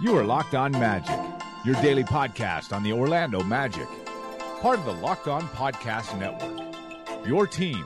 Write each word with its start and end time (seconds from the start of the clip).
You 0.00 0.16
are 0.16 0.24
Locked 0.24 0.54
On 0.54 0.72
Magic, 0.72 1.18
your 1.62 1.74
daily 1.82 2.04
podcast 2.04 2.74
on 2.74 2.82
the 2.82 2.90
Orlando 2.90 3.42
Magic, 3.42 3.86
part 4.62 4.78
of 4.78 4.86
the 4.86 4.94
Locked 4.94 5.28
On 5.28 5.42
Podcast 5.48 6.18
Network. 6.18 6.74
Your 7.26 7.46
team 7.46 7.84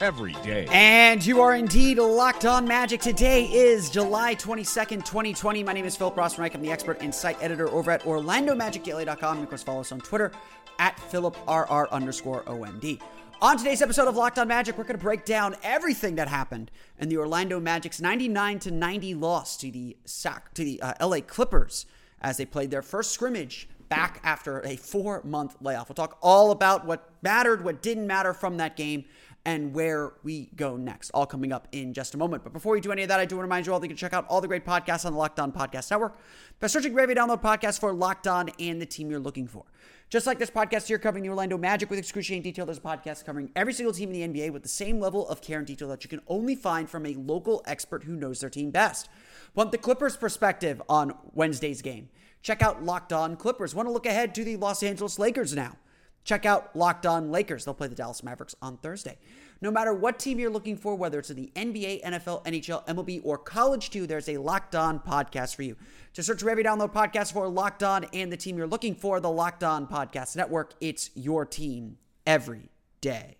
every 0.00 0.32
day. 0.42 0.66
And 0.70 1.24
you 1.24 1.42
are 1.42 1.54
indeed 1.54 1.98
locked 1.98 2.46
on 2.46 2.66
magic. 2.66 3.02
Today 3.02 3.44
is 3.44 3.90
July 3.90 4.36
22nd, 4.36 5.04
2020. 5.04 5.62
My 5.62 5.74
name 5.74 5.84
is 5.84 5.94
Philip 5.98 6.14
Rossman. 6.14 6.54
I'm 6.54 6.62
the 6.62 6.72
expert 6.72 7.02
site 7.12 7.36
editor 7.42 7.68
over 7.68 7.90
at 7.90 8.04
OrlandoMagicDaily.com. 8.04 9.36
And 9.36 9.42
of 9.42 9.50
course, 9.50 9.62
follow 9.62 9.80
us 9.80 9.92
on 9.92 10.00
Twitter 10.00 10.32
at 10.78 10.96
PhilipRR 10.96 11.90
underscore 11.90 12.42
OMD. 12.44 13.02
On 13.42 13.56
today's 13.56 13.80
episode 13.80 14.06
of 14.06 14.16
Locked 14.16 14.38
On 14.38 14.46
Magic, 14.46 14.76
we're 14.76 14.84
going 14.84 14.98
to 14.98 15.02
break 15.02 15.24
down 15.24 15.56
everything 15.62 16.16
that 16.16 16.28
happened 16.28 16.70
in 16.98 17.08
the 17.08 17.16
Orlando 17.16 17.58
Magic's 17.58 17.98
99 17.98 18.58
to 18.58 18.70
90 18.70 19.14
loss 19.14 19.56
to 19.56 19.70
the 19.70 19.96
sac 20.04 20.52
to 20.52 20.62
the 20.62 20.82
uh, 20.82 20.92
LA 21.00 21.20
Clippers 21.20 21.86
as 22.20 22.36
they 22.36 22.44
played 22.44 22.70
their 22.70 22.82
first 22.82 23.12
scrimmage 23.12 23.66
back 23.88 24.20
after 24.24 24.60
a 24.60 24.76
four 24.76 25.22
month 25.24 25.56
layoff. 25.62 25.88
We'll 25.88 25.94
talk 25.94 26.18
all 26.20 26.50
about 26.50 26.84
what 26.84 27.08
mattered, 27.22 27.64
what 27.64 27.80
didn't 27.80 28.06
matter 28.06 28.34
from 28.34 28.58
that 28.58 28.76
game, 28.76 29.06
and 29.46 29.72
where 29.72 30.12
we 30.22 30.50
go 30.54 30.76
next. 30.76 31.10
All 31.12 31.24
coming 31.24 31.50
up 31.50 31.66
in 31.72 31.94
just 31.94 32.14
a 32.14 32.18
moment. 32.18 32.44
But 32.44 32.52
before 32.52 32.74
we 32.74 32.82
do 32.82 32.92
any 32.92 33.04
of 33.04 33.08
that, 33.08 33.20
I 33.20 33.24
do 33.24 33.36
want 33.36 33.44
to 33.44 33.48
remind 33.48 33.66
you 33.66 33.72
all 33.72 33.80
that 33.80 33.86
you 33.86 33.88
can 33.88 33.96
check 33.96 34.12
out 34.12 34.26
all 34.28 34.42
the 34.42 34.48
great 34.48 34.66
podcasts 34.66 35.06
on 35.06 35.12
the 35.12 35.18
Locked 35.18 35.40
On 35.40 35.50
Podcast 35.50 35.90
Network 35.90 36.18
by 36.60 36.66
searching 36.66 36.92
Gravy 36.92 37.14
Download 37.14 37.40
Podcast 37.40 37.80
for 37.80 37.94
Locked 37.94 38.26
On 38.26 38.50
and 38.58 38.82
the 38.82 38.86
team 38.86 39.10
you're 39.10 39.18
looking 39.18 39.46
for. 39.46 39.64
Just 40.10 40.26
like 40.26 40.40
this 40.40 40.50
podcast 40.50 40.88
here 40.88 40.98
covering 40.98 41.22
the 41.22 41.30
Orlando 41.30 41.56
Magic 41.56 41.88
with 41.88 41.96
excruciating 41.96 42.42
detail, 42.42 42.66
there's 42.66 42.78
a 42.78 42.80
podcast 42.80 43.24
covering 43.24 43.52
every 43.54 43.72
single 43.72 43.92
team 43.92 44.12
in 44.12 44.32
the 44.32 44.40
NBA 44.42 44.52
with 44.52 44.64
the 44.64 44.68
same 44.68 44.98
level 44.98 45.28
of 45.28 45.40
care 45.40 45.58
and 45.58 45.66
detail 45.66 45.86
that 45.86 46.02
you 46.02 46.10
can 46.10 46.20
only 46.26 46.56
find 46.56 46.90
from 46.90 47.06
a 47.06 47.14
local 47.14 47.62
expert 47.64 48.02
who 48.02 48.16
knows 48.16 48.40
their 48.40 48.50
team 48.50 48.72
best. 48.72 49.08
Want 49.54 49.70
the 49.70 49.78
Clippers' 49.78 50.16
perspective 50.16 50.82
on 50.88 51.14
Wednesday's 51.32 51.80
game? 51.80 52.08
Check 52.42 52.60
out 52.60 52.82
Locked 52.84 53.12
On 53.12 53.36
Clippers. 53.36 53.72
Want 53.72 53.86
to 53.86 53.92
look 53.92 54.04
ahead 54.04 54.34
to 54.34 54.42
the 54.42 54.56
Los 54.56 54.82
Angeles 54.82 55.16
Lakers 55.16 55.54
now? 55.54 55.76
Check 56.24 56.44
out 56.44 56.74
Locked 56.74 57.06
On 57.06 57.30
Lakers. 57.30 57.64
They'll 57.64 57.74
play 57.74 57.86
the 57.86 57.94
Dallas 57.94 58.24
Mavericks 58.24 58.56
on 58.60 58.78
Thursday. 58.78 59.16
No 59.62 59.70
matter 59.70 59.92
what 59.92 60.18
team 60.18 60.38
you're 60.38 60.50
looking 60.50 60.76
for, 60.76 60.94
whether 60.94 61.18
it's 61.18 61.28
in 61.28 61.36
the 61.36 61.52
NBA, 61.54 62.02
NFL, 62.02 62.44
NHL, 62.44 62.86
MLB, 62.86 63.20
or 63.22 63.36
college 63.36 63.90
too, 63.90 64.06
there's 64.06 64.28
a 64.28 64.38
Locked 64.38 64.74
On 64.74 64.98
podcast 64.98 65.54
for 65.54 65.62
you. 65.62 65.76
To 66.14 66.22
search 66.22 66.42
for 66.42 66.48
every 66.48 66.64
download 66.64 66.92
podcast 66.94 67.32
for 67.32 67.46
Locked 67.46 67.82
On 67.82 68.04
and 68.14 68.32
the 68.32 68.38
team 68.38 68.56
you're 68.56 68.66
looking 68.66 68.94
for, 68.94 69.20
the 69.20 69.30
Locked 69.30 69.62
On 69.62 69.86
Podcast 69.86 70.34
Network. 70.34 70.72
It's 70.80 71.10
your 71.14 71.44
team 71.44 71.98
every 72.26 72.70
day. 73.02 73.36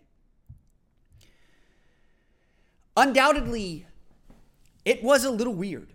Undoubtedly, 2.96 3.86
it 4.84 5.02
was 5.02 5.24
a 5.24 5.30
little 5.30 5.54
weird 5.54 5.88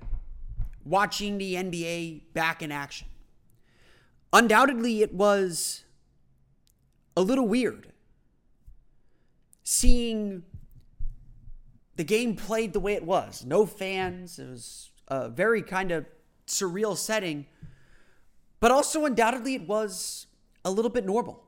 watching 0.84 1.38
the 1.38 1.53
NBA 1.53 2.34
back 2.34 2.64
in 2.64 2.72
action. 2.72 3.08
Undoubtedly, 4.34 5.03
it 5.03 5.14
was 5.14 5.84
a 7.16 7.22
little 7.22 7.47
weird 7.47 7.91
seeing 9.66 10.44
the 11.98 12.06
game 12.06 12.36
played 12.36 12.72
the 12.72 12.80
way 12.80 12.94
it 12.94 13.03
was. 13.03 13.44
No 13.44 13.66
fans. 13.66 14.40
It 14.40 14.48
was 14.48 14.92
a 15.09 15.28
very 15.28 15.62
kind 15.62 15.92
of 15.92 16.06
surreal 16.48 16.96
setting. 16.96 17.48
But 18.62 18.72
also, 18.72 19.03
undoubtedly, 19.06 19.56
it 19.56 19.68
was 19.68 20.28
a 20.64 20.72
little 20.72 20.92
bit 20.92 21.06
normal. 21.06 21.44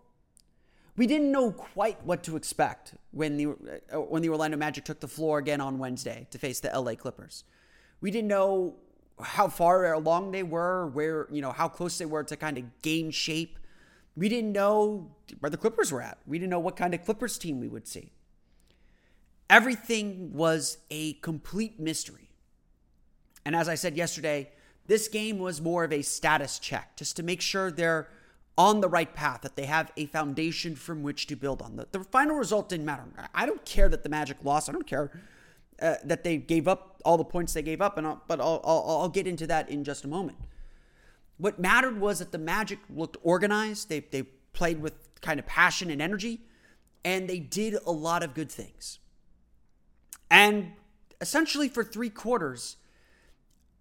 We 0.98 1.06
didn't 1.06 1.32
know 1.32 1.52
quite 1.52 2.04
what 2.04 2.24
to 2.24 2.36
expect 2.36 2.96
when 3.12 3.38
the 3.38 3.46
uh, 3.94 4.02
when 4.02 4.24
the 4.24 4.30
Orlando 4.30 4.58
Magic 4.58 4.84
took 4.84 5.00
the 5.00 5.08
floor 5.08 5.38
again 5.38 5.62
on 5.62 5.78
Wednesday 5.78 6.28
to 6.32 6.40
face 6.40 6.60
the 6.60 6.70
LA 6.70 6.96
Clippers. 6.96 7.44
We 8.02 8.10
didn't 8.10 8.28
know 8.28 8.76
how 9.22 9.48
far 9.48 9.94
along 9.94 10.32
they 10.32 10.44
were, 10.44 10.88
where 10.88 11.28
you 11.32 11.42
know 11.42 11.52
how 11.52 11.68
close 11.68 12.00
they 12.00 12.06
were 12.06 12.24
to 12.24 12.36
kind 12.36 12.58
of 12.58 12.64
gain 12.82 13.12
shape. 13.12 13.60
We 14.18 14.30
didn't 14.30 14.52
know 14.52 15.12
where 15.40 15.52
the 15.52 15.58
Clippers 15.58 15.92
were 15.92 16.02
at. 16.02 16.18
We 16.26 16.40
didn't 16.40 16.50
know 16.50 16.60
what 16.60 16.76
kind 16.76 16.96
of 16.96 17.06
Clippers 17.06 17.38
team 17.38 17.60
we 17.60 17.68
would 17.68 17.88
see. 17.88 18.12
Everything 19.48 20.34
was 20.34 20.80
a 20.90 21.14
complete 21.14 21.80
mystery. 21.80 22.30
And 23.46 23.56
as 23.56 23.70
I 23.70 23.76
said 23.76 23.96
yesterday, 23.96 24.52
this 24.88 25.08
game 25.08 25.38
was 25.38 25.62
more 25.62 25.84
of 25.84 25.94
a 25.94 26.02
status 26.02 26.58
check 26.58 26.98
just 26.98 27.16
to 27.18 27.24
make 27.24 27.42
sure 27.42 27.70
they're 27.70 28.10
on 28.58 28.82
the 28.82 28.90
right 28.90 29.14
path, 29.14 29.42
that 29.42 29.56
they 29.56 29.68
have 29.68 29.92
a 29.98 30.08
foundation 30.08 30.76
from 30.76 31.04
which 31.04 31.28
to 31.28 31.36
build 31.36 31.62
on. 31.62 31.76
The, 31.76 31.88
the 31.92 32.04
final 32.04 32.38
result 32.38 32.70
didn't 32.70 32.88
matter. 32.88 33.04
I 33.36 33.46
don't 33.46 33.64
care 33.66 33.88
that 33.88 34.02
the 34.02 34.10
Magic 34.10 34.38
lost. 34.44 34.68
I 34.68 34.72
don't 34.72 34.88
care 34.88 35.12
uh, 35.80 35.96
that 36.04 36.24
they 36.24 36.38
gave 36.38 36.68
up 36.68 37.00
all 37.06 37.18
the 37.18 37.24
points 37.24 37.54
they 37.54 37.62
gave 37.62 37.82
up, 37.82 38.00
and 38.00 38.08
I'll, 38.08 38.24
but 38.28 38.42
I'll, 38.42 38.62
I'll, 38.64 38.84
I'll 39.02 39.10
get 39.10 39.28
into 39.28 39.46
that 39.46 39.70
in 39.70 39.84
just 39.84 40.06
a 40.06 40.08
moment. 40.08 40.40
What 41.38 41.60
mattered 41.60 42.00
was 42.00 42.20
that 42.20 42.32
the 42.32 42.38
Magic 42.38 42.80
looked 42.90 43.18
organized. 43.22 43.90
They, 43.90 44.00
they 44.00 44.24
played 44.54 44.82
with 44.82 44.94
kind 45.22 45.40
of 45.40 45.46
passion 45.46 45.90
and 45.90 46.02
energy, 46.02 46.42
and 47.06 47.30
they 47.30 47.40
did 47.40 47.78
a 47.86 47.92
lot 47.92 48.24
of 48.24 48.34
good 48.34 48.52
things. 48.52 49.00
And 50.30 50.74
essentially, 51.22 51.70
for 51.70 51.84
three 51.84 52.10
quarters, 52.10 52.78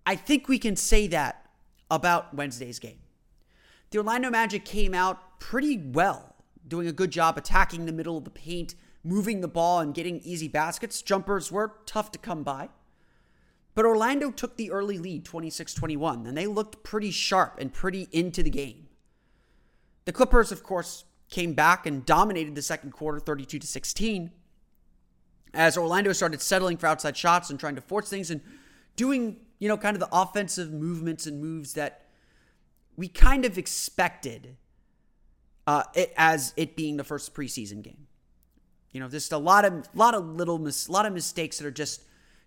I 0.05 0.17
think 0.17 0.49
we 0.49 0.59
can 0.59 0.77
say 0.77 1.07
that 1.09 1.47
about 1.91 2.35
Wednesday's 2.35 2.79
game. 2.79 2.99
The 3.91 3.99
Orlando 3.99 4.31
Magic 4.31 4.65
came 4.65 4.95
out 4.95 5.41
pretty 5.41 5.79
well, 5.79 6.35
doing 6.67 6.87
a 6.87 6.93
good 6.93 7.11
job 7.11 7.39
attacking 7.39 7.87
the 7.87 7.93
middle 7.93 8.19
of 8.19 8.25
the 8.25 8.31
paint, 8.31 8.75
moving 9.03 9.41
the 9.41 9.49
ball, 9.49 9.81
and 9.81 9.95
getting 9.95 10.21
easy 10.21 10.49
baskets. 10.49 11.03
Jumpers 11.03 11.51
were 11.51 11.73
tough 11.87 12.11
to 12.13 12.19
come 12.19 12.43
by. 12.43 12.69
But 13.77 13.85
Orlando 13.85 14.33
took 14.33 14.57
the 14.57 14.73
early 14.73 14.99
lead, 14.99 15.25
26 15.25 15.75
21, 15.75 16.27
and 16.27 16.37
they 16.37 16.49
looked 16.49 16.83
pretty 16.83 17.13
sharp 17.13 17.59
and 17.61 17.73
pretty 17.73 18.09
into 18.11 18.43
the 18.43 18.51
game. 18.51 18.89
The 20.07 20.13
Clippers, 20.13 20.51
of 20.51 20.65
course, 20.65 21.05
came 21.31 21.53
back 21.53 21.87
and 21.87 22.05
dominated 22.05 22.57
the 22.57 22.63
second 22.63 22.91
quarter, 22.91 23.21
32 23.21 23.61
to 23.61 23.67
16 23.67 24.33
as 25.57 25.77
Orlando 25.77 26.13
started 26.13 26.41
settling 26.43 26.77
for 26.77 26.87
outside 26.87 27.17
shots 27.17 27.51
and 27.51 27.59
trying 27.59 27.75
to 27.77 27.81
force 27.81 28.09
things 28.11 28.31
and 28.31 28.41
doing, 28.95 29.39
you 29.59 29.69
know, 29.69 29.77
kind 29.77 29.97
of 29.97 30.01
the 30.01 30.09
offensive 30.13 30.71
movements 30.73 31.27
and 31.27 31.41
moves 31.41 31.73
that 31.73 32.07
we 32.97 33.09
kind 33.09 33.45
of 33.45 33.59
expected 33.59 34.57
uh, 35.67 35.83
it, 35.95 36.13
as 36.17 36.53
it 36.57 36.77
being 36.77 36.97
the 36.97 37.05
first 37.05 37.35
preseason 37.35 37.83
game. 37.83 38.07
You 38.93 39.01
know, 39.01 39.09
just 39.09 39.33
a 39.33 39.39
lot 39.39 39.65
of 39.65 39.89
lot 39.95 40.15
of 40.15 40.25
little 40.27 40.59
mis- 40.59 40.89
lot 40.89 41.07
of 41.07 41.13
mistakes 41.13 41.59
that 41.59 41.67
are 41.67 41.71
just 41.71 42.03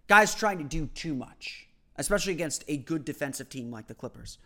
guys 0.09 0.35
trying 0.35 0.57
to 0.57 0.63
do 0.65 0.87
too 0.87 1.13
much, 1.13 1.69
especially 1.95 2.33
against 2.33 2.65
a 2.67 2.75
good 2.75 3.05
defensive 3.05 3.47
team 3.47 3.71
like 3.71 3.87
the 3.87 3.93
Clippers. 3.93 4.39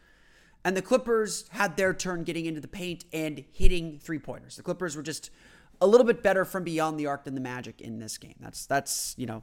And 0.65 0.77
the 0.77 0.81
Clippers 0.81 1.45
had 1.49 1.75
their 1.77 1.93
turn 1.93 2.23
getting 2.23 2.45
into 2.45 2.61
the 2.61 2.67
paint 2.67 3.05
and 3.11 3.43
hitting 3.53 3.97
three 3.97 4.19
pointers. 4.19 4.57
The 4.57 4.63
Clippers 4.63 4.95
were 4.95 5.01
just 5.01 5.31
a 5.81 5.87
little 5.87 6.05
bit 6.05 6.21
better 6.21 6.45
from 6.45 6.63
beyond 6.63 6.99
the 6.99 7.07
arc 7.07 7.23
than 7.23 7.33
the 7.33 7.41
Magic 7.41 7.81
in 7.81 7.99
this 7.99 8.17
game. 8.17 8.35
That's 8.39 8.65
that's 8.65 9.15
you 9.17 9.25
know 9.25 9.41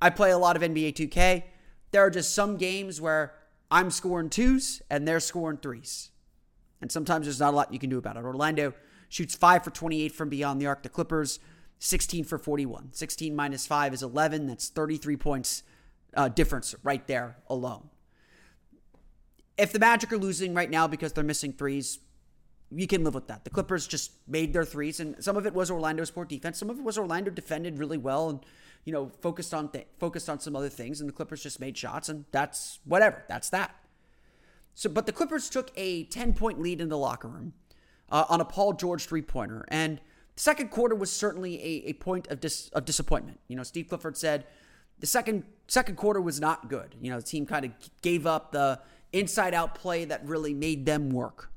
I 0.00 0.10
play 0.10 0.30
a 0.30 0.38
lot 0.38 0.56
of 0.56 0.62
NBA 0.62 0.94
2K. 0.94 1.42
There 1.90 2.04
are 2.04 2.10
just 2.10 2.34
some 2.34 2.56
games 2.56 3.00
where 3.00 3.34
I'm 3.70 3.90
scoring 3.90 4.30
twos 4.30 4.80
and 4.88 5.06
they're 5.06 5.20
scoring 5.20 5.58
threes. 5.58 6.10
And 6.80 6.90
sometimes 6.90 7.26
there's 7.26 7.40
not 7.40 7.52
a 7.52 7.56
lot 7.56 7.72
you 7.72 7.78
can 7.78 7.90
do 7.90 7.98
about 7.98 8.16
it. 8.16 8.24
Orlando 8.24 8.72
shoots 9.08 9.34
5 9.34 9.64
for 9.64 9.70
28 9.70 10.12
from 10.12 10.28
beyond 10.28 10.60
the 10.60 10.66
arc. 10.66 10.82
The 10.82 10.88
Clippers, 10.88 11.40
16 11.80 12.24
for 12.24 12.38
41. 12.38 12.90
16 12.92 13.34
minus 13.34 13.66
5 13.66 13.94
is 13.94 14.02
11. 14.02 14.46
That's 14.46 14.68
33 14.68 15.16
points 15.16 15.62
uh, 16.14 16.28
difference 16.28 16.74
right 16.82 17.04
there 17.06 17.36
alone. 17.48 17.88
If 19.56 19.72
the 19.72 19.78
Magic 19.78 20.12
are 20.12 20.18
losing 20.18 20.54
right 20.54 20.70
now 20.70 20.86
because 20.86 21.12
they're 21.12 21.24
missing 21.24 21.52
threes, 21.52 21.98
you 22.70 22.86
can 22.86 23.02
live 23.02 23.14
with 23.14 23.28
that. 23.28 23.44
The 23.44 23.50
Clippers 23.50 23.86
just 23.86 24.12
made 24.28 24.52
their 24.52 24.64
threes, 24.64 25.00
and 25.00 25.22
some 25.22 25.36
of 25.36 25.46
it 25.46 25.54
was 25.54 25.70
Orlando's 25.70 26.10
poor 26.10 26.24
defense. 26.24 26.58
Some 26.58 26.70
of 26.70 26.78
it 26.78 26.84
was 26.84 26.96
Orlando 26.98 27.30
defended 27.30 27.78
really 27.78 27.98
well 27.98 28.30
and 28.30 28.40
you 28.84 28.92
know 28.92 29.10
focused 29.20 29.52
on 29.52 29.70
th- 29.70 29.86
focused 29.98 30.28
on 30.28 30.38
some 30.38 30.54
other 30.54 30.68
things, 30.68 31.00
and 31.00 31.08
the 31.08 31.12
Clippers 31.12 31.42
just 31.42 31.60
made 31.60 31.76
shots, 31.76 32.08
and 32.08 32.26
that's 32.30 32.78
whatever. 32.84 33.24
That's 33.28 33.50
that. 33.50 33.74
So, 34.74 34.88
but 34.88 35.06
the 35.06 35.12
Clippers 35.12 35.50
took 35.50 35.72
a 35.76 36.04
ten 36.04 36.32
point 36.32 36.60
lead 36.60 36.80
in 36.80 36.88
the 36.88 36.98
locker 36.98 37.28
room 37.28 37.54
uh, 38.10 38.24
on 38.28 38.40
a 38.40 38.44
Paul 38.44 38.74
George 38.74 39.06
three 39.06 39.22
pointer, 39.22 39.64
and 39.68 40.00
the 40.34 40.40
second 40.40 40.70
quarter 40.70 40.94
was 40.94 41.12
certainly 41.12 41.60
a, 41.62 41.90
a 41.90 41.92
point 41.94 42.28
of 42.28 42.40
dis- 42.40 42.68
of 42.70 42.84
disappointment. 42.84 43.40
You 43.48 43.56
know, 43.56 43.62
Steve 43.62 43.88
Clifford 43.88 44.16
said 44.16 44.46
the 44.98 45.06
second 45.06 45.44
second 45.66 45.96
quarter 45.96 46.20
was 46.20 46.40
not 46.40 46.68
good. 46.68 46.94
You 47.00 47.10
know, 47.10 47.18
the 47.18 47.26
team 47.26 47.46
kind 47.46 47.64
of 47.64 47.72
gave 48.02 48.26
up 48.26 48.52
the 48.52 48.80
inside 49.12 49.54
out 49.54 49.74
play 49.74 50.04
that 50.04 50.26
really 50.26 50.54
made 50.54 50.86
them 50.86 51.10
work 51.10 51.50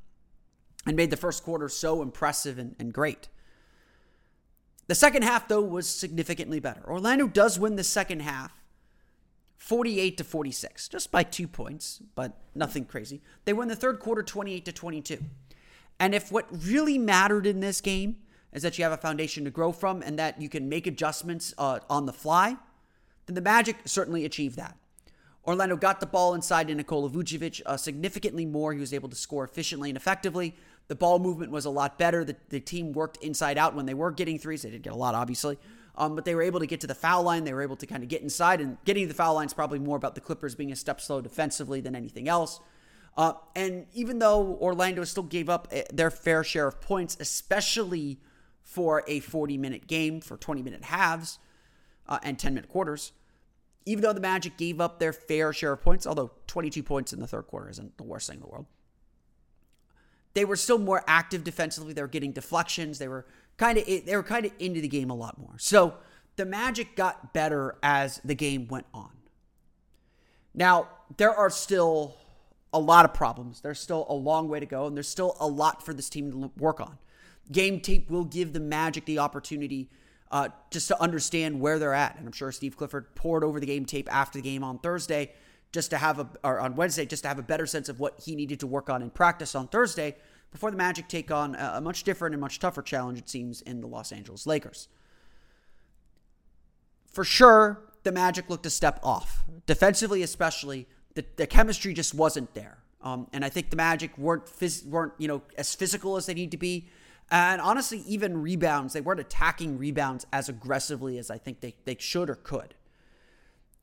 and 0.86 0.96
made 0.96 1.10
the 1.10 1.18
first 1.18 1.44
quarter 1.44 1.70
so 1.70 2.02
impressive 2.02 2.58
and, 2.58 2.76
and 2.80 2.94
great. 2.94 3.30
The 4.88 4.96
second 4.96 5.24
half, 5.24 5.48
though, 5.48 5.62
was 5.62 5.88
significantly 5.88 6.60
better. 6.60 6.84
Orlando 6.86 7.28
does 7.28 7.58
win 7.58 7.76
the 7.76 7.84
second 7.84 8.22
half 8.22 8.52
48 9.58 10.18
to 10.18 10.24
46, 10.26 10.90
just 10.90 11.10
by 11.10 11.24
two 11.24 11.48
points, 11.48 12.02
but 12.16 12.38
nothing 12.54 12.84
crazy. 12.84 13.22
They 13.46 13.54
win 13.54 13.70
the 13.70 13.78
third 13.78 14.00
quarter 14.00 14.22
28 14.22 14.66
to 14.66 14.72
22. 14.74 15.20
And 16.00 16.14
if 16.14 16.34
what 16.34 16.48
really 16.52 16.98
mattered 16.98 17.46
in 17.46 17.62
this 17.62 17.80
game 17.80 18.18
is 18.54 18.62
that 18.62 18.78
you 18.78 18.84
have 18.84 18.94
a 18.94 18.98
foundation 18.98 19.44
to 19.46 19.52
grow 19.52 19.72
from 19.72 20.02
and 20.02 20.18
that 20.20 20.42
you 20.42 20.50
can 20.50 20.70
make 20.70 20.88
adjustments 20.88 21.54
uh, 21.58 21.80
on 21.90 22.06
the 22.06 22.14
fly, 22.14 22.56
then 23.26 23.36
the 23.36 23.42
Magic 23.42 23.78
certainly 23.86 24.26
achieved 24.26 24.58
that. 24.58 24.78
Orlando 25.46 25.76
got 25.76 26.00
the 26.00 26.06
ball 26.06 26.34
inside 26.34 26.70
to 26.70 26.76
Nikola 26.76 27.10
Vucevic 27.10 27.62
uh, 27.66 27.76
significantly 27.76 28.46
more. 28.46 28.74
He 28.74 28.80
was 28.80 28.94
able 28.94 29.10
to 29.10 29.16
score 29.16 29.44
efficiently 29.44 29.90
and 29.90 29.98
effectively. 29.98 30.56
The 30.88 30.96
ball 30.96 31.20
movement 31.20 31.52
was 31.52 31.66
a 31.66 31.70
lot 31.70 31.98
better. 31.98 32.24
The, 32.24 32.36
the 32.50 32.60
team 32.60 32.94
worked 32.94 33.18
inside 33.18 33.58
out 33.58 33.76
when 33.76 33.86
they 33.86 33.94
were 33.94 34.12
getting 34.12 34.40
threes. 34.40 34.62
They 34.62 34.70
didn't 34.70 34.84
get 34.84 34.94
a 34.94 34.98
lot, 34.98 35.16
obviously. 35.16 35.58
Um, 35.96 36.16
but 36.16 36.26
they 36.26 36.34
were 36.34 36.42
able 36.42 36.60
to 36.60 36.66
get 36.66 36.82
to 36.82 36.88
the 36.88 36.96
foul 36.96 37.24
line. 37.24 37.44
They 37.44 37.54
were 37.54 37.62
able 37.62 37.76
to 37.76 37.86
kind 37.86 38.04
of 38.04 38.10
get 38.10 38.22
inside. 38.22 38.62
And 38.62 38.78
getting 38.86 39.04
to 39.04 39.08
the 39.10 39.14
foul 39.14 39.36
line 39.36 39.48
is 39.48 39.54
probably 39.54 39.80
more 39.80 39.98
about 39.98 40.16
the 40.16 40.22
Clippers 40.22 40.56
being 40.56 40.72
a 40.72 40.76
step 40.76 41.02
slow 41.02 41.22
defensively 41.22 41.82
than 41.82 41.96
anything 41.96 42.28
else. 42.28 42.60
Uh, 43.16 43.34
and 43.56 43.86
even 43.94 44.20
though 44.20 44.58
Orlando 44.60 45.04
still 45.04 45.24
gave 45.24 45.50
up 45.50 45.68
eh, 45.72 45.84
their 45.94 46.10
fair 46.10 46.44
share 46.44 46.68
of 46.68 46.82
points, 46.82 47.16
especially 47.20 48.20
for 48.64 49.04
a 49.08 49.20
40 49.20 49.58
minute 49.58 49.88
game, 49.88 50.22
for 50.22 50.38
20 50.38 50.62
minute 50.64 50.86
halves 50.86 51.40
uh, 52.08 52.20
and 52.24 52.40
10 52.40 52.54
minute 52.54 52.70
quarters, 52.70 53.12
even 53.86 54.02
though 54.02 54.14
the 54.14 54.22
Magic 54.22 54.58
gave 54.58 54.80
up 54.80 55.00
their 55.00 55.14
fair 55.14 55.54
share 55.54 55.74
of 55.74 55.82
points, 55.82 56.08
although 56.08 56.32
22 56.48 56.82
points 56.82 57.14
in 57.14 57.20
the 57.20 57.28
third 57.28 57.48
quarter 57.48 57.70
isn't 57.70 57.98
the 57.98 58.04
worst 58.04 58.28
thing 58.28 58.38
in 58.38 58.42
the 58.42 58.48
world, 58.48 58.66
they 60.34 60.46
were 60.46 60.56
still 60.56 60.80
more 60.80 61.04
active 61.08 61.44
defensively. 61.44 61.94
They 61.94 62.02
were 62.02 62.08
getting 62.08 62.32
deflections. 62.32 62.98
They 63.00 63.08
were 63.08 63.26
kind 63.58 63.78
of 63.78 63.86
they 63.86 64.16
were 64.16 64.24
kind 64.24 64.46
of 64.46 64.52
into 64.60 64.82
the 64.82 64.88
game 64.88 65.10
a 65.10 65.16
lot 65.16 65.38
more. 65.38 65.56
So 65.58 65.96
the 66.38 66.46
Magic 66.46 66.96
got 66.96 67.34
better 67.34 67.76
as 67.84 68.20
the 68.26 68.36
game 68.36 68.68
went 68.68 68.88
on. 68.94 69.12
Now 70.54 70.88
there 71.18 71.34
are 71.34 71.50
still 71.50 72.16
a 72.74 72.80
lot 72.80 73.06
of 73.06 73.14
problems. 73.14 73.62
There's 73.62 73.80
still 73.80 74.08
a 74.10 74.16
long 74.16 74.50
way 74.50 74.60
to 74.60 74.66
go, 74.66 74.88
and 74.88 74.96
there's 74.96 75.08
still 75.08 75.38
a 75.40 75.48
lot 75.48 75.86
for 75.86 75.94
this 75.94 76.10
team 76.10 76.32
to 76.32 76.52
work 76.58 76.82
on. 76.82 76.98
Game 77.52 77.80
tape 77.80 78.10
will 78.10 78.24
give 78.24 78.54
the 78.54 78.60
Magic 78.60 79.06
the 79.06 79.20
opportunity 79.20 79.90
uh, 80.32 80.50
just 80.72 80.88
to 80.88 81.00
understand 81.02 81.60
where 81.60 81.78
they're 81.78 81.94
at, 81.94 82.18
and 82.18 82.26
I'm 82.26 82.34
sure 82.34 82.52
Steve 82.52 82.76
Clifford 82.76 83.14
pored 83.16 83.44
over 83.44 83.60
the 83.60 83.66
game 83.66 83.86
tape 83.86 84.12
after 84.12 84.40
the 84.40 84.42
game 84.42 84.64
on 84.64 84.80
Thursday 84.80 85.32
just 85.72 85.90
to 85.90 85.98
have 85.98 86.20
a 86.20 86.28
or 86.44 86.60
on 86.60 86.76
Wednesday 86.76 87.06
just 87.06 87.24
to 87.24 87.28
have 87.28 87.40
a 87.40 87.44
better 87.44 87.66
sense 87.66 87.90
of 87.90 88.00
what 88.00 88.20
he 88.20 88.36
needed 88.36 88.60
to 88.62 88.68
work 88.68 88.90
on 88.90 89.02
in 89.02 89.10
practice 89.10 89.56
on 89.56 89.68
Thursday 89.68 90.16
before 90.52 90.72
the 90.72 90.78
Magic 90.78 91.08
take 91.08 91.32
on 91.32 91.56
a 91.56 91.82
much 91.82 92.04
different 92.04 92.34
and 92.34 92.40
much 92.40 92.60
tougher 92.60 92.84
challenge 92.84 93.18
it 93.18 93.28
seems 93.28 93.62
in 93.62 93.82
the 93.82 93.88
Los 93.88 94.12
Angeles 94.12 94.46
Lakers. 94.46 94.88
For 97.12 97.24
sure, 97.24 97.82
the 98.04 98.12
Magic 98.12 98.50
looked 98.50 98.66
a 98.68 98.70
step 98.70 99.00
off 99.04 99.44
defensively, 99.66 100.22
especially 100.22 100.88
the, 101.16 101.26
the 101.38 101.48
chemistry 101.48 101.94
just 101.94 102.14
wasn't 102.14 102.54
there. 102.54 102.78
Um, 103.02 103.28
and 103.34 103.44
I 103.44 103.50
think 103.50 103.72
the 103.72 103.76
Magic 103.76 104.16
weren't 104.18 104.46
phys- 104.46 104.86
weren't 104.86 105.14
you 105.18 105.28
know 105.28 105.42
as 105.58 105.74
physical 105.74 106.18
as 106.18 106.28
they 106.28 106.34
need 106.34 106.52
to 106.52 106.58
be. 106.58 106.88
And 107.32 107.62
honestly, 107.62 108.00
even 108.08 108.42
rebounds, 108.42 108.94
they 108.94 109.02
weren't 109.02 109.20
attacking 109.20 109.78
rebounds 109.78 110.26
as 110.32 110.50
aggressively 110.50 111.18
as 111.18 111.32
I 111.32 111.38
think 111.38 111.62
they, 111.62 111.76
they 111.86 111.98
should 112.00 112.30
or 112.30 112.36
could 112.36 112.76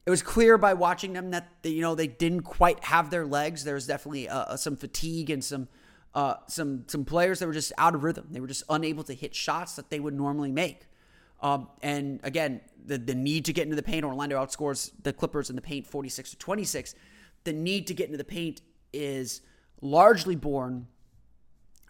it 0.06 0.10
was 0.10 0.22
clear 0.22 0.56
by 0.58 0.74
watching 0.74 1.12
them 1.12 1.30
that 1.30 1.48
they, 1.62 1.70
you 1.70 1.82
know 1.82 1.94
they 1.94 2.06
didn't 2.06 2.42
quite 2.42 2.82
have 2.84 3.10
their 3.10 3.26
legs. 3.26 3.64
There 3.64 3.74
was 3.74 3.86
definitely 3.86 4.28
uh, 4.28 4.38
uh, 4.38 4.56
some 4.56 4.76
fatigue 4.76 5.30
and 5.30 5.44
some 5.44 5.68
uh, 6.14 6.34
some 6.48 6.84
some 6.86 7.04
players 7.04 7.38
that 7.38 7.46
were 7.46 7.52
just 7.52 7.72
out 7.78 7.94
of 7.94 8.02
rhythm. 8.02 8.26
They 8.30 8.40
were 8.40 8.46
just 8.46 8.64
unable 8.68 9.04
to 9.04 9.14
hit 9.14 9.34
shots 9.34 9.76
that 9.76 9.90
they 9.90 10.00
would 10.00 10.14
normally 10.14 10.50
make. 10.50 10.86
Um, 11.42 11.68
and 11.82 12.20
again, 12.22 12.60
the 12.84 12.98
the 12.98 13.14
need 13.14 13.44
to 13.46 13.52
get 13.52 13.64
into 13.64 13.76
the 13.76 13.82
paint. 13.82 14.04
Orlando 14.04 14.42
outscores 14.42 14.90
the 15.02 15.12
Clippers 15.12 15.50
in 15.50 15.56
the 15.56 15.62
paint, 15.62 15.86
forty 15.86 16.08
six 16.08 16.30
to 16.30 16.36
twenty 16.38 16.64
six. 16.64 16.94
The 17.44 17.52
need 17.52 17.86
to 17.86 17.94
get 17.94 18.06
into 18.06 18.18
the 18.18 18.24
paint 18.24 18.62
is 18.92 19.42
largely 19.80 20.36
born 20.36 20.88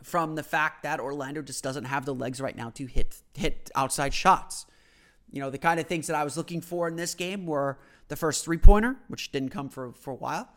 from 0.02 0.34
the 0.34 0.42
fact 0.42 0.82
that 0.82 1.00
Orlando 1.00 1.42
just 1.42 1.62
doesn't 1.62 1.84
have 1.84 2.04
the 2.04 2.14
legs 2.14 2.40
right 2.40 2.56
now 2.56 2.70
to 2.70 2.86
hit 2.86 3.20
hit 3.34 3.70
outside 3.74 4.14
shots. 4.14 4.66
You 5.30 5.40
know, 5.40 5.50
the 5.50 5.58
kind 5.58 5.78
of 5.78 5.86
things 5.86 6.06
that 6.08 6.16
I 6.16 6.24
was 6.24 6.36
looking 6.36 6.60
for 6.60 6.88
in 6.88 6.96
this 6.96 7.14
game 7.14 7.46
were 7.46 7.78
the 8.08 8.16
first 8.16 8.44
three 8.44 8.58
pointer, 8.58 8.96
which 9.08 9.30
didn't 9.30 9.50
come 9.50 9.68
for, 9.68 9.92
for 9.92 10.10
a 10.10 10.16
while, 10.16 10.48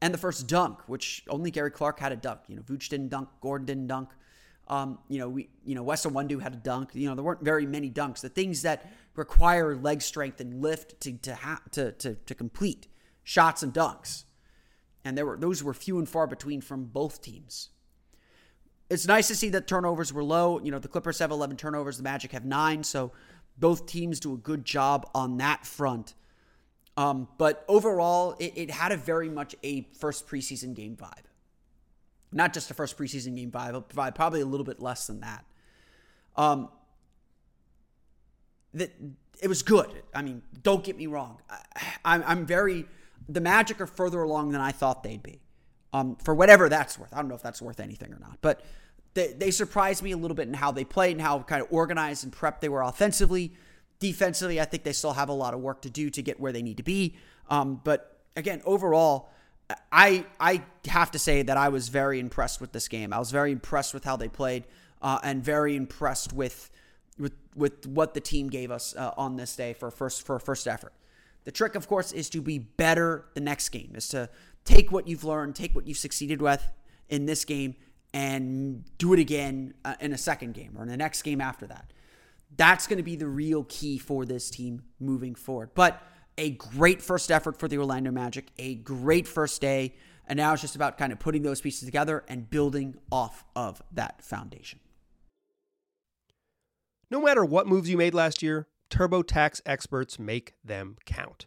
and 0.00 0.12
the 0.14 0.18
first 0.18 0.46
dunk, 0.46 0.80
which 0.86 1.22
only 1.28 1.50
Gary 1.50 1.70
Clark 1.70 2.00
had 2.00 2.12
a 2.12 2.16
dunk. 2.16 2.40
You 2.48 2.56
know, 2.56 2.62
Vooch 2.62 2.88
didn't 2.88 3.08
dunk, 3.08 3.28
Gordon 3.40 3.66
didn't 3.66 3.88
dunk. 3.88 4.08
Um, 4.68 4.98
you 5.08 5.18
know, 5.18 5.28
we, 5.28 5.50
you 5.64 5.74
know, 5.74 5.82
Wes 5.82 6.06
Iwundu 6.06 6.40
had 6.40 6.54
a 6.54 6.56
dunk. 6.56 6.90
You 6.94 7.08
know, 7.08 7.14
there 7.14 7.24
weren't 7.24 7.42
very 7.42 7.66
many 7.66 7.90
dunks. 7.90 8.20
The 8.20 8.28
things 8.30 8.62
that 8.62 8.90
require 9.14 9.76
leg 9.76 10.00
strength 10.00 10.40
and 10.40 10.62
lift 10.62 11.00
to 11.02 11.12
to 11.18 11.34
ha- 11.34 11.62
to, 11.72 11.92
to 11.92 12.14
to 12.14 12.34
complete 12.34 12.88
shots 13.22 13.62
and 13.62 13.74
dunks, 13.74 14.24
and 15.04 15.18
there 15.18 15.26
were 15.26 15.36
those 15.36 15.62
were 15.62 15.74
few 15.74 15.98
and 15.98 16.08
far 16.08 16.26
between 16.26 16.60
from 16.60 16.84
both 16.84 17.20
teams. 17.20 17.70
It's 18.92 19.06
nice 19.06 19.26
to 19.28 19.34
see 19.34 19.48
that 19.50 19.66
turnovers 19.66 20.12
were 20.12 20.22
low. 20.22 20.60
You 20.60 20.70
know, 20.70 20.78
the 20.78 20.86
Clippers 20.86 21.18
have 21.20 21.30
11 21.30 21.56
turnovers, 21.56 21.96
the 21.96 22.02
Magic 22.02 22.32
have 22.32 22.44
nine, 22.44 22.84
so 22.84 23.10
both 23.56 23.86
teams 23.86 24.20
do 24.20 24.34
a 24.34 24.36
good 24.36 24.66
job 24.66 25.08
on 25.14 25.38
that 25.38 25.66
front. 25.66 26.12
Um, 26.98 27.26
but 27.38 27.64
overall, 27.68 28.36
it, 28.38 28.52
it, 28.54 28.70
had 28.70 28.92
a 28.92 28.98
very 28.98 29.30
much 29.30 29.56
a 29.62 29.88
first 29.98 30.28
preseason 30.28 30.74
game 30.74 30.94
vibe. 30.94 31.24
Not 32.32 32.52
just 32.52 32.70
a 32.70 32.74
first 32.74 32.98
preseason 32.98 33.34
game 33.34 33.50
vibe, 33.50 33.82
vibe 33.86 34.14
probably 34.14 34.42
a 34.42 34.46
little 34.46 34.66
bit 34.66 34.78
less 34.78 35.06
than 35.06 35.20
that. 35.20 35.46
Um, 36.36 36.68
that 38.74 38.92
it 39.40 39.48
was 39.48 39.62
good. 39.62 39.90
I 40.14 40.20
mean, 40.20 40.42
don't 40.62 40.84
get 40.84 40.98
me 40.98 41.06
wrong. 41.06 41.38
I, 42.04 42.16
am 42.16 42.24
I'm 42.26 42.46
very 42.46 42.84
the 43.26 43.40
Magic 43.40 43.80
are 43.80 43.86
further 43.86 44.20
along 44.20 44.52
than 44.52 44.60
I 44.60 44.70
thought 44.70 45.02
they'd 45.02 45.22
be. 45.22 45.40
Um, 45.92 46.16
for 46.16 46.34
whatever 46.34 46.68
that's 46.68 46.98
worth. 46.98 47.12
I 47.12 47.16
don't 47.16 47.28
know 47.28 47.34
if 47.34 47.42
that's 47.42 47.60
worth 47.60 47.78
anything 47.78 48.12
or 48.14 48.18
not, 48.18 48.38
but 48.40 48.64
they, 49.14 49.34
they 49.34 49.50
surprised 49.50 50.02
me 50.02 50.12
a 50.12 50.16
little 50.16 50.34
bit 50.34 50.48
in 50.48 50.54
how 50.54 50.72
they 50.72 50.84
played 50.84 51.12
and 51.12 51.20
how 51.20 51.40
kind 51.40 51.60
of 51.60 51.68
organized 51.70 52.24
and 52.24 52.32
prepped 52.32 52.60
they 52.60 52.68
were 52.68 52.82
offensively. 52.82 53.52
Defensively, 53.98 54.60
I 54.60 54.64
think 54.64 54.84
they 54.84 54.94
still 54.94 55.12
have 55.12 55.28
a 55.28 55.34
lot 55.34 55.54
of 55.54 55.60
work 55.60 55.82
to 55.82 55.90
do 55.90 56.08
to 56.10 56.22
get 56.22 56.40
where 56.40 56.52
they 56.52 56.62
need 56.62 56.78
to 56.78 56.82
be. 56.82 57.16
Um, 57.50 57.80
but 57.84 58.20
again, 58.36 58.62
overall, 58.64 59.30
I 59.90 60.26
I 60.40 60.62
have 60.86 61.10
to 61.12 61.18
say 61.18 61.42
that 61.42 61.56
I 61.56 61.68
was 61.68 61.88
very 61.88 62.18
impressed 62.18 62.60
with 62.60 62.72
this 62.72 62.88
game. 62.88 63.12
I 63.12 63.18
was 63.18 63.30
very 63.30 63.52
impressed 63.52 63.94
with 63.94 64.04
how 64.04 64.16
they 64.16 64.28
played, 64.28 64.64
uh, 65.00 65.18
and 65.22 65.42
very 65.42 65.76
impressed 65.76 66.32
with 66.32 66.70
with 67.18 67.34
with 67.54 67.86
what 67.86 68.14
the 68.14 68.20
team 68.20 68.48
gave 68.48 68.70
us 68.70 68.94
uh, 68.96 69.12
on 69.16 69.36
this 69.36 69.54
day 69.54 69.72
for 69.72 69.90
first 69.90 70.26
for 70.26 70.38
first 70.38 70.66
effort. 70.66 70.92
The 71.44 71.52
trick, 71.52 71.74
of 71.74 71.88
course, 71.88 72.12
is 72.12 72.30
to 72.30 72.40
be 72.40 72.58
better 72.58 73.26
the 73.34 73.40
next 73.40 73.70
game. 73.70 73.92
Is 73.94 74.08
to 74.08 74.28
take 74.64 74.92
what 74.92 75.08
you've 75.08 75.24
learned, 75.24 75.54
take 75.54 75.74
what 75.74 75.86
you've 75.86 75.98
succeeded 75.98 76.40
with 76.40 76.66
in 77.08 77.26
this 77.26 77.44
game, 77.44 77.74
and 78.14 78.84
do 78.98 79.12
it 79.12 79.18
again 79.18 79.74
uh, 79.84 79.94
in 80.00 80.12
a 80.12 80.18
second 80.18 80.54
game 80.54 80.74
or 80.76 80.82
in 80.82 80.88
the 80.88 80.96
next 80.96 81.22
game 81.22 81.40
after 81.40 81.66
that. 81.66 81.92
That's 82.56 82.86
going 82.86 82.98
to 82.98 83.02
be 83.02 83.16
the 83.16 83.26
real 83.26 83.64
key 83.64 83.98
for 83.98 84.26
this 84.26 84.50
team 84.50 84.82
moving 85.00 85.34
forward. 85.34 85.70
But 85.74 86.02
a 86.36 86.50
great 86.50 87.02
first 87.02 87.30
effort 87.30 87.58
for 87.58 87.68
the 87.68 87.78
Orlando 87.78 88.10
Magic, 88.10 88.48
a 88.58 88.74
great 88.76 89.26
first 89.26 89.60
day. 89.60 89.94
And 90.26 90.36
now 90.36 90.52
it's 90.52 90.62
just 90.62 90.76
about 90.76 90.98
kind 90.98 91.12
of 91.12 91.18
putting 91.18 91.42
those 91.42 91.60
pieces 91.60 91.86
together 91.86 92.24
and 92.28 92.48
building 92.48 92.96
off 93.10 93.44
of 93.56 93.82
that 93.92 94.22
foundation. 94.22 94.80
No 97.10 97.20
matter 97.20 97.44
what 97.44 97.66
moves 97.66 97.90
you 97.90 97.96
made 97.96 98.14
last 98.14 98.42
year, 98.42 98.68
TurboTax 98.90 99.60
experts 99.66 100.18
make 100.18 100.54
them 100.64 100.96
count. 101.04 101.46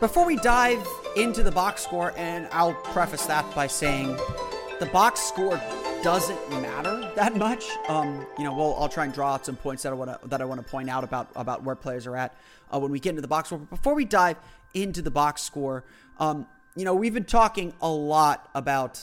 Before 0.00 0.24
we 0.24 0.36
dive 0.36 0.86
into 1.16 1.42
the 1.42 1.50
box 1.50 1.82
score, 1.82 2.12
and 2.16 2.46
I'll 2.52 2.74
preface 2.74 3.26
that 3.26 3.52
by 3.52 3.66
saying 3.66 4.16
the 4.78 4.86
box 4.92 5.18
score 5.18 5.60
doesn't 6.04 6.50
matter 6.50 7.10
that 7.16 7.36
much. 7.36 7.68
Um, 7.88 8.24
you 8.38 8.44
know, 8.44 8.54
well, 8.54 8.76
I'll 8.78 8.88
try 8.88 9.06
and 9.06 9.12
draw 9.12 9.34
out 9.34 9.44
some 9.44 9.56
points 9.56 9.82
that 9.82 9.92
I 9.92 9.96
want 9.96 10.22
to 10.22 10.28
that 10.28 10.40
I 10.40 10.44
want 10.44 10.64
to 10.64 10.70
point 10.70 10.88
out 10.88 11.02
about 11.02 11.30
about 11.34 11.64
where 11.64 11.74
players 11.74 12.06
are 12.06 12.14
at 12.14 12.36
uh, 12.72 12.78
when 12.78 12.92
we 12.92 13.00
get 13.00 13.10
into 13.10 13.22
the 13.22 13.28
box 13.28 13.48
score. 13.48 13.58
But 13.58 13.70
before 13.70 13.94
we 13.94 14.04
dive 14.04 14.36
into 14.72 15.02
the 15.02 15.10
box 15.10 15.42
score, 15.42 15.84
um, 16.20 16.46
you 16.76 16.84
know, 16.84 16.94
we've 16.94 17.14
been 17.14 17.24
talking 17.24 17.72
a 17.80 17.88
lot 17.88 18.48
about 18.54 19.02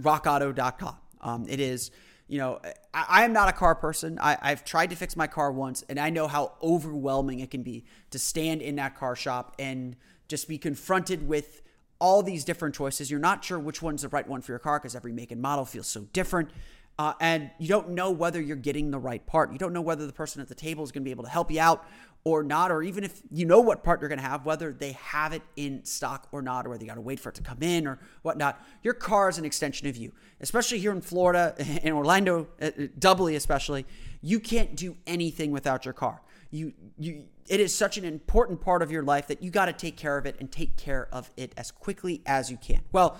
RockAuto.com. 0.00 0.96
Um, 1.20 1.46
it 1.48 1.58
is, 1.58 1.90
you 2.28 2.38
know, 2.38 2.60
I, 2.94 3.06
I 3.08 3.24
am 3.24 3.32
not 3.32 3.48
a 3.48 3.52
car 3.52 3.74
person. 3.74 4.20
I, 4.20 4.38
I've 4.40 4.64
tried 4.64 4.90
to 4.90 4.96
fix 4.96 5.16
my 5.16 5.26
car 5.26 5.50
once, 5.50 5.84
and 5.88 5.98
I 5.98 6.10
know 6.10 6.28
how 6.28 6.52
overwhelming 6.62 7.40
it 7.40 7.50
can 7.50 7.64
be 7.64 7.86
to 8.10 8.20
stand 8.20 8.62
in 8.62 8.76
that 8.76 8.94
car 8.96 9.16
shop 9.16 9.56
and 9.58 9.96
just 10.28 10.48
be 10.48 10.58
confronted 10.58 11.26
with 11.26 11.62
all 12.00 12.22
these 12.22 12.44
different 12.44 12.74
choices. 12.74 13.10
You're 13.10 13.20
not 13.20 13.44
sure 13.44 13.58
which 13.58 13.82
one's 13.82 14.02
the 14.02 14.08
right 14.08 14.26
one 14.26 14.40
for 14.40 14.52
your 14.52 14.58
car 14.58 14.78
because 14.78 14.94
every 14.94 15.12
make 15.12 15.32
and 15.32 15.42
model 15.42 15.64
feels 15.64 15.86
so 15.86 16.02
different. 16.12 16.50
Uh, 16.98 17.12
and 17.20 17.50
you 17.58 17.68
don't 17.68 17.90
know 17.90 18.10
whether 18.10 18.40
you're 18.40 18.56
getting 18.56 18.90
the 18.90 18.98
right 18.98 19.24
part. 19.24 19.52
You 19.52 19.58
don't 19.58 19.72
know 19.72 19.80
whether 19.80 20.06
the 20.06 20.12
person 20.12 20.42
at 20.42 20.48
the 20.48 20.54
table 20.54 20.82
is 20.82 20.90
going 20.90 21.02
to 21.02 21.04
be 21.04 21.12
able 21.12 21.24
to 21.24 21.30
help 21.30 21.50
you 21.50 21.60
out 21.60 21.86
or 22.24 22.42
not, 22.42 22.72
or 22.72 22.82
even 22.82 23.04
if 23.04 23.22
you 23.30 23.46
know 23.46 23.60
what 23.60 23.84
part 23.84 24.00
you're 24.00 24.08
going 24.08 24.18
to 24.18 24.24
have, 24.24 24.44
whether 24.44 24.72
they 24.72 24.92
have 24.92 25.32
it 25.32 25.42
in 25.54 25.84
stock 25.84 26.26
or 26.32 26.42
not, 26.42 26.66
or 26.66 26.70
whether 26.70 26.82
you 26.82 26.88
got 26.88 26.96
to 26.96 27.00
wait 27.00 27.20
for 27.20 27.28
it 27.28 27.36
to 27.36 27.42
come 27.42 27.62
in 27.62 27.86
or 27.86 28.00
whatnot. 28.22 28.60
Your 28.82 28.94
car 28.94 29.28
is 29.28 29.38
an 29.38 29.44
extension 29.44 29.86
of 29.86 29.96
you, 29.96 30.12
especially 30.40 30.80
here 30.80 30.90
in 30.90 31.00
Florida, 31.00 31.54
in 31.84 31.92
Orlando, 31.92 32.48
uh, 32.60 32.70
doubly 32.98 33.36
especially. 33.36 33.86
You 34.20 34.40
can't 34.40 34.74
do 34.74 34.96
anything 35.06 35.52
without 35.52 35.84
your 35.84 35.94
car. 35.94 36.20
You 36.50 36.72
you 36.98 37.24
it 37.46 37.60
is 37.60 37.74
such 37.74 37.98
an 37.98 38.04
important 38.04 38.60
part 38.60 38.82
of 38.82 38.90
your 38.90 39.02
life 39.02 39.26
that 39.28 39.42
you 39.42 39.50
got 39.50 39.66
to 39.66 39.72
take 39.72 39.96
care 39.96 40.16
of 40.16 40.26
it 40.26 40.36
and 40.40 40.50
take 40.50 40.76
care 40.76 41.08
of 41.12 41.30
it 41.36 41.52
as 41.56 41.70
quickly 41.70 42.22
as 42.26 42.50
you 42.50 42.56
can. 42.56 42.80
Well, 42.92 43.18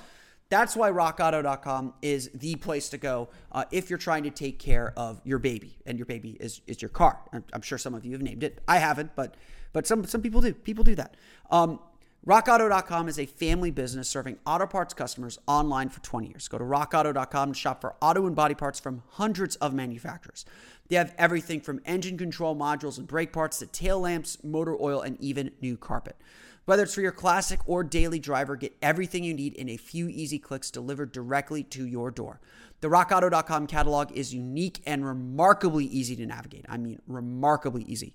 that's 0.50 0.74
why 0.74 0.90
rockauto.com 0.90 1.94
is 2.00 2.30
the 2.32 2.56
place 2.56 2.88
to 2.90 2.98
go 2.98 3.28
uh, 3.52 3.64
if 3.70 3.90
you're 3.90 3.98
trying 3.98 4.22
to 4.22 4.30
take 4.30 4.58
care 4.58 4.94
of 4.96 5.20
your 5.24 5.38
baby 5.38 5.76
and 5.84 5.98
your 5.98 6.06
baby 6.06 6.38
is, 6.40 6.62
is 6.66 6.80
your 6.80 6.88
car. 6.88 7.18
I'm, 7.32 7.44
I'm, 7.52 7.60
sure 7.60 7.76
some 7.76 7.94
of 7.94 8.06
you 8.06 8.12
have 8.12 8.22
named 8.22 8.42
it. 8.42 8.62
I 8.66 8.78
haven't, 8.78 9.14
but 9.14 9.34
but 9.74 9.86
some 9.86 10.04
some 10.06 10.22
people 10.22 10.40
do. 10.40 10.54
People 10.54 10.84
do 10.84 10.94
that. 10.94 11.16
Um, 11.50 11.80
RockAuto.com 12.26 13.08
is 13.08 13.18
a 13.18 13.26
family 13.26 13.70
business 13.70 14.08
serving 14.08 14.38
auto 14.44 14.66
parts 14.66 14.92
customers 14.92 15.38
online 15.46 15.88
for 15.88 16.00
20 16.00 16.28
years. 16.28 16.48
Go 16.48 16.58
to 16.58 16.64
rockauto.com 16.64 17.50
and 17.50 17.56
shop 17.56 17.80
for 17.80 17.94
auto 18.02 18.26
and 18.26 18.34
body 18.34 18.54
parts 18.54 18.80
from 18.80 19.02
hundreds 19.12 19.56
of 19.56 19.72
manufacturers. 19.72 20.44
They 20.88 20.96
have 20.96 21.14
everything 21.18 21.60
from 21.60 21.80
engine 21.84 22.16
control 22.16 22.56
modules 22.56 22.98
and 22.98 23.06
brake 23.06 23.32
parts 23.32 23.58
to 23.58 23.66
tail 23.66 24.00
lamps, 24.00 24.42
motor 24.42 24.76
oil, 24.80 25.02
and 25.02 25.20
even 25.20 25.52
new 25.60 25.76
carpet. 25.76 26.16
Whether 26.64 26.82
it's 26.82 26.94
for 26.94 27.00
your 27.00 27.12
classic 27.12 27.60
or 27.66 27.82
daily 27.82 28.18
driver, 28.18 28.54
get 28.54 28.76
everything 28.82 29.24
you 29.24 29.32
need 29.32 29.54
in 29.54 29.70
a 29.70 29.78
few 29.78 30.08
easy 30.08 30.38
clicks 30.38 30.70
delivered 30.70 31.12
directly 31.12 31.62
to 31.64 31.86
your 31.86 32.10
door. 32.10 32.40
The 32.80 32.88
rockauto.com 32.88 33.66
catalog 33.66 34.12
is 34.12 34.34
unique 34.34 34.82
and 34.86 35.04
remarkably 35.04 35.86
easy 35.86 36.14
to 36.16 36.26
navigate. 36.26 36.66
I 36.68 36.76
mean, 36.76 37.00
remarkably 37.06 37.84
easy. 37.84 38.14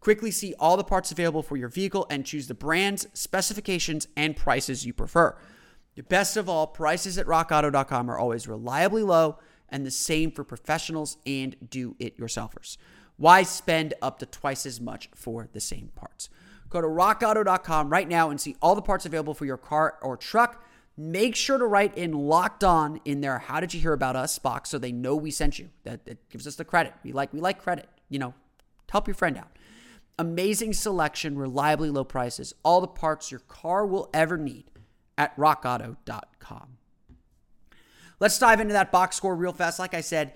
Quickly 0.00 0.32
see 0.32 0.52
all 0.58 0.76
the 0.76 0.82
parts 0.82 1.12
available 1.12 1.44
for 1.44 1.56
your 1.56 1.68
vehicle 1.68 2.08
and 2.10 2.26
choose 2.26 2.48
the 2.48 2.54
brands, 2.54 3.06
specifications, 3.14 4.08
and 4.16 4.36
prices 4.36 4.84
you 4.84 4.92
prefer. 4.92 5.36
The 5.94 6.02
best 6.02 6.36
of 6.36 6.48
all, 6.48 6.66
prices 6.66 7.18
at 7.18 7.26
rockauto.com 7.26 8.10
are 8.10 8.18
always 8.18 8.48
reliably 8.48 9.04
low 9.04 9.38
and 9.72 9.84
the 9.84 9.90
same 9.90 10.30
for 10.30 10.44
professionals 10.44 11.16
and 11.26 11.56
do 11.68 11.96
it 11.98 12.18
yourselfers. 12.18 12.76
Why 13.16 13.42
spend 13.42 13.94
up 14.00 14.18
to 14.20 14.26
twice 14.26 14.66
as 14.66 14.80
much 14.80 15.08
for 15.14 15.48
the 15.52 15.60
same 15.60 15.90
parts? 15.96 16.28
Go 16.68 16.80
to 16.80 16.86
rockauto.com 16.86 17.90
right 17.90 18.08
now 18.08 18.30
and 18.30 18.40
see 18.40 18.56
all 18.62 18.74
the 18.74 18.82
parts 18.82 19.04
available 19.04 19.34
for 19.34 19.44
your 19.44 19.56
car 19.56 19.98
or 20.02 20.16
truck. 20.16 20.64
Make 20.96 21.36
sure 21.36 21.58
to 21.58 21.66
write 21.66 21.96
in 21.96 22.12
locked 22.12 22.64
on 22.64 23.00
in 23.04 23.20
there. 23.20 23.38
How 23.38 23.60
did 23.60 23.74
you 23.74 23.80
hear 23.80 23.92
about 23.92 24.16
us 24.16 24.38
box 24.38 24.70
so 24.70 24.78
they 24.78 24.92
know 24.92 25.16
we 25.16 25.30
sent 25.30 25.58
you? 25.58 25.70
That, 25.84 26.04
that 26.06 26.28
gives 26.30 26.46
us 26.46 26.56
the 26.56 26.64
credit. 26.64 26.94
We 27.02 27.12
like 27.12 27.32
we 27.32 27.40
like 27.40 27.62
credit. 27.62 27.88
You 28.08 28.18
know, 28.18 28.34
help 28.90 29.06
your 29.06 29.14
friend 29.14 29.36
out. 29.36 29.56
Amazing 30.18 30.74
selection, 30.74 31.38
reliably 31.38 31.90
low 31.90 32.04
prices, 32.04 32.54
all 32.62 32.80
the 32.80 32.86
parts 32.86 33.30
your 33.30 33.40
car 33.40 33.86
will 33.86 34.10
ever 34.12 34.36
need 34.36 34.70
at 35.16 35.36
rockauto.com. 35.36 36.76
Let's 38.22 38.38
dive 38.38 38.60
into 38.60 38.74
that 38.74 38.92
box 38.92 39.16
score 39.16 39.34
real 39.34 39.52
fast. 39.52 39.80
Like 39.80 39.94
I 39.94 40.00
said, 40.00 40.34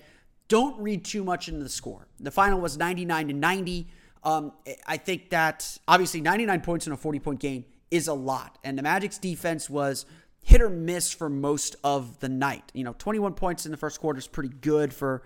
don't 0.49 0.77
read 0.77 1.05
too 1.05 1.23
much 1.23 1.47
into 1.47 1.63
the 1.63 1.69
score. 1.69 2.05
The 2.19 2.31
final 2.31 2.59
was 2.59 2.77
99 2.77 3.29
to 3.29 3.33
90. 3.33 3.87
Um, 4.25 4.51
I 4.85 4.97
think 4.97 5.29
that 5.29 5.77
obviously 5.87 6.19
99 6.19 6.59
points 6.59 6.85
in 6.85 6.91
a 6.91 6.97
40 6.97 7.19
point 7.19 7.39
game 7.39 7.63
is 7.89 8.09
a 8.09 8.13
lot. 8.13 8.57
And 8.61 8.77
the 8.77 8.83
Magic's 8.83 9.17
defense 9.17 9.69
was 9.69 10.05
hit 10.43 10.61
or 10.61 10.69
miss 10.69 11.13
for 11.13 11.29
most 11.29 11.77
of 11.81 12.19
the 12.19 12.27
night. 12.27 12.73
You 12.73 12.83
know, 12.83 12.93
21 12.97 13.35
points 13.35 13.65
in 13.65 13.71
the 13.71 13.77
first 13.77 14.01
quarter 14.01 14.19
is 14.19 14.27
pretty 14.27 14.53
good 14.59 14.93
for 14.93 15.23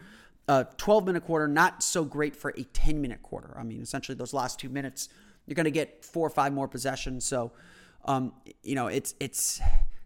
a 0.48 0.68
12 0.78 1.08
minute 1.08 1.26
quarter, 1.26 1.48
not 1.48 1.82
so 1.82 2.06
great 2.06 2.36
for 2.36 2.54
a 2.56 2.62
10 2.62 3.02
minute 3.02 3.24
quarter. 3.24 3.58
I 3.58 3.64
mean, 3.64 3.82
essentially, 3.82 4.16
those 4.16 4.36
last 4.36 4.60
two 4.60 4.70
minutes, 4.70 5.10
you're 5.48 5.56
going 5.56 5.64
to 5.64 5.72
get 5.72 6.06
four 6.06 6.28
or 6.28 6.30
five 6.30 6.54
more 6.54 6.68
possessions. 6.68 7.26
So, 7.26 7.54
um, 8.06 8.34
you 8.62 8.76
know, 8.76 8.86
it's, 8.86 9.16
it's, 9.20 9.60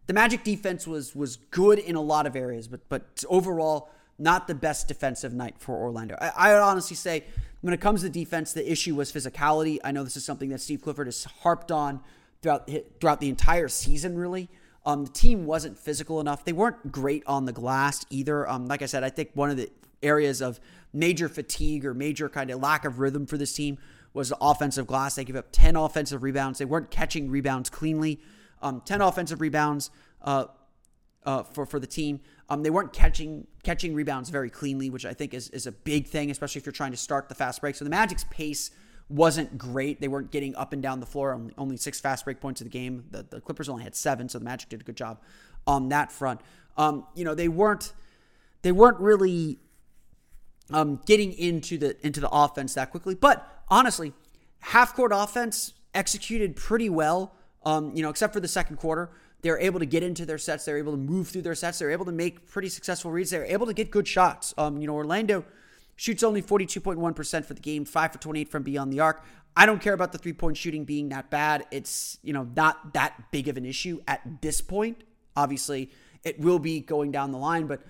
the 0.08 0.14
Magic 0.14 0.44
defense 0.44 0.88
was 0.88 1.16
was 1.16 1.38
good 1.52 1.80
in 1.80 1.96
a 1.96 2.02
lot 2.02 2.26
of 2.26 2.36
areas, 2.36 2.68
but 2.68 2.88
but 2.90 3.24
overall, 3.30 3.90
not 4.18 4.48
the 4.48 4.56
best 4.56 4.88
defensive 4.88 5.34
night 5.34 5.56
for 5.58 5.76
Orlando. 5.76 6.18
I, 6.20 6.32
I 6.36 6.54
would 6.54 6.62
honestly 6.62 6.96
say 6.96 7.24
when 7.62 7.74
it 7.74 7.82
comes 7.82 8.02
to 8.02 8.10
defense, 8.10 8.54
the 8.54 8.70
issue 8.70 8.96
was 8.96 9.12
physicality. 9.12 9.80
I 9.84 9.92
know 9.92 10.04
this 10.04 10.18
is 10.18 10.26
something 10.26 10.50
that 10.50 10.62
Steve 10.62 10.82
Clifford 10.82 11.08
has 11.08 11.24
harped 11.24 11.72
on 11.72 12.02
throughout 12.42 12.70
throughout 13.00 13.20
the 13.20 13.30
entire 13.30 13.68
season. 13.68 14.18
Really, 14.18 14.50
um, 14.86 15.06
the 15.06 15.12
team 15.12 15.46
wasn't 15.46 15.78
physical 15.78 16.20
enough. 16.20 16.46
They 16.46 16.54
weren't 16.54 16.92
great 16.92 17.24
on 17.26 17.46
the 17.46 17.54
glass 17.54 18.06
either. 18.10 18.48
Um, 18.48 18.68
like 18.68 18.82
I 18.82 18.86
said, 18.86 19.04
I 19.04 19.10
think 19.10 19.32
one 19.34 19.50
of 19.50 19.58
the 19.58 19.70
areas 20.04 20.42
of 20.42 20.60
major 20.94 21.28
fatigue 21.28 21.86
or 21.86 21.94
major 21.94 22.30
kind 22.30 22.52
of 22.52 22.62
lack 22.62 22.86
of 22.86 23.00
rhythm 23.00 23.26
for 23.26 23.38
this 23.38 23.54
team 23.54 23.78
was 24.14 24.30
the 24.30 24.38
offensive 24.40 24.88
glass. 24.88 25.16
They 25.16 25.26
gave 25.26 25.36
up 25.36 25.48
10 25.52 25.76
offensive 25.76 26.24
rebounds. 26.24 26.60
They 26.60 26.66
weren't 26.66 26.90
catching 26.90 27.30
rebounds 27.30 27.70
cleanly. 27.70 28.22
Um, 28.66 28.82
10 28.84 29.02
offensive 29.02 29.42
rebounds 29.42 29.92
uh, 30.24 30.46
uh, 31.24 31.44
for, 31.44 31.68
for 31.68 31.80
the 31.80 31.86
team. 31.86 32.20
Um, 32.50 32.64
they 32.64 32.72
weren't 32.72 32.94
catching 32.94 33.46
catching 33.64 33.94
rebounds 33.94 34.30
very 34.30 34.50
cleanly, 34.50 34.90
which 34.90 35.06
I 35.06 35.14
think 35.14 35.34
is, 35.36 35.50
is 35.50 35.68
a 35.68 35.72
big 35.72 36.08
thing, 36.08 36.32
especially 36.32 36.60
if 36.60 36.66
you're 36.66 36.74
trying 36.74 36.92
to 36.92 36.98
start 36.98 37.30
the 37.30 37.36
fast 37.36 37.62
break. 37.62 37.76
So 37.76 37.84
the 37.84 37.92
Magic's 37.92 38.26
pace 38.30 38.72
wasn't 39.08 39.58
great. 39.58 40.02
They 40.02 40.08
weren't 40.08 40.32
getting 40.32 40.56
up 40.56 40.74
and 40.74 40.82
down 40.82 41.00
the 41.00 41.06
floor. 41.06 41.34
Only, 41.34 41.54
only 41.58 41.78
six 41.78 42.00
fast 42.00 42.26
break 42.26 42.40
points 42.40 42.60
of 42.62 42.66
the 42.66 42.72
game. 42.72 43.06
The, 43.12 43.24
the 43.24 43.40
Clippers 43.40 43.70
only 43.70 43.84
had 43.84 43.96
seven, 43.96 44.30
so 44.30 44.40
the 44.40 44.46
Magic 44.46 44.70
did 44.70 44.82
a 44.82 44.84
good 44.84 44.98
job 44.98 45.22
on 45.68 45.90
that 45.90 46.12
front. 46.12 46.42
Um, 46.76 47.06
you 47.16 47.24
know, 47.24 47.36
they 47.36 47.48
weren't 47.48 47.94
they 48.64 48.72
weren't 48.72 49.00
really 49.00 49.60
um, 50.72 51.02
getting 51.06 51.34
into 51.34 51.78
the 51.78 51.96
into 52.06 52.20
the 52.20 52.30
offense 52.30 52.74
that 52.74 52.90
quickly. 52.90 53.14
But 53.14 53.48
honestly, 53.70 54.14
half 54.60 54.96
court 54.96 55.12
offense 55.14 55.74
executed 55.94 56.56
pretty 56.56 56.90
well. 56.90 57.36
Um, 57.66 57.92
you 57.96 58.04
know, 58.04 58.10
except 58.10 58.34
for 58.34 58.40
the 58.40 58.48
second 58.48 58.78
quarter. 58.78 59.10
They're 59.42 59.60
able 59.60 59.80
to 59.80 59.86
get 59.86 60.02
into 60.02 60.26
their 60.26 60.40
sets. 60.40 60.66
They're 60.66 60.80
able 60.80 60.94
to 60.94 60.98
move 60.98 61.28
through 61.28 61.44
their 61.44 61.54
sets. 61.54 61.78
They're 61.78 61.92
able 61.92 62.06
to 62.06 62.12
make 62.12 62.50
pretty 62.50 62.70
successful 62.70 63.12
reads. 63.12 63.30
They're 63.30 63.46
able 63.46 63.68
to 63.68 63.74
get 63.74 63.92
good 63.92 64.08
shots. 64.08 64.56
Um, 64.58 64.78
you 64.80 64.88
know, 64.88 64.96
Orlando 64.96 65.46
shoots 65.96 66.24
only 66.24 66.42
42.1% 66.42 67.46
for 67.46 67.54
the 67.54 67.62
game, 67.62 67.86
5 67.86 68.12
for 68.14 68.18
28 68.18 68.50
from 68.50 68.64
beyond 68.64 68.92
the 68.92 69.02
arc. 69.02 69.24
I 69.56 69.66
don't 69.66 69.82
care 69.82 69.94
about 69.94 70.12
the 70.12 70.18
three 70.18 70.34
point 70.34 70.58
shooting 70.58 70.84
being 70.84 71.10
that 71.10 71.30
bad. 71.30 71.66
It's, 71.72 72.18
you 72.24 72.34
know, 72.34 72.48
not 72.56 72.94
that 72.94 73.32
big 73.32 73.48
of 73.48 73.56
an 73.58 73.66
issue 73.66 74.02
at 74.08 74.22
this 74.42 74.62
point. 74.62 75.04
Obviously, 75.36 75.92
it 76.24 76.40
will 76.40 76.60
be 76.60 76.80
going 76.80 77.12
down 77.12 77.32
the 77.32 77.38
line, 77.38 77.68
but 77.68 77.82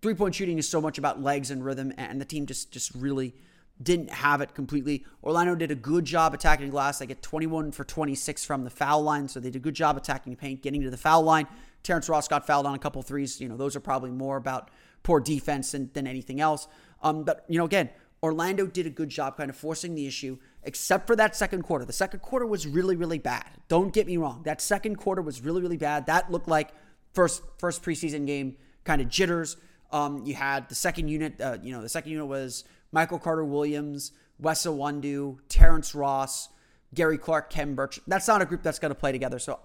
three 0.00 0.14
point 0.14 0.34
shooting 0.34 0.58
is 0.58 0.68
so 0.68 0.80
much 0.80 0.96
about 0.96 1.20
legs 1.20 1.50
and 1.50 1.64
rhythm, 1.64 1.92
and 1.98 2.20
the 2.20 2.24
team 2.24 2.46
just 2.46 2.70
just 2.70 2.94
really 2.94 3.34
didn't 3.82 4.10
have 4.10 4.40
it 4.40 4.54
completely. 4.54 5.04
Orlando 5.22 5.54
did 5.54 5.70
a 5.70 5.74
good 5.74 6.04
job 6.04 6.34
attacking 6.34 6.70
glass. 6.70 6.98
They 6.98 7.06
get 7.06 7.22
21 7.22 7.72
for 7.72 7.84
26 7.84 8.44
from 8.44 8.64
the 8.64 8.70
foul 8.70 9.02
line, 9.02 9.28
so 9.28 9.40
they 9.40 9.50
did 9.50 9.56
a 9.56 9.62
good 9.62 9.74
job 9.74 9.96
attacking 9.96 10.36
paint, 10.36 10.62
getting 10.62 10.82
to 10.82 10.90
the 10.90 10.96
foul 10.96 11.22
line. 11.22 11.46
Terrence 11.82 12.08
Ross 12.08 12.26
got 12.28 12.46
fouled 12.46 12.66
on 12.66 12.74
a 12.74 12.78
couple 12.78 13.00
threes. 13.02 13.40
You 13.40 13.48
know, 13.48 13.56
those 13.56 13.76
are 13.76 13.80
probably 13.80 14.10
more 14.10 14.36
about 14.36 14.70
poor 15.02 15.20
defense 15.20 15.72
than, 15.72 15.90
than 15.92 16.06
anything 16.06 16.40
else. 16.40 16.66
Um, 17.02 17.24
but 17.24 17.44
you 17.48 17.58
know, 17.58 17.64
again, 17.64 17.90
Orlando 18.22 18.66
did 18.66 18.86
a 18.86 18.90
good 18.90 19.08
job 19.08 19.36
kind 19.36 19.48
of 19.48 19.56
forcing 19.56 19.94
the 19.94 20.06
issue, 20.06 20.38
except 20.64 21.06
for 21.06 21.14
that 21.16 21.36
second 21.36 21.62
quarter. 21.62 21.84
The 21.84 21.92
second 21.92 22.20
quarter 22.20 22.46
was 22.46 22.66
really, 22.66 22.96
really 22.96 23.18
bad. 23.18 23.46
Don't 23.68 23.92
get 23.92 24.06
me 24.06 24.16
wrong. 24.16 24.42
That 24.44 24.60
second 24.60 24.96
quarter 24.96 25.22
was 25.22 25.40
really, 25.40 25.62
really 25.62 25.76
bad. 25.76 26.06
That 26.06 26.30
looked 26.30 26.48
like 26.48 26.70
first 27.12 27.42
first 27.58 27.82
preseason 27.82 28.26
game 28.26 28.56
kind 28.84 29.00
of 29.00 29.08
jitters. 29.08 29.56
Um, 29.92 30.24
you 30.24 30.34
had 30.34 30.68
the 30.68 30.74
second 30.74 31.08
unit. 31.08 31.40
Uh, 31.40 31.58
you 31.62 31.72
know, 31.72 31.80
the 31.80 31.88
second 31.88 32.10
unit 32.10 32.26
was 32.26 32.64
Michael 32.92 33.18
Carter 33.18 33.44
Williams, 33.44 34.12
Wes 34.38 34.66
Iwundu, 34.66 35.38
Terrence 35.48 35.94
Ross, 35.94 36.48
Gary 36.94 37.18
Clark, 37.18 37.50
Khem 37.50 37.74
Birch. 37.74 38.00
That's 38.06 38.28
not 38.28 38.42
a 38.42 38.46
group 38.46 38.62
that's 38.62 38.78
going 38.78 38.90
to 38.90 38.98
play 38.98 39.12
together. 39.12 39.38
So 39.38 39.58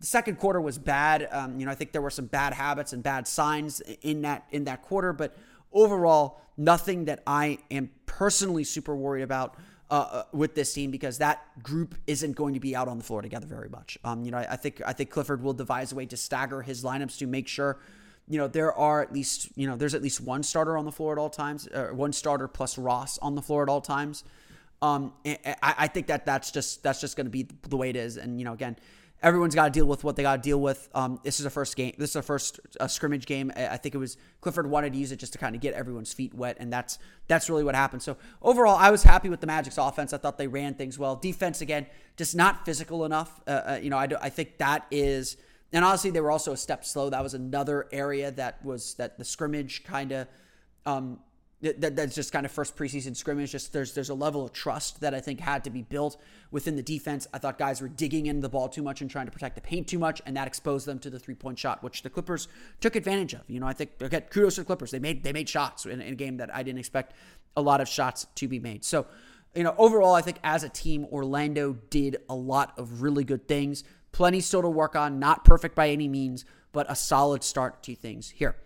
the 0.00 0.06
second 0.06 0.38
quarter 0.38 0.60
was 0.60 0.78
bad. 0.78 1.28
Um, 1.30 1.58
you 1.58 1.66
know, 1.66 1.72
I 1.72 1.74
think 1.74 1.92
there 1.92 2.02
were 2.02 2.10
some 2.10 2.26
bad 2.26 2.52
habits 2.52 2.92
and 2.92 3.02
bad 3.02 3.26
signs 3.26 3.80
in 4.02 4.22
that 4.22 4.44
in 4.50 4.64
that 4.64 4.82
quarter, 4.82 5.12
but 5.12 5.36
overall, 5.72 6.40
nothing 6.56 7.06
that 7.06 7.22
I 7.26 7.58
am 7.70 7.90
personally 8.06 8.64
super 8.64 8.94
worried 8.94 9.22
about. 9.22 9.56
Uh, 9.90 9.94
uh, 10.12 10.22
with 10.32 10.54
this 10.54 10.74
team 10.74 10.90
because 10.90 11.16
that 11.16 11.62
group 11.62 11.94
isn't 12.06 12.36
going 12.36 12.52
to 12.52 12.60
be 12.60 12.76
out 12.76 12.88
on 12.88 12.98
the 12.98 13.04
floor 13.04 13.22
together 13.22 13.46
very 13.46 13.70
much. 13.70 13.96
Um, 14.04 14.22
you 14.22 14.30
know, 14.30 14.36
I, 14.36 14.52
I 14.52 14.56
think 14.56 14.82
I 14.84 14.92
think 14.92 15.08
Clifford 15.08 15.42
will 15.42 15.54
devise 15.54 15.92
a 15.92 15.94
way 15.94 16.04
to 16.04 16.16
stagger 16.18 16.60
his 16.60 16.84
lineups 16.84 17.16
to 17.20 17.26
make 17.26 17.48
sure 17.48 17.78
you 18.28 18.38
know, 18.38 18.46
there 18.46 18.72
are 18.72 19.02
at 19.02 19.12
least, 19.12 19.48
you 19.56 19.66
know, 19.66 19.76
there's 19.76 19.94
at 19.94 20.02
least 20.02 20.20
one 20.20 20.42
starter 20.42 20.76
on 20.76 20.84
the 20.84 20.92
floor 20.92 21.12
at 21.12 21.18
all 21.18 21.30
times, 21.30 21.66
uh, 21.68 21.88
one 21.92 22.12
starter 22.12 22.48
plus 22.48 22.76
Ross 22.78 23.18
on 23.18 23.34
the 23.34 23.42
floor 23.42 23.62
at 23.62 23.68
all 23.68 23.80
times. 23.80 24.24
Um, 24.80 25.12
I, 25.26 25.56
I 25.62 25.88
think 25.88 26.06
that 26.06 26.24
that's 26.24 26.50
just 26.50 26.82
that's 26.82 27.00
just 27.00 27.16
going 27.16 27.26
to 27.26 27.30
be 27.30 27.48
the 27.68 27.76
way 27.76 27.90
it 27.90 27.96
is. 27.96 28.16
And 28.16 28.38
you 28.38 28.44
know, 28.44 28.52
again, 28.52 28.76
everyone's 29.22 29.54
got 29.54 29.64
to 29.64 29.70
deal 29.70 29.86
with 29.86 30.04
what 30.04 30.16
they 30.16 30.22
got 30.22 30.36
to 30.36 30.42
deal 30.42 30.60
with. 30.60 30.88
Um, 30.94 31.18
this 31.24 31.40
is 31.40 31.46
a 31.46 31.50
first 31.50 31.74
game. 31.74 31.94
This 31.98 32.10
is 32.10 32.16
a 32.16 32.22
first 32.22 32.60
uh, 32.78 32.86
scrimmage 32.86 33.26
game. 33.26 33.50
I 33.56 33.76
think 33.76 33.94
it 33.94 33.98
was 33.98 34.16
Clifford 34.40 34.68
wanted 34.68 34.92
to 34.92 34.98
use 34.98 35.10
it 35.10 35.16
just 35.16 35.32
to 35.32 35.38
kind 35.38 35.54
of 35.54 35.60
get 35.60 35.74
everyone's 35.74 36.12
feet 36.12 36.34
wet, 36.34 36.56
and 36.60 36.72
that's 36.72 36.98
that's 37.26 37.50
really 37.50 37.64
what 37.64 37.74
happened. 37.74 38.02
So 38.02 38.16
overall, 38.42 38.76
I 38.76 38.90
was 38.90 39.02
happy 39.02 39.28
with 39.28 39.40
the 39.40 39.46
Magic's 39.46 39.78
offense. 39.78 40.12
I 40.12 40.18
thought 40.18 40.38
they 40.38 40.48
ran 40.48 40.74
things 40.74 40.98
well. 40.98 41.16
Defense 41.16 41.60
again, 41.60 41.86
just 42.16 42.36
not 42.36 42.64
physical 42.64 43.04
enough. 43.04 43.40
Uh, 43.46 43.50
uh, 43.50 43.80
you 43.82 43.90
know, 43.90 43.98
I, 43.98 44.06
do, 44.06 44.16
I 44.20 44.28
think 44.28 44.58
that 44.58 44.86
is 44.90 45.36
and 45.72 45.84
honestly, 45.84 46.10
they 46.10 46.20
were 46.20 46.30
also 46.30 46.52
a 46.52 46.56
step 46.56 46.84
slow. 46.84 47.10
That 47.10 47.22
was 47.22 47.34
another 47.34 47.88
area 47.92 48.30
that 48.32 48.64
was 48.64 48.94
that 48.94 49.18
the 49.18 49.24
scrimmage 49.24 49.84
kind 49.84 50.12
of 50.12 50.28
um, 50.86 51.18
that, 51.60 51.96
that's 51.96 52.14
just 52.14 52.32
kind 52.32 52.46
of 52.46 52.52
first 52.52 52.76
preseason 52.76 53.16
scrimmage. 53.16 53.50
Just 53.50 53.72
there's 53.72 53.92
there's 53.92 54.10
a 54.10 54.14
level 54.14 54.44
of 54.44 54.52
trust 54.52 55.00
that 55.00 55.12
I 55.12 55.20
think 55.20 55.40
had 55.40 55.64
to 55.64 55.70
be 55.70 55.82
built 55.82 56.16
within 56.50 56.76
the 56.76 56.82
defense. 56.82 57.26
I 57.34 57.38
thought 57.38 57.58
guys 57.58 57.80
were 57.80 57.88
digging 57.88 58.26
into 58.26 58.42
the 58.42 58.48
ball 58.48 58.68
too 58.68 58.82
much 58.82 59.00
and 59.00 59.10
trying 59.10 59.26
to 59.26 59.32
protect 59.32 59.56
the 59.56 59.60
paint 59.60 59.88
too 59.88 59.98
much, 59.98 60.22
and 60.24 60.36
that 60.36 60.46
exposed 60.46 60.86
them 60.86 61.00
to 61.00 61.10
the 61.10 61.18
three 61.18 61.34
point 61.34 61.58
shot, 61.58 61.82
which 61.82 62.02
the 62.02 62.10
Clippers 62.10 62.46
took 62.80 62.94
advantage 62.94 63.34
of. 63.34 63.42
You 63.48 63.58
know, 63.58 63.66
I 63.66 63.72
think 63.72 63.90
again, 64.00 64.22
kudos 64.30 64.54
to 64.54 64.60
the 64.60 64.66
Clippers. 64.66 64.92
They 64.92 65.00
made 65.00 65.24
they 65.24 65.32
made 65.32 65.48
shots 65.48 65.84
in, 65.84 66.00
in 66.00 66.12
a 66.12 66.16
game 66.16 66.36
that 66.36 66.54
I 66.54 66.62
didn't 66.62 66.78
expect 66.78 67.12
a 67.56 67.62
lot 67.62 67.80
of 67.80 67.88
shots 67.88 68.26
to 68.36 68.46
be 68.46 68.60
made. 68.60 68.84
So, 68.84 69.06
you 69.54 69.64
know, 69.64 69.74
overall, 69.78 70.14
I 70.14 70.22
think 70.22 70.38
as 70.44 70.62
a 70.62 70.68
team, 70.68 71.06
Orlando 71.10 71.76
did 71.90 72.18
a 72.28 72.36
lot 72.36 72.78
of 72.78 73.02
really 73.02 73.24
good 73.24 73.48
things. 73.48 73.82
Plenty 74.18 74.40
still 74.40 74.62
to 74.62 74.68
work 74.68 74.96
on. 74.96 75.20
Not 75.20 75.44
perfect 75.44 75.76
by 75.76 75.90
any 75.90 76.08
means, 76.08 76.44
but 76.72 76.90
a 76.90 76.96
solid 76.96 77.44
start 77.44 77.84
to 77.84 77.94
things 77.94 78.30
here. 78.30 78.56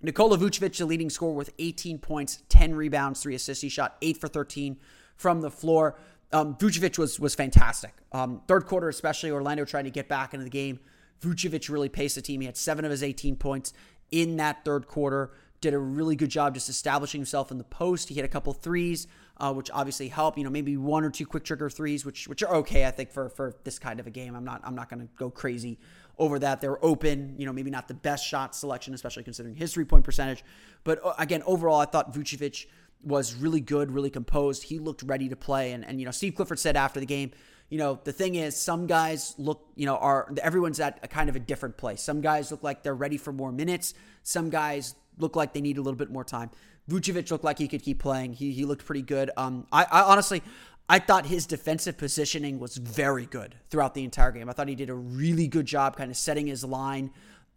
Nikola 0.00 0.36
Vucevic, 0.36 0.76
the 0.76 0.86
leading 0.86 1.08
scorer 1.08 1.34
with 1.34 1.50
18 1.60 2.00
points, 2.00 2.42
10 2.48 2.74
rebounds, 2.74 3.22
3 3.22 3.36
assists. 3.36 3.62
He 3.62 3.68
shot 3.68 3.96
8 4.02 4.16
for 4.16 4.26
13 4.26 4.76
from 5.14 5.40
the 5.40 5.52
floor. 5.52 5.96
Um, 6.32 6.56
Vucevic 6.56 6.98
was 6.98 7.20
was 7.20 7.36
fantastic. 7.36 7.94
Um, 8.10 8.42
third 8.48 8.66
quarter, 8.66 8.88
especially, 8.88 9.30
Orlando 9.30 9.64
trying 9.64 9.84
to 9.84 9.90
get 9.90 10.08
back 10.08 10.34
into 10.34 10.42
the 10.42 10.50
game. 10.50 10.80
Vucevic 11.20 11.70
really 11.70 11.88
paced 11.88 12.16
the 12.16 12.22
team. 12.22 12.40
He 12.40 12.46
had 12.46 12.56
seven 12.56 12.84
of 12.84 12.90
his 12.90 13.04
18 13.04 13.36
points 13.36 13.72
in 14.10 14.36
that 14.38 14.64
third 14.64 14.88
quarter. 14.88 15.30
Did 15.60 15.74
a 15.74 15.78
really 15.78 16.16
good 16.16 16.30
job 16.30 16.54
just 16.54 16.68
establishing 16.68 17.20
himself 17.20 17.52
in 17.52 17.58
the 17.58 17.62
post. 17.62 18.08
He 18.08 18.16
hit 18.16 18.24
a 18.24 18.28
couple 18.28 18.52
threes 18.52 19.06
uh, 19.42 19.52
which 19.52 19.70
obviously 19.72 20.06
help. 20.08 20.38
You 20.38 20.44
know, 20.44 20.50
maybe 20.50 20.76
one 20.76 21.04
or 21.04 21.10
two 21.10 21.26
quick 21.26 21.44
trigger 21.44 21.68
threes, 21.68 22.06
which 22.06 22.28
which 22.28 22.42
are 22.44 22.54
okay, 22.56 22.86
I 22.86 22.92
think, 22.92 23.10
for 23.10 23.28
for 23.28 23.56
this 23.64 23.78
kind 23.78 23.98
of 23.98 24.06
a 24.06 24.10
game. 24.10 24.36
I'm 24.36 24.44
not 24.44 24.62
I'm 24.64 24.76
not 24.76 24.88
going 24.88 25.00
to 25.00 25.08
go 25.16 25.28
crazy 25.28 25.80
over 26.16 26.38
that. 26.38 26.60
They're 26.60 26.82
open. 26.82 27.34
You 27.36 27.46
know, 27.46 27.52
maybe 27.52 27.70
not 27.70 27.88
the 27.88 27.94
best 27.94 28.24
shot 28.24 28.54
selection, 28.54 28.94
especially 28.94 29.24
considering 29.24 29.56
his 29.56 29.74
three 29.74 29.84
point 29.84 30.04
percentage. 30.04 30.44
But 30.84 31.04
uh, 31.04 31.14
again, 31.18 31.42
overall, 31.44 31.80
I 31.80 31.86
thought 31.86 32.14
Vucevic 32.14 32.66
was 33.02 33.34
really 33.34 33.60
good, 33.60 33.90
really 33.90 34.10
composed. 34.10 34.62
He 34.62 34.78
looked 34.78 35.02
ready 35.02 35.28
to 35.28 35.36
play. 35.36 35.72
And 35.72 35.84
and 35.84 35.98
you 35.98 36.06
know, 36.06 36.12
Steve 36.12 36.36
Clifford 36.36 36.60
said 36.60 36.76
after 36.76 37.00
the 37.00 37.06
game. 37.06 37.32
You 37.68 37.78
know, 37.78 37.98
the 38.04 38.12
thing 38.12 38.34
is, 38.34 38.54
some 38.54 38.86
guys 38.86 39.34
look, 39.38 39.66
you 39.76 39.86
know, 39.86 39.96
are 39.96 40.30
everyone's 40.42 40.78
at 40.78 40.98
a 41.02 41.08
kind 41.08 41.30
of 41.30 41.36
a 41.36 41.40
different 41.40 41.78
place. 41.78 42.02
Some 42.02 42.20
guys 42.20 42.50
look 42.50 42.62
like 42.62 42.82
they're 42.82 42.94
ready 42.94 43.16
for 43.16 43.32
more 43.32 43.50
minutes. 43.50 43.94
Some 44.22 44.50
guys 44.50 44.94
look 45.18 45.36
like 45.36 45.52
they 45.54 45.60
need 45.60 45.78
a 45.78 45.80
little 45.80 45.96
bit 45.96 46.10
more 46.10 46.24
time. 46.24 46.50
Vucevic 46.90 47.30
looked 47.30 47.44
like 47.44 47.58
he 47.58 47.68
could 47.68 47.82
keep 47.82 48.00
playing. 48.00 48.34
He 48.34 48.52
he 48.52 48.64
looked 48.64 48.84
pretty 48.84 49.02
good. 49.02 49.30
Um, 49.36 49.66
I, 49.72 49.84
I 49.84 50.02
honestly, 50.02 50.42
I 50.88 50.98
thought 50.98 51.26
his 51.26 51.46
defensive 51.46 51.96
positioning 51.96 52.58
was 52.58 52.76
very 52.76 53.26
good 53.26 53.54
throughout 53.70 53.94
the 53.94 54.04
entire 54.04 54.32
game. 54.32 54.48
I 54.48 54.52
thought 54.52 54.68
he 54.68 54.74
did 54.74 54.90
a 54.90 54.94
really 54.94 55.46
good 55.46 55.66
job, 55.66 55.96
kind 55.96 56.10
of 56.10 56.16
setting 56.16 56.46
his 56.46 56.64
line 56.64 57.10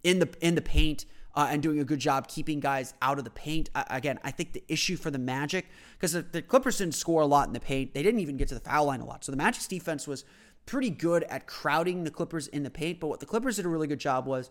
in 0.04 0.20
the 0.20 0.30
in 0.42 0.56
the 0.56 0.62
paint. 0.62 1.06
Uh, 1.38 1.50
and 1.52 1.62
doing 1.62 1.80
a 1.80 1.84
good 1.84 2.00
job 2.00 2.30
keeping 2.30 2.62
guys 2.62 2.94
out 3.02 3.18
of 3.18 3.26
the 3.26 3.30
paint. 3.30 3.70
Uh, 3.76 3.84
again, 3.90 4.18
I 4.24 4.32
think 4.32 4.54
the 4.54 4.64
issue 4.70 4.96
for 4.96 5.12
the 5.12 5.20
Magic, 5.20 5.66
because 5.92 6.14
the, 6.14 6.22
the, 6.22 6.42
Clippers 6.42 6.78
didn't 6.78 6.96
score 6.96 7.22
a 7.22 7.26
lot 7.26 7.46
in 7.48 7.54
the 7.54 7.60
paint, 7.60 7.94
they 7.94 8.02
didn't 8.02 8.22
even 8.22 8.38
get 8.38 8.48
to 8.48 8.54
the 8.54 8.62
foul 8.62 8.86
line 8.86 9.02
a 9.02 9.06
lot. 9.06 9.26
So 9.26 9.34
the 9.34 9.38
Magic's 9.38 9.68
defense 9.68 10.08
was 10.08 10.24
pretty 10.66 10.90
good 10.90 11.24
at 11.24 11.46
crowding 11.46 12.06
the 12.06 12.10
Clippers 12.10 12.48
in 12.48 12.64
the 12.64 12.70
paint. 12.70 13.02
But 13.02 13.08
what 13.08 13.20
the 13.20 13.26
Clippers 13.26 13.58
did 13.58 13.66
a 13.66 13.68
really 13.68 13.88
good 13.88 14.00
job 14.00 14.26
was 14.26 14.50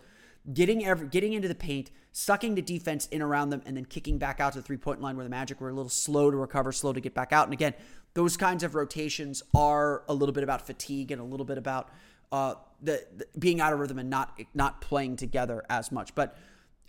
getting 0.52 0.84
every, 0.84 1.08
getting 1.08 1.32
into 1.32 1.48
the 1.48 1.54
paint, 1.54 1.90
sucking 2.12 2.54
the 2.54 2.62
defense 2.62 3.06
in 3.06 3.22
around 3.22 3.50
them, 3.50 3.62
and 3.64 3.76
then 3.76 3.84
kicking 3.84 4.18
back 4.18 4.40
out 4.40 4.52
to 4.52 4.58
the 4.58 4.62
three 4.62 4.76
point 4.76 5.00
line 5.00 5.16
where 5.16 5.24
the 5.24 5.30
Magic 5.30 5.60
were 5.60 5.70
a 5.70 5.72
little 5.72 5.90
slow 5.90 6.30
to 6.30 6.36
recover, 6.36 6.72
slow 6.72 6.92
to 6.92 7.00
get 7.00 7.14
back 7.14 7.32
out. 7.32 7.46
And 7.46 7.52
again, 7.52 7.74
those 8.14 8.36
kinds 8.36 8.62
of 8.62 8.74
rotations 8.74 9.42
are 9.54 10.04
a 10.08 10.14
little 10.14 10.32
bit 10.32 10.44
about 10.44 10.66
fatigue 10.66 11.10
and 11.10 11.20
a 11.20 11.24
little 11.24 11.46
bit 11.46 11.58
about 11.58 11.88
uh, 12.30 12.54
the, 12.82 13.04
the 13.16 13.26
being 13.38 13.60
out 13.60 13.72
of 13.72 13.78
rhythm 13.78 13.98
and 13.98 14.10
not 14.10 14.38
not 14.54 14.80
playing 14.80 15.16
together 15.16 15.64
as 15.70 15.90
much. 15.90 16.14
But 16.14 16.36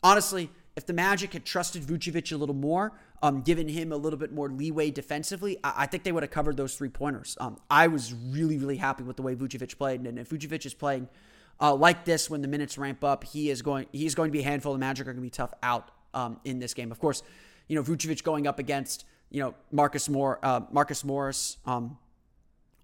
honestly, 0.04 0.50
if 0.76 0.86
the 0.86 0.94
Magic 0.94 1.34
had 1.34 1.46
trusted 1.46 1.84
Vucevic 1.84 2.32
a 2.34 2.38
little 2.38 2.56
more, 2.56 2.94
um, 3.24 3.42
given 3.42 3.68
him 3.68 3.92
a 3.92 3.98
little 3.98 4.20
bit 4.20 4.34
more 4.34 4.50
leeway 4.50 4.92
defensively, 4.92 5.58
I, 5.64 5.74
I 5.78 5.86
think 5.86 6.04
they 6.04 6.12
would 6.12 6.24
have 6.24 6.32
covered 6.32 6.58
those 6.58 6.76
three 6.76 6.90
pointers. 6.90 7.38
Um, 7.40 7.58
I 7.70 7.88
was 7.88 8.14
really, 8.14 8.58
really 8.58 8.78
happy 8.78 9.04
with 9.04 9.16
the 9.16 9.22
way 9.22 9.36
Vucevic 9.36 9.78
played, 9.78 10.02
and 10.02 10.20
if 10.20 10.30
Vucevic 10.30 10.66
is 10.66 10.74
playing 10.74 11.08
uh, 11.60 11.74
like 11.74 12.06
this 12.06 12.30
when 12.30 12.42
the 12.42 12.48
minutes 12.48 12.78
ramp 12.78 13.04
up. 13.04 13.24
He 13.24 13.50
is 13.50 13.62
going 13.62 13.88
he's 13.92 14.16
going 14.16 14.30
to 14.30 14.34
be 14.34 14.42
a 14.42 14.44
handful. 14.44 14.74
The 14.74 14.80
Magic 14.80 15.08
are 15.08 15.14
going 15.14 15.18
to 15.18 15.22
be 15.22 15.30
tough 15.30 15.54
out 15.64 15.92
um, 16.14 16.40
in 16.44 16.60
this 16.60 16.74
game. 16.74 16.92
Of 16.92 17.00
course, 17.00 17.24
you 17.68 17.76
know 17.76 17.84
Vucevic 17.84 18.24
going 18.24 18.48
up 18.48 18.60
against 18.60 19.06
you 19.30 19.42
know 19.42 19.56
Marcus 19.72 20.10
Moore, 20.10 20.40
uh, 20.44 20.62
Marcus 20.72 21.04
Morris, 21.04 21.58
um, 21.66 21.98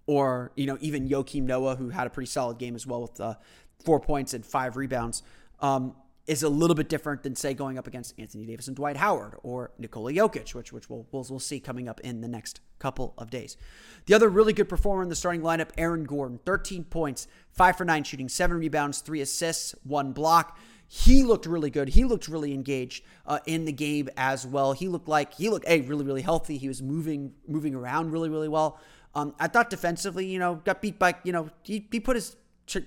or 0.07 0.51
you 0.55 0.65
know 0.65 0.77
even 0.81 1.07
Joakim 1.07 1.43
Noah, 1.43 1.75
who 1.75 1.89
had 1.89 2.07
a 2.07 2.09
pretty 2.09 2.29
solid 2.29 2.57
game 2.57 2.75
as 2.75 2.85
well 2.87 3.01
with 3.01 3.19
uh, 3.19 3.35
four 3.83 3.99
points 3.99 4.33
and 4.33 4.45
five 4.45 4.77
rebounds. 4.77 5.23
Um, 5.59 5.95
is 6.27 6.43
a 6.43 6.49
little 6.49 6.75
bit 6.75 6.87
different 6.87 7.23
than 7.23 7.35
say 7.35 7.53
going 7.53 7.77
up 7.77 7.87
against 7.87 8.13
Anthony 8.19 8.45
Davis 8.45 8.67
and 8.67 8.75
Dwight 8.75 8.97
Howard 8.97 9.35
or 9.43 9.71
Nikola 9.77 10.13
Jokic, 10.13 10.53
which 10.53 10.71
which 10.71 10.89
we'll, 10.89 11.07
we'll, 11.11 11.25
we'll 11.29 11.39
see 11.39 11.59
coming 11.59 11.87
up 11.87 11.99
in 12.01 12.21
the 12.21 12.27
next 12.27 12.61
couple 12.79 13.13
of 13.17 13.29
days. 13.29 13.57
The 14.05 14.13
other 14.13 14.29
really 14.29 14.53
good 14.53 14.69
performer 14.69 15.03
in 15.03 15.09
the 15.09 15.15
starting 15.15 15.41
lineup, 15.41 15.69
Aaron 15.77 16.03
Gordon, 16.03 16.39
13 16.45 16.83
points, 16.85 17.27
five 17.51 17.77
for 17.77 17.85
nine 17.85 18.03
shooting, 18.03 18.29
seven 18.29 18.57
rebounds, 18.57 18.99
three 18.99 19.21
assists, 19.21 19.75
one 19.83 20.11
block. 20.11 20.57
He 20.87 21.23
looked 21.23 21.45
really 21.45 21.69
good. 21.69 21.89
He 21.89 22.03
looked 22.03 22.27
really 22.27 22.53
engaged 22.53 23.05
uh, 23.25 23.39
in 23.45 23.65
the 23.65 23.71
game 23.71 24.09
as 24.17 24.45
well. 24.45 24.73
He 24.73 24.89
looked 24.89 25.07
like 25.07 25.33
he 25.33 25.49
looked 25.49 25.67
a 25.67 25.81
really 25.81 26.05
really 26.05 26.21
healthy. 26.21 26.57
He 26.57 26.67
was 26.67 26.81
moving 26.81 27.33
moving 27.47 27.73
around 27.73 28.11
really 28.11 28.29
really 28.29 28.49
well. 28.49 28.79
Um, 29.13 29.33
I 29.39 29.47
thought 29.47 29.69
defensively, 29.69 30.25
you 30.25 30.39
know, 30.39 30.55
got 30.55 30.81
beat 30.81 30.99
by 30.99 31.15
you 31.23 31.31
know 31.31 31.49
he, 31.63 31.87
he 31.91 31.99
put 31.99 32.15
his 32.15 32.35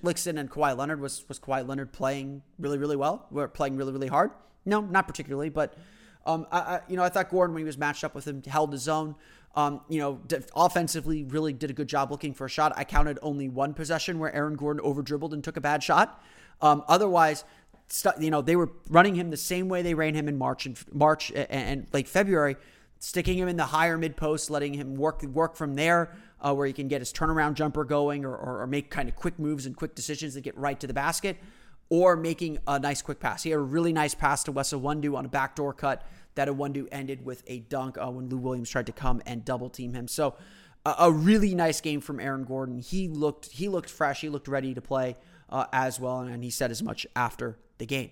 Lixon 0.01 0.37
and 0.37 0.49
Kawhi 0.49 0.77
Leonard 0.77 0.99
was 0.99 1.23
was 1.27 1.39
Kawhi 1.39 1.67
Leonard 1.67 1.91
playing 1.91 2.41
really 2.57 2.77
really 2.77 2.95
well? 2.95 3.27
We're 3.31 3.47
playing 3.47 3.77
really 3.77 3.91
really 3.91 4.07
hard. 4.07 4.31
No, 4.65 4.81
not 4.81 5.07
particularly, 5.07 5.49
but 5.49 5.75
um, 6.25 6.47
I, 6.51 6.59
I, 6.59 6.79
you 6.87 6.97
know 6.97 7.03
I 7.03 7.09
thought 7.09 7.29
Gordon 7.29 7.53
when 7.53 7.61
he 7.61 7.65
was 7.65 7.77
matched 7.77 8.03
up 8.03 8.15
with 8.15 8.25
him 8.27 8.41
held 8.43 8.71
his 8.71 8.87
own. 8.87 9.15
Um, 9.55 9.81
you 9.87 9.99
know, 9.99 10.19
offensively 10.53 11.23
really 11.23 11.53
did 11.53 11.69
a 11.69 11.73
good 11.73 11.87
job 11.87 12.11
looking 12.11 12.33
for 12.33 12.45
a 12.45 12.49
shot. 12.49 12.73
I 12.75 12.83
counted 12.83 13.17
only 13.21 13.47
one 13.47 13.73
possession 13.73 14.19
where 14.19 14.33
Aaron 14.35 14.55
Gordon 14.55 14.81
over 14.83 15.01
dribbled 15.01 15.33
and 15.33 15.41
took 15.41 15.55
a 15.55 15.61
bad 15.61 15.81
shot. 15.81 16.21
Um, 16.61 16.83
otherwise, 16.89 17.45
st- 17.87 18.21
you 18.21 18.31
know, 18.31 18.41
they 18.41 18.57
were 18.57 18.71
running 18.89 19.15
him 19.15 19.29
the 19.29 19.37
same 19.37 19.69
way 19.69 19.81
they 19.81 19.93
ran 19.93 20.13
him 20.13 20.27
in 20.27 20.37
March 20.37 20.65
and 20.65 20.77
March 20.91 21.31
and, 21.31 21.47
and 21.49 21.87
late 21.93 22.09
February, 22.09 22.57
sticking 22.99 23.37
him 23.37 23.47
in 23.47 23.55
the 23.55 23.67
higher 23.67 23.97
mid 23.97 24.17
post, 24.17 24.49
letting 24.49 24.73
him 24.73 24.95
work 24.95 25.23
work 25.23 25.55
from 25.55 25.75
there 25.75 26.13
uh, 26.41 26.53
where 26.53 26.67
he 26.67 26.73
can 26.73 26.87
get 26.87 27.01
his 27.01 27.11
turnaround 27.11 27.53
jumper 27.53 27.83
going 27.83 28.25
or, 28.25 28.35
or, 28.35 28.61
or 28.61 28.67
make 28.67 28.89
kind 28.89 29.09
of 29.09 29.15
quick 29.15 29.39
moves 29.39 29.65
and 29.65 29.75
quick 29.75 29.95
decisions 29.95 30.33
that 30.33 30.41
get 30.41 30.57
right 30.57 30.79
to 30.79 30.87
the 30.87 30.93
basket. 30.93 31.37
or 31.89 32.15
making 32.15 32.57
a 32.67 32.79
nice 32.79 33.03
quick 33.03 33.19
pass. 33.19 33.43
He 33.43 33.51
had 33.51 33.57
a 33.57 33.59
really 33.59 33.93
nice 33.93 34.15
pass 34.15 34.43
to 34.45 34.51
Wes 34.51 34.73
Iwundu 34.73 35.15
on 35.15 35.25
a 35.25 35.29
backdoor 35.29 35.71
cut 35.73 36.03
that 36.33 36.47
Iwundu 36.47 36.87
ended 36.91 37.25
with 37.25 37.43
a 37.47 37.59
dunk 37.59 37.97
uh, 37.97 38.09
when 38.09 38.29
Lou 38.29 38.37
Williams 38.37 38.69
tried 38.69 38.87
to 38.87 38.91
come 38.91 39.21
and 39.25 39.45
double 39.45 39.69
team 39.69 39.93
him. 39.93 40.07
So 40.07 40.35
a, 40.85 40.95
a, 40.99 41.11
really 41.11 41.55
nice 41.55 41.81
game 41.81 42.01
from 42.01 42.19
Aaron 42.19 42.43
Gordon. 42.43 42.79
He 42.79 43.07
looked 43.07 43.51
he 43.51 43.69
looked 43.69 43.89
fresh. 43.89 44.21
He 44.21 44.29
looked 44.29 44.47
ready 44.47 44.73
to 44.73 44.81
play 44.81 45.15
uh, 45.49 45.65
as 45.71 45.99
well, 45.99 46.19
and 46.19 46.43
he 46.43 46.49
said 46.49 46.71
as 46.71 46.83
much 46.83 47.07
after 47.15 47.57
the 47.77 47.85
game. 47.85 48.11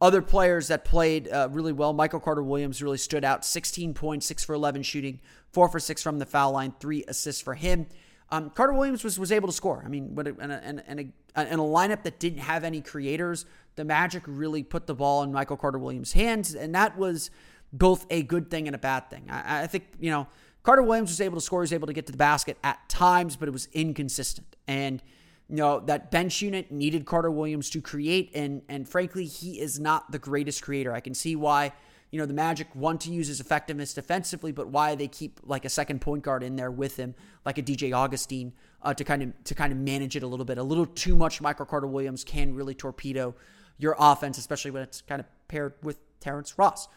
Other 0.00 0.22
players 0.22 0.68
that 0.68 0.84
played 0.84 1.28
uh, 1.28 1.48
really 1.50 1.72
well, 1.72 1.92
Michael 1.92 2.20
Carter 2.20 2.42
Williams 2.42 2.82
really 2.82 2.98
stood 2.98 3.24
out. 3.24 3.44
16 3.44 3.94
points, 3.94 4.26
6 4.26 4.44
for 4.44 4.54
11 4.54 4.82
shooting, 4.84 5.18
4 5.52 5.68
for 5.68 5.80
6 5.80 6.02
from 6.02 6.18
the 6.18 6.26
foul 6.26 6.52
line, 6.52 6.72
3 6.78 7.04
assists 7.08 7.42
for 7.42 7.54
him. 7.54 7.86
Um, 8.30 8.50
Carter 8.50 8.74
Williams 8.74 9.02
was, 9.02 9.18
was 9.18 9.32
able 9.32 9.48
to 9.48 9.54
score. 9.54 9.82
I 9.84 9.88
mean, 9.88 10.14
but 10.14 10.28
in 10.28 10.36
a, 10.38 10.44
in, 10.44 10.78
a, 10.78 10.82
in, 10.88 11.12
a, 11.34 11.46
in 11.46 11.58
a 11.58 11.62
lineup 11.62 12.04
that 12.04 12.20
didn't 12.20 12.40
have 12.40 12.62
any 12.62 12.80
creators, 12.80 13.44
the 13.74 13.84
Magic 13.84 14.22
really 14.26 14.62
put 14.62 14.86
the 14.86 14.94
ball 14.94 15.22
in 15.22 15.32
Michael 15.32 15.56
Carter 15.56 15.78
Williams' 15.78 16.12
hands, 16.12 16.54
and 16.54 16.74
that 16.74 16.96
was 16.98 17.30
both 17.72 18.06
a 18.10 18.22
good 18.22 18.50
thing 18.50 18.66
and 18.66 18.74
a 18.74 18.78
bad 18.78 19.10
thing. 19.10 19.24
I, 19.30 19.62
I 19.62 19.66
think, 19.66 19.84
you 19.98 20.10
know, 20.10 20.26
Carter 20.62 20.82
Williams 20.82 21.10
was 21.10 21.20
able 21.20 21.36
to 21.36 21.40
score, 21.40 21.60
he 21.60 21.62
was 21.62 21.72
able 21.72 21.86
to 21.86 21.92
get 21.92 22.06
to 22.06 22.12
the 22.12 22.18
basket 22.18 22.58
at 22.62 22.88
times, 22.88 23.36
but 23.36 23.48
it 23.48 23.52
was 23.52 23.68
inconsistent. 23.72 24.56
And 24.66 25.02
you 25.48 25.56
know, 25.56 25.80
that 25.80 26.10
bench 26.10 26.42
unit 26.42 26.70
needed 26.70 27.06
Carter 27.06 27.30
Williams 27.30 27.70
to 27.70 27.80
create, 27.80 28.30
and 28.34 28.62
and 28.68 28.88
frankly, 28.88 29.24
he 29.24 29.60
is 29.60 29.80
not 29.80 30.12
the 30.12 30.18
greatest 30.18 30.62
creator. 30.62 30.92
I 30.92 31.00
can 31.00 31.14
see 31.14 31.36
why, 31.36 31.72
you 32.10 32.18
know, 32.18 32.26
the 32.26 32.34
Magic 32.34 32.74
want 32.74 33.00
to 33.02 33.10
use 33.10 33.28
his 33.28 33.40
effectiveness 33.40 33.94
defensively, 33.94 34.52
but 34.52 34.68
why 34.68 34.94
they 34.94 35.08
keep 35.08 35.40
like 35.42 35.64
a 35.64 35.70
second 35.70 36.00
point 36.00 36.22
guard 36.22 36.42
in 36.42 36.56
there 36.56 36.70
with 36.70 36.96
him, 36.96 37.14
like 37.46 37.56
a 37.56 37.62
DJ 37.62 37.94
Augustin, 37.94 38.52
uh, 38.82 38.92
to 38.92 39.04
kind 39.04 39.22
of 39.22 39.44
to 39.44 39.54
kind 39.54 39.72
of 39.72 39.78
manage 39.78 40.16
it 40.16 40.22
a 40.22 40.26
little 40.26 40.44
bit. 40.44 40.58
A 40.58 40.62
little 40.62 40.86
too 40.86 41.16
much 41.16 41.40
Michael 41.40 41.64
Carter 41.64 41.86
Williams 41.86 42.24
can 42.24 42.54
really 42.54 42.74
torpedo 42.74 43.34
your 43.78 43.96
offense, 43.98 44.36
especially 44.36 44.70
when 44.70 44.82
it's 44.82 45.00
kind 45.00 45.20
of 45.20 45.26
paired 45.48 45.74
with 45.82 45.98
Terrence 46.20 46.58
Ross. 46.58 46.88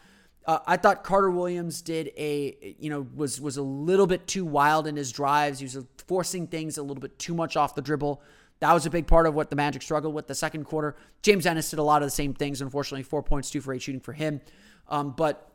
Uh, 0.44 0.58
I 0.66 0.76
thought 0.76 1.04
Carter 1.04 1.30
Williams 1.30 1.82
did 1.82 2.10
a, 2.16 2.76
you 2.78 2.90
know, 2.90 3.06
was 3.14 3.40
was 3.40 3.56
a 3.56 3.62
little 3.62 4.06
bit 4.06 4.26
too 4.26 4.44
wild 4.44 4.86
in 4.86 4.96
his 4.96 5.10
drives. 5.12 5.60
He 5.60 5.64
was 5.64 5.78
forcing 6.06 6.48
things 6.48 6.76
a 6.78 6.82
little 6.82 7.00
bit 7.00 7.18
too 7.18 7.32
much 7.34 7.56
off 7.56 7.74
the 7.74 7.82
dribble. 7.82 8.20
That 8.62 8.72
was 8.74 8.86
a 8.86 8.90
big 8.90 9.08
part 9.08 9.26
of 9.26 9.34
what 9.34 9.50
the 9.50 9.56
Magic 9.56 9.82
struggled 9.82 10.14
with 10.14 10.28
the 10.28 10.36
second 10.36 10.66
quarter. 10.66 10.94
James 11.22 11.46
Ennis 11.46 11.70
did 11.70 11.80
a 11.80 11.82
lot 11.82 12.00
of 12.00 12.06
the 12.06 12.12
same 12.12 12.32
things. 12.32 12.60
Unfortunately, 12.60 13.02
four 13.02 13.20
points, 13.20 13.50
two 13.50 13.60
for 13.60 13.74
eight 13.74 13.82
shooting 13.82 14.00
for 14.00 14.12
him. 14.12 14.40
Um, 14.86 15.14
but 15.16 15.50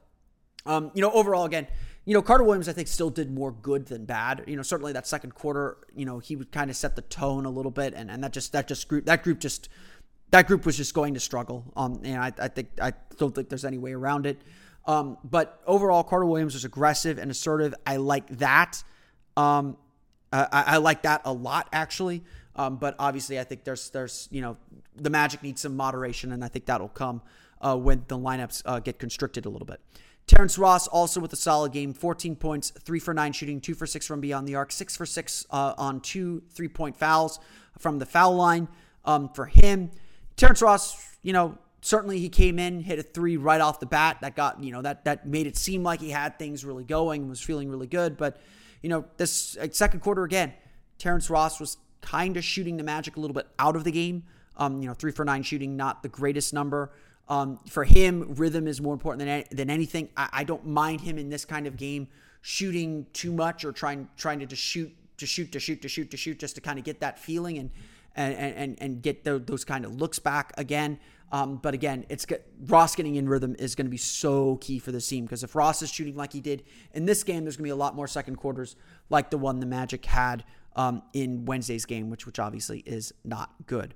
um, 0.65 0.91
you 0.93 1.01
know, 1.01 1.09
overall, 1.11 1.45
again, 1.45 1.67
you 2.03 2.13
know, 2.13 2.21
Carter 2.21 2.43
Williams, 2.43 2.67
I 2.67 2.73
think, 2.73 2.89
still 2.89 3.09
did 3.09 3.31
more 3.31 3.53
good 3.53 3.85
than 3.85 4.03
bad. 4.03 4.43
You 4.45 4.57
know, 4.57 4.61
certainly 4.61 4.91
that 4.91 5.07
second 5.07 5.35
quarter, 5.35 5.77
you 5.95 6.03
know, 6.03 6.19
he 6.19 6.35
would 6.35 6.51
kind 6.51 6.69
of 6.69 6.75
set 6.75 6.97
the 6.97 7.01
tone 7.01 7.45
a 7.45 7.49
little 7.49 7.71
bit, 7.71 7.93
and, 7.95 8.11
and 8.11 8.21
that 8.25 8.33
just 8.33 8.51
that 8.51 8.67
just 8.67 8.89
group 8.89 9.05
that 9.05 9.23
group 9.23 9.39
just 9.39 9.69
that 10.31 10.45
group 10.45 10.65
was 10.65 10.75
just 10.75 10.93
going 10.93 11.13
to 11.13 11.21
struggle. 11.21 11.63
Um, 11.77 12.01
and 12.03 12.21
I, 12.21 12.33
I 12.37 12.49
think 12.49 12.71
I 12.81 12.91
don't 13.17 13.33
think 13.33 13.47
there's 13.47 13.63
any 13.63 13.77
way 13.77 13.93
around 13.93 14.25
it. 14.25 14.41
Um, 14.85 15.17
but 15.23 15.61
overall, 15.65 16.03
Carter 16.03 16.25
Williams 16.25 16.55
was 16.55 16.65
aggressive 16.65 17.19
and 17.19 17.31
assertive. 17.31 17.73
I 17.85 17.95
like 17.97 18.27
that. 18.39 18.83
Um, 19.37 19.77
I, 20.33 20.47
I 20.51 20.77
like 20.77 21.03
that 21.03 21.21
a 21.23 21.31
lot, 21.31 21.69
actually. 21.71 22.25
Um, 22.57 22.77
but 22.77 22.95
obviously, 22.99 23.39
I 23.39 23.43
think 23.43 23.63
there's 23.63 23.89
there's 23.91 24.27
you 24.31 24.41
know 24.41 24.57
the 24.95 25.09
Magic 25.09 25.43
needs 25.43 25.61
some 25.61 25.75
moderation, 25.75 26.31
and 26.31 26.43
I 26.43 26.47
think 26.47 26.65
that'll 26.65 26.87
come 26.89 27.21
uh, 27.61 27.77
when 27.77 28.03
the 28.07 28.17
lineups 28.17 28.63
uh, 28.65 28.79
get 28.79 28.99
constricted 28.99 29.45
a 29.45 29.49
little 29.49 29.67
bit. 29.67 29.79
Terrence 30.27 30.57
Ross 30.57 30.87
also 30.87 31.21
with 31.21 31.31
a 31.31 31.37
solid 31.37 31.71
game, 31.71 31.93
14 31.93 32.35
points, 32.35 32.71
three 32.71 32.99
for 32.99 33.13
nine 33.13 33.31
shooting, 33.31 33.61
two 33.61 33.73
for 33.73 33.87
six 33.87 34.05
from 34.05 34.19
beyond 34.19 34.45
the 34.45 34.55
arc, 34.55 34.73
six 34.73 34.95
for 34.95 35.05
six 35.05 35.45
uh, 35.51 35.73
on 35.77 36.01
two 36.01 36.43
three 36.49 36.67
point 36.67 36.97
fouls 36.97 37.39
from 37.77 37.99
the 37.99 38.05
foul 38.05 38.35
line 38.35 38.67
um, 39.05 39.29
for 39.29 39.45
him. 39.45 39.89
Terrence 40.35 40.61
Ross, 40.61 41.17
you 41.23 41.31
know, 41.31 41.57
certainly 41.81 42.19
he 42.19 42.27
came 42.27 42.59
in, 42.59 42.81
hit 42.81 42.99
a 42.99 43.03
three 43.03 43.37
right 43.37 43.61
off 43.61 43.79
the 43.79 43.85
bat. 43.85 44.17
That 44.21 44.35
got 44.35 44.61
you 44.61 44.71
know 44.71 44.81
that 44.81 45.05
that 45.05 45.25
made 45.25 45.47
it 45.47 45.55
seem 45.55 45.81
like 45.83 46.01
he 46.01 46.09
had 46.09 46.37
things 46.37 46.65
really 46.65 46.83
going, 46.83 47.29
was 47.29 47.41
feeling 47.41 47.69
really 47.69 47.87
good. 47.87 48.17
But 48.17 48.37
you 48.81 48.89
know, 48.89 49.05
this 49.15 49.55
uh, 49.57 49.67
second 49.71 50.01
quarter 50.01 50.23
again, 50.23 50.53
Terrence 50.97 51.29
Ross 51.29 51.59
was 51.59 51.77
kind 52.07 52.37
of 52.37 52.43
shooting 52.43 52.77
the 52.77 52.83
Magic 52.83 53.17
a 53.17 53.19
little 53.19 53.33
bit 53.33 53.47
out 53.59 53.75
of 53.75 53.83
the 53.83 53.91
game. 53.91 54.23
Um, 54.55 54.81
you 54.81 54.87
know, 54.87 54.93
three 54.93 55.11
for 55.11 55.25
nine 55.25 55.43
shooting, 55.43 55.75
not 55.75 56.03
the 56.03 56.09
greatest 56.09 56.53
number. 56.53 56.91
Um, 57.27 57.59
for 57.69 57.83
him, 57.83 58.33
rhythm 58.35 58.67
is 58.67 58.79
more 58.79 58.93
important 58.93 59.27
than 59.27 59.43
than 59.51 59.69
anything. 59.69 60.09
I, 60.15 60.29
I, 60.31 60.43
don't 60.45 60.65
mind 60.65 61.01
him 61.01 61.17
in 61.17 61.29
this 61.29 61.43
kind 61.43 61.67
of 61.67 61.75
game 61.75 62.07
shooting 62.41 63.05
too 63.11 63.33
much 63.33 63.65
or 63.65 63.73
trying 63.73 64.07
trying 64.15 64.39
to 64.39 64.45
just 64.45 64.61
shoot 64.61 64.95
to 65.17 65.25
shoot 65.25 65.51
to 65.51 65.59
shoot 65.59 65.81
to 65.81 65.89
shoot 65.89 66.09
to 66.11 66.17
shoot 66.17 66.39
just 66.39 66.55
to 66.55 66.61
kind 66.61 66.79
of 66.79 66.85
get 66.85 67.01
that 67.01 67.19
feeling 67.19 67.57
and 67.57 67.71
and 68.15 68.33
and 68.33 68.77
and 68.79 69.01
get 69.01 69.25
the, 69.25 69.39
those 69.39 69.65
kind 69.65 69.83
of 69.83 69.99
looks 69.99 70.19
back 70.19 70.53
again. 70.57 70.99
Um, 71.31 71.57
but 71.57 71.73
again, 71.73 72.05
it's 72.09 72.25
Ross 72.67 72.95
getting 72.95 73.15
in 73.15 73.27
rhythm 73.27 73.55
is 73.59 73.75
going 73.75 73.85
to 73.85 73.91
be 73.91 73.97
so 73.97 74.57
key 74.57 74.79
for 74.79 74.91
this 74.91 75.07
team 75.07 75.25
because 75.25 75.43
if 75.43 75.55
Ross 75.55 75.81
is 75.81 75.91
shooting 75.91 76.15
like 76.15 76.31
he 76.31 76.39
did 76.39 76.63
in 76.93 77.05
this 77.05 77.23
game, 77.23 77.43
there's 77.43 77.57
going 77.57 77.65
to 77.65 77.67
be 77.67 77.71
a 77.71 77.75
lot 77.75 77.95
more 77.95 78.07
second 78.07 78.37
quarters 78.37 78.75
like 79.09 79.29
the 79.29 79.37
one 79.37 79.59
the 79.59 79.65
Magic 79.65 80.05
had 80.05 80.45
um, 80.77 81.01
in 81.13 81.45
Wednesday's 81.45 81.85
game, 81.85 82.09
which 82.09 82.25
which 82.25 82.39
obviously 82.39 82.79
is 82.85 83.13
not 83.25 83.51
good. 83.65 83.93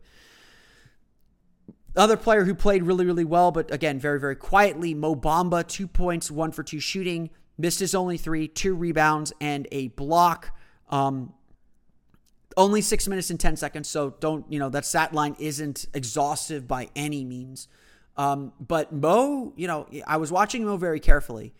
Other 1.95 2.17
player 2.17 2.45
who 2.45 2.55
played 2.55 2.83
really, 2.83 3.05
really 3.05 3.25
well, 3.25 3.51
but 3.51 3.71
again, 3.73 3.99
very, 3.99 4.19
very 4.19 4.35
quietly, 4.35 4.93
Mo 4.93 5.15
Bamba, 5.15 5.67
two 5.67 5.87
points, 5.87 6.31
one 6.31 6.51
for 6.51 6.63
two 6.63 6.79
shooting, 6.79 7.29
missed 7.57 7.79
his 7.79 7.93
only 7.93 8.17
three, 8.17 8.47
two 8.47 8.73
rebounds, 8.75 9.33
and 9.41 9.67
a 9.71 9.89
block. 9.89 10.51
Um, 10.89 11.33
only 12.57 12.81
six 12.81 13.07
minutes 13.07 13.29
and 13.29 13.39
10 13.39 13.55
seconds, 13.55 13.87
so 13.87 14.15
don't, 14.19 14.45
you 14.51 14.59
know, 14.59 14.69
that 14.69 14.85
stat 14.85 15.13
line 15.13 15.35
isn't 15.39 15.87
exhaustive 15.93 16.67
by 16.67 16.89
any 16.95 17.23
means. 17.23 17.67
Um, 18.17 18.53
but 18.59 18.91
Mo, 18.91 19.53
you 19.55 19.67
know, 19.67 19.87
I 20.05 20.17
was 20.17 20.31
watching 20.31 20.65
Mo 20.65 20.77
very 20.77 20.99
carefully. 20.99 21.53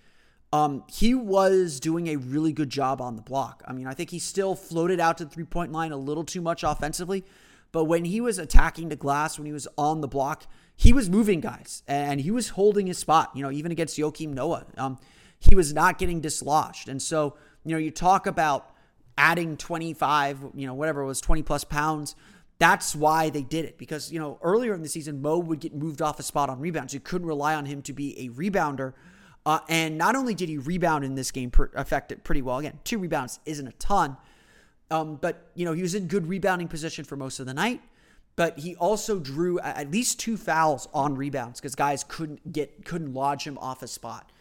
Um, 0.54 0.84
he 0.92 1.14
was 1.16 1.80
doing 1.80 2.08
a 2.08 2.18
really 2.18 2.52
good 2.52 2.70
job 2.70 3.00
on 3.00 3.16
the 3.16 3.22
block. 3.22 3.64
I 3.66 3.74
mean, 3.74 3.88
I 3.88 3.94
think 3.94 4.10
he 4.10 4.20
still 4.20 4.54
floated 4.56 5.00
out 5.00 5.18
to 5.20 5.26
the 5.26 5.32
three 5.32 5.46
point 5.46 5.72
line 5.72 5.92
a 5.92 5.98
little 5.98 6.26
too 6.26 6.42
much 6.42 6.64
offensively, 6.64 7.24
but 7.72 7.86
when 7.86 8.04
he 8.04 8.20
was 8.20 8.38
attacking 8.38 8.90
the 8.90 8.98
glass, 8.98 9.40
when 9.40 9.46
he 9.46 9.54
was 9.54 9.68
on 9.78 10.02
the 10.02 10.08
block, 10.08 10.44
he 10.76 10.92
was 10.92 11.10
moving 11.10 11.40
guys 11.40 11.84
and 11.88 12.20
he 12.20 12.32
was 12.32 12.50
holding 12.50 12.88
his 12.88 12.98
spot. 12.98 13.32
You 13.34 13.44
know, 13.44 13.52
even 13.52 13.72
against 13.72 13.98
Joakim 13.98 14.34
Noah, 14.34 14.66
um, 14.78 15.00
he 15.40 15.56
was 15.56 15.74
not 15.74 15.98
getting 15.98 16.20
dislodged. 16.20 16.90
And 16.90 17.02
so, 17.02 17.38
you 17.64 17.72
know, 17.72 17.78
you 17.78 17.92
talk 17.92 18.28
about 18.28 18.72
adding 19.18 19.58
25, 19.58 20.40
you 20.56 20.68
know, 20.68 20.74
whatever 20.74 21.02
it 21.02 21.06
was, 21.06 21.22
20 21.22 21.44
plus 21.44 21.64
pounds. 21.64 22.16
That's 22.60 22.96
why 22.96 23.30
they 23.30 23.42
did 23.42 23.66
it 23.66 23.78
because, 23.78 24.12
you 24.12 24.20
know, 24.20 24.38
earlier 24.44 24.74
in 24.74 24.84
the 24.84 24.90
season, 24.90 25.22
Mo 25.22 25.40
would 25.40 25.60
get 25.60 25.74
moved 25.74 26.02
off 26.02 26.20
a 26.20 26.24
spot 26.24 26.50
on 26.50 26.60
rebounds. 26.60 26.94
You 26.94 27.00
couldn't 27.00 27.28
rely 27.28 27.56
on 27.56 27.66
him 27.66 27.82
to 27.84 27.94
be 27.94 28.20
a 28.20 28.30
rebounder 28.30 28.94
uh, 29.46 29.60
and 29.70 29.98
not 29.98 30.16
only 30.16 30.36
did 30.36 30.50
he 30.50 30.58
rebound 30.58 31.04
in 31.04 31.16
this 31.16 31.32
game, 31.32 31.50
per- 31.50 31.72
affect 31.76 32.12
it 32.12 32.24
pretty 32.24 32.42
well. 32.42 32.60
Again, 32.60 32.80
two 32.84 33.00
rebounds 33.00 33.40
isn't 33.46 33.68
a 33.68 33.72
ton, 33.74 34.18
um, 34.92 35.16
but 35.16 35.50
you 35.56 35.66
know 35.66 35.74
he 35.74 35.82
was 35.82 35.96
in 35.96 36.08
good 36.08 36.28
rebounding 36.28 36.68
position 36.68 37.06
for 37.06 37.16
most 37.16 37.40
of 37.40 37.46
the 37.46 37.54
night. 37.54 37.82
But 38.38 38.60
he 38.60 38.76
also 38.76 39.20
drew 39.20 39.60
at 39.60 39.92
least 39.92 40.20
two 40.20 40.38
fouls 40.38 40.88
on 40.94 41.16
rebounds 41.16 41.60
because 41.60 41.76
guys 41.76 42.04
couldn't 42.04 42.54
get 42.54 42.86
couldn't 42.86 43.14
lodge 43.14 43.46
him 43.46 43.58
off 43.58 43.84
a 43.84 43.88
spot. 43.88 44.32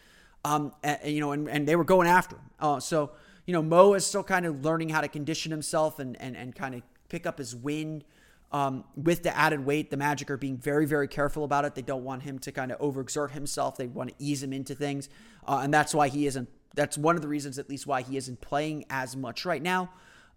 Um, 0.43 0.73
and, 0.81 0.99
you 1.05 1.19
know, 1.19 1.33
and, 1.33 1.47
and 1.49 1.67
they 1.67 1.75
were 1.75 1.83
going 1.83 2.07
after 2.07 2.35
him. 2.35 2.49
Uh, 2.59 2.79
so 2.79 3.11
you 3.45 3.53
know, 3.53 3.61
Mo 3.61 3.93
is 3.93 4.05
still 4.05 4.23
kind 4.23 4.45
of 4.45 4.63
learning 4.63 4.89
how 4.89 5.01
to 5.01 5.07
condition 5.07 5.51
himself 5.51 5.99
and 5.99 6.19
and 6.21 6.35
and 6.35 6.55
kind 6.55 6.75
of 6.75 6.81
pick 7.09 7.25
up 7.25 7.37
his 7.37 7.55
wind. 7.55 8.03
Um, 8.53 8.83
with 8.97 9.23
the 9.23 9.35
added 9.35 9.65
weight, 9.65 9.91
the 9.91 9.97
Magic 9.97 10.29
are 10.29 10.35
being 10.35 10.57
very, 10.57 10.85
very 10.85 11.07
careful 11.07 11.45
about 11.45 11.63
it. 11.63 11.73
They 11.73 11.81
don't 11.81 12.03
want 12.03 12.23
him 12.23 12.37
to 12.39 12.51
kind 12.51 12.69
of 12.73 12.79
overexert 12.79 13.31
himself. 13.31 13.77
They 13.77 13.87
want 13.87 14.09
to 14.09 14.15
ease 14.19 14.43
him 14.43 14.51
into 14.51 14.75
things, 14.75 15.07
uh, 15.47 15.61
and 15.63 15.73
that's 15.73 15.95
why 15.95 16.09
he 16.09 16.27
isn't. 16.27 16.49
That's 16.75 16.97
one 16.97 17.15
of 17.15 17.21
the 17.21 17.29
reasons, 17.29 17.57
at 17.59 17.69
least, 17.69 17.87
why 17.87 18.01
he 18.01 18.17
isn't 18.17 18.41
playing 18.41 18.85
as 18.89 19.15
much 19.15 19.45
right 19.45 19.61
now. 19.61 19.89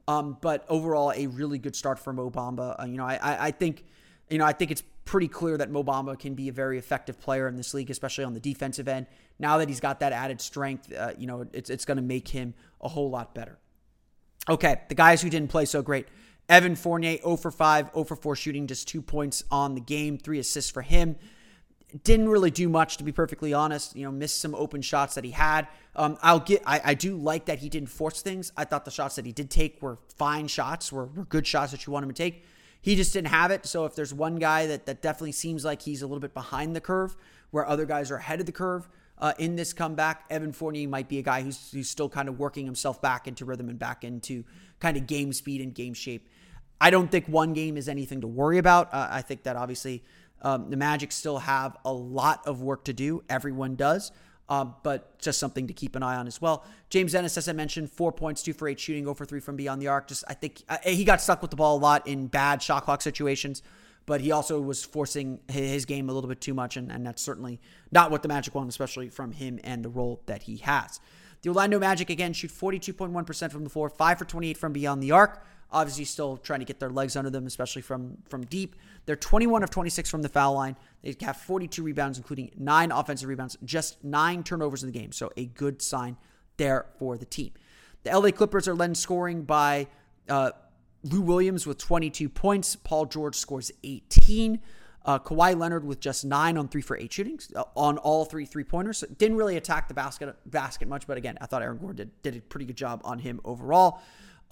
Um, 0.06 0.36
but 0.40 0.64
overall, 0.68 1.12
a 1.14 1.26
really 1.26 1.58
good 1.58 1.74
start 1.74 1.98
for 1.98 2.12
Mo 2.12 2.30
Bamba. 2.30 2.80
Uh, 2.80 2.86
you 2.86 2.96
know, 2.96 3.06
I, 3.06 3.14
I, 3.16 3.46
I 3.46 3.50
think, 3.50 3.84
you 4.28 4.38
know, 4.38 4.44
I 4.44 4.52
think 4.52 4.70
it's 4.70 4.82
pretty 5.04 5.28
clear 5.28 5.56
that 5.58 5.70
Mo 5.70 5.84
Bamba 5.84 6.18
can 6.18 6.34
be 6.34 6.48
a 6.48 6.52
very 6.52 6.78
effective 6.78 7.20
player 7.20 7.46
in 7.48 7.56
this 7.56 7.74
league, 7.74 7.90
especially 7.90 8.24
on 8.24 8.34
the 8.34 8.40
defensive 8.40 8.88
end. 8.88 9.06
Now 9.38 9.58
that 9.58 9.68
he's 9.68 9.80
got 9.80 10.00
that 10.00 10.12
added 10.12 10.40
strength, 10.40 10.92
uh, 10.92 11.12
you 11.18 11.26
know, 11.26 11.46
it's 11.52 11.70
it's 11.70 11.84
going 11.84 11.96
to 11.96 12.02
make 12.02 12.28
him 12.28 12.54
a 12.80 12.88
whole 12.88 13.10
lot 13.10 13.34
better. 13.34 13.58
Okay, 14.48 14.82
the 14.88 14.94
guys 14.94 15.22
who 15.22 15.30
didn't 15.30 15.50
play 15.50 15.64
so 15.64 15.82
great. 15.82 16.06
Evan 16.48 16.76
Fournier, 16.76 17.18
0 17.18 17.36
for 17.36 17.50
5, 17.50 17.90
0 17.92 18.04
for 18.04 18.16
4 18.16 18.36
shooting, 18.36 18.66
just 18.66 18.86
two 18.86 19.00
points 19.00 19.44
on 19.50 19.74
the 19.74 19.80
game, 19.80 20.18
three 20.18 20.38
assists 20.38 20.70
for 20.70 20.82
him. 20.82 21.16
Didn't 22.02 22.28
really 22.28 22.50
do 22.50 22.68
much, 22.68 22.96
to 22.98 23.04
be 23.04 23.12
perfectly 23.12 23.54
honest. 23.54 23.96
You 23.96 24.04
know, 24.04 24.12
missed 24.12 24.40
some 24.40 24.54
open 24.54 24.82
shots 24.82 25.14
that 25.14 25.24
he 25.24 25.30
had. 25.30 25.68
Um, 25.96 26.18
I'll 26.22 26.40
get. 26.40 26.62
I, 26.66 26.80
I, 26.84 26.94
do 26.94 27.16
like 27.16 27.44
that 27.44 27.60
he 27.60 27.68
didn't 27.68 27.88
force 27.88 28.20
things. 28.20 28.52
I 28.56 28.64
thought 28.64 28.84
the 28.84 28.90
shots 28.90 29.14
that 29.14 29.24
he 29.24 29.30
did 29.30 29.48
take 29.48 29.80
were 29.80 29.98
fine 30.16 30.48
shots, 30.48 30.92
were, 30.92 31.06
were 31.06 31.24
good 31.24 31.46
shots 31.46 31.70
that 31.70 31.86
you 31.86 31.92
want 31.92 32.02
him 32.02 32.10
to 32.10 32.16
take. 32.16 32.44
He 32.84 32.96
just 32.96 33.14
didn't 33.14 33.28
have 33.28 33.50
it. 33.50 33.64
So 33.64 33.86
if 33.86 33.94
there's 33.94 34.12
one 34.12 34.36
guy 34.36 34.66
that 34.66 34.84
that 34.84 35.00
definitely 35.00 35.32
seems 35.32 35.64
like 35.64 35.80
he's 35.80 36.02
a 36.02 36.06
little 36.06 36.20
bit 36.20 36.34
behind 36.34 36.76
the 36.76 36.82
curve, 36.82 37.16
where 37.50 37.66
other 37.66 37.86
guys 37.86 38.10
are 38.10 38.16
ahead 38.16 38.40
of 38.40 38.46
the 38.46 38.52
curve, 38.52 38.86
uh, 39.16 39.32
in 39.38 39.56
this 39.56 39.72
comeback. 39.72 40.24
Evan 40.28 40.52
Fournier 40.52 40.86
might 40.86 41.08
be 41.08 41.18
a 41.18 41.22
guy 41.22 41.40
who's, 41.40 41.70
who's 41.72 41.88
still 41.88 42.10
kind 42.10 42.28
of 42.28 42.38
working 42.38 42.66
himself 42.66 43.00
back 43.00 43.26
into 43.26 43.46
rhythm 43.46 43.70
and 43.70 43.78
back 43.78 44.04
into 44.04 44.44
kind 44.80 44.98
of 44.98 45.06
game 45.06 45.32
speed 45.32 45.62
and 45.62 45.74
game 45.74 45.94
shape. 45.94 46.28
I 46.78 46.90
don't 46.90 47.10
think 47.10 47.26
one 47.26 47.54
game 47.54 47.78
is 47.78 47.88
anything 47.88 48.20
to 48.20 48.26
worry 48.26 48.58
about. 48.58 48.92
Uh, 48.92 49.08
I 49.10 49.22
think 49.22 49.44
that 49.44 49.56
obviously 49.56 50.04
um, 50.42 50.68
the 50.68 50.76
Magic 50.76 51.10
still 51.10 51.38
have 51.38 51.74
a 51.86 51.92
lot 51.92 52.46
of 52.46 52.60
work 52.60 52.84
to 52.84 52.92
do. 52.92 53.24
Everyone 53.30 53.76
does. 53.76 54.12
Uh, 54.46 54.66
but 54.82 55.18
just 55.18 55.38
something 55.38 55.66
to 55.66 55.72
keep 55.72 55.96
an 55.96 56.02
eye 56.02 56.16
on 56.16 56.26
as 56.26 56.38
well. 56.38 56.64
James 56.90 57.14
Ennis, 57.14 57.38
as 57.38 57.48
I 57.48 57.52
mentioned, 57.52 57.90
four 57.90 58.12
points, 58.12 58.42
two 58.42 58.52
for 58.52 58.68
eight 58.68 58.78
shooting, 58.78 59.08
over 59.08 59.24
three 59.24 59.40
from 59.40 59.56
beyond 59.56 59.80
the 59.80 59.88
arc. 59.88 60.06
Just 60.08 60.22
I 60.28 60.34
think 60.34 60.62
uh, 60.68 60.76
he 60.84 61.04
got 61.04 61.22
stuck 61.22 61.40
with 61.40 61.50
the 61.50 61.56
ball 61.56 61.76
a 61.76 61.80
lot 61.80 62.06
in 62.06 62.26
bad 62.26 62.62
shot 62.62 62.84
clock 62.84 63.00
situations, 63.00 63.62
but 64.04 64.20
he 64.20 64.32
also 64.32 64.60
was 64.60 64.84
forcing 64.84 65.40
his 65.48 65.86
game 65.86 66.10
a 66.10 66.12
little 66.12 66.28
bit 66.28 66.42
too 66.42 66.52
much, 66.52 66.76
and, 66.76 66.92
and 66.92 67.06
that's 67.06 67.22
certainly 67.22 67.58
not 67.90 68.10
what 68.10 68.22
the 68.22 68.28
Magic 68.28 68.54
want, 68.54 68.68
especially 68.68 69.08
from 69.08 69.32
him 69.32 69.58
and 69.64 69.82
the 69.82 69.88
role 69.88 70.20
that 70.26 70.42
he 70.42 70.58
has. 70.58 71.00
The 71.40 71.50
Orlando 71.50 71.78
Magic 71.78 72.08
again 72.08 72.32
shoot 72.32 72.50
42.1% 72.50 73.52
from 73.52 73.64
the 73.64 73.70
floor, 73.70 73.90
5 73.90 74.18
for 74.18 74.24
28 74.24 74.56
from 74.56 74.72
beyond 74.72 75.02
the 75.02 75.10
arc. 75.10 75.44
Obviously, 75.74 76.04
still 76.04 76.36
trying 76.36 76.60
to 76.60 76.64
get 76.64 76.78
their 76.78 76.88
legs 76.88 77.16
under 77.16 77.30
them, 77.30 77.46
especially 77.46 77.82
from 77.82 78.18
from 78.28 78.46
deep. 78.46 78.76
They're 79.06 79.16
21 79.16 79.62
of 79.62 79.70
26 79.70 80.08
from 80.08 80.22
the 80.22 80.28
foul 80.28 80.54
line. 80.54 80.76
They 81.02 81.14
have 81.20 81.36
42 81.36 81.82
rebounds, 81.82 82.16
including 82.16 82.52
nine 82.56 82.92
offensive 82.92 83.28
rebounds, 83.28 83.58
just 83.64 84.02
nine 84.04 84.44
turnovers 84.44 84.82
in 84.82 84.90
the 84.90 84.98
game. 84.98 85.12
So 85.12 85.30
a 85.36 85.46
good 85.46 85.82
sign 85.82 86.16
there 86.56 86.86
for 86.98 87.18
the 87.18 87.26
team. 87.26 87.52
The 88.04 88.16
LA 88.16 88.30
Clippers 88.30 88.68
are 88.68 88.74
led 88.74 88.96
scoring 88.96 89.42
by 89.42 89.88
uh, 90.28 90.52
Lou 91.02 91.20
Williams 91.20 91.66
with 91.66 91.78
22 91.78 92.28
points. 92.28 92.76
Paul 92.76 93.06
George 93.06 93.34
scores 93.34 93.72
18. 93.82 94.60
Uh, 95.06 95.18
Kawhi 95.18 95.58
Leonard 95.58 95.84
with 95.84 96.00
just 96.00 96.24
nine 96.24 96.56
on 96.56 96.68
three 96.68 96.80
for 96.80 96.96
eight 96.96 97.12
shootings 97.12 97.52
uh, 97.54 97.64
on 97.76 97.98
all 97.98 98.24
three 98.24 98.46
three 98.46 98.64
pointers. 98.64 98.98
So 98.98 99.06
didn't 99.18 99.36
really 99.36 99.58
attack 99.58 99.88
the 99.88 99.94
basket 99.94 100.34
basket 100.46 100.88
much, 100.88 101.06
but 101.06 101.18
again, 101.18 101.36
I 101.42 101.46
thought 101.46 101.62
Aaron 101.62 101.76
Gordon 101.76 101.96
did, 101.96 102.22
did 102.22 102.36
a 102.36 102.40
pretty 102.40 102.64
good 102.64 102.76
job 102.76 103.02
on 103.04 103.18
him 103.18 103.40
overall. 103.44 104.00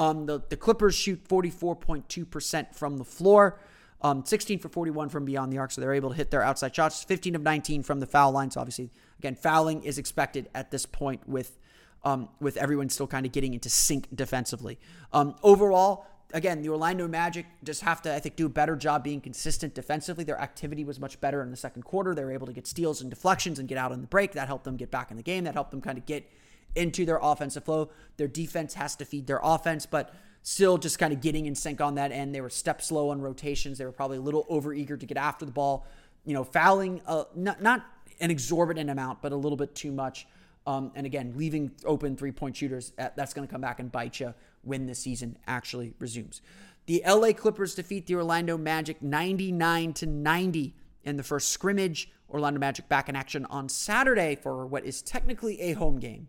Um, 0.02 0.26
the, 0.26 0.42
the 0.48 0.56
Clippers 0.56 0.96
shoot 0.96 1.22
44.2% 1.28 2.74
from 2.74 2.98
the 2.98 3.04
floor, 3.04 3.60
um, 4.00 4.24
16 4.24 4.58
for 4.58 4.68
41 4.68 5.08
from 5.10 5.24
beyond 5.24 5.52
the 5.52 5.58
arc, 5.58 5.70
so 5.70 5.80
they're 5.80 5.94
able 5.94 6.10
to 6.10 6.16
hit 6.16 6.32
their 6.32 6.42
outside 6.42 6.74
shots. 6.74 7.04
15 7.04 7.36
of 7.36 7.42
19 7.42 7.84
from 7.84 8.00
the 8.00 8.06
foul 8.06 8.32
line. 8.32 8.50
So 8.50 8.60
obviously, 8.60 8.90
again, 9.20 9.36
fouling 9.36 9.84
is 9.84 9.98
expected 9.98 10.48
at 10.56 10.72
this 10.72 10.86
point 10.86 11.28
with 11.28 11.56
um, 12.04 12.28
with 12.40 12.56
everyone 12.56 12.88
still 12.88 13.06
kind 13.06 13.24
of 13.26 13.30
getting 13.30 13.54
into 13.54 13.68
sync 13.68 14.08
defensively. 14.12 14.80
Um, 15.12 15.36
overall, 15.44 16.04
again, 16.34 16.60
the 16.60 16.68
Orlando 16.68 17.06
Magic 17.06 17.46
just 17.62 17.82
have 17.82 18.02
to, 18.02 18.12
I 18.12 18.18
think, 18.18 18.34
do 18.34 18.46
a 18.46 18.48
better 18.48 18.74
job 18.74 19.04
being 19.04 19.20
consistent 19.20 19.72
defensively. 19.72 20.24
Their 20.24 20.40
activity 20.40 20.82
was 20.82 20.98
much 20.98 21.20
better 21.20 21.42
in 21.42 21.52
the 21.52 21.56
second 21.56 21.82
quarter. 21.82 22.12
They 22.12 22.24
were 22.24 22.32
able 22.32 22.48
to 22.48 22.52
get 22.52 22.66
steals 22.66 23.02
and 23.02 23.08
deflections 23.08 23.60
and 23.60 23.68
get 23.68 23.78
out 23.78 23.92
on 23.92 24.00
the 24.00 24.08
break. 24.08 24.32
That 24.32 24.48
helped 24.48 24.64
them 24.64 24.76
get 24.76 24.90
back 24.90 25.12
in 25.12 25.16
the 25.16 25.22
game. 25.22 25.44
That 25.44 25.54
helped 25.54 25.70
them 25.70 25.80
kind 25.80 25.96
of 25.96 26.04
get 26.04 26.28
into 26.74 27.04
their 27.04 27.18
offensive 27.22 27.64
flow. 27.64 27.90
Their 28.16 28.28
defense 28.28 28.74
has 28.74 28.96
to 28.96 29.04
feed 29.04 29.26
their 29.26 29.40
offense, 29.42 29.86
but 29.86 30.14
still 30.42 30.78
just 30.78 30.98
kind 30.98 31.12
of 31.12 31.20
getting 31.20 31.46
in 31.46 31.54
sync 31.54 31.80
on 31.80 31.94
that 31.94 32.12
end. 32.12 32.34
They 32.34 32.40
were 32.40 32.50
step 32.50 32.82
slow 32.82 33.10
on 33.10 33.20
rotations. 33.20 33.78
They 33.78 33.84
were 33.84 33.92
probably 33.92 34.18
a 34.18 34.22
little 34.22 34.44
overeager 34.50 34.98
to 34.98 35.06
get 35.06 35.16
after 35.16 35.44
the 35.44 35.52
ball. 35.52 35.86
You 36.24 36.34
know, 36.34 36.44
fouling, 36.44 37.00
uh, 37.06 37.24
not, 37.34 37.62
not 37.62 37.84
an 38.20 38.30
exorbitant 38.30 38.90
amount, 38.90 39.22
but 39.22 39.32
a 39.32 39.36
little 39.36 39.56
bit 39.56 39.74
too 39.74 39.92
much. 39.92 40.26
Um, 40.66 40.92
and 40.94 41.06
again, 41.06 41.34
leaving 41.36 41.72
open 41.84 42.16
three 42.16 42.32
point 42.32 42.56
shooters, 42.56 42.92
uh, 42.98 43.08
that's 43.16 43.34
going 43.34 43.46
to 43.46 43.50
come 43.50 43.60
back 43.60 43.80
and 43.80 43.90
bite 43.90 44.20
you 44.20 44.34
when 44.62 44.86
the 44.86 44.94
season 44.94 45.36
actually 45.46 45.94
resumes. 45.98 46.40
The 46.86 47.02
LA 47.06 47.32
Clippers 47.32 47.74
defeat 47.74 48.06
the 48.06 48.14
Orlando 48.14 48.56
Magic 48.56 49.02
99 49.02 49.92
to 49.94 50.06
90 50.06 50.74
in 51.04 51.16
the 51.16 51.22
first 51.22 51.50
scrimmage. 51.50 52.10
Orlando 52.30 52.58
Magic 52.60 52.88
back 52.88 53.08
in 53.08 53.16
action 53.16 53.44
on 53.46 53.68
Saturday 53.68 54.36
for 54.36 54.66
what 54.66 54.84
is 54.84 55.02
technically 55.02 55.60
a 55.60 55.72
home 55.72 55.98
game 55.98 56.28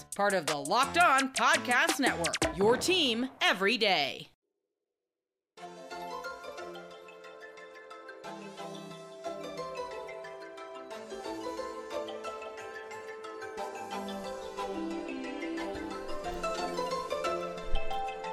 Part 0.13 0.33
of 0.33 0.45
the 0.45 0.57
Locked 0.57 0.97
On 0.97 1.31
Podcast 1.31 1.97
Network, 1.97 2.57
your 2.57 2.75
team 2.75 3.29
every 3.41 3.77
day. 3.77 4.27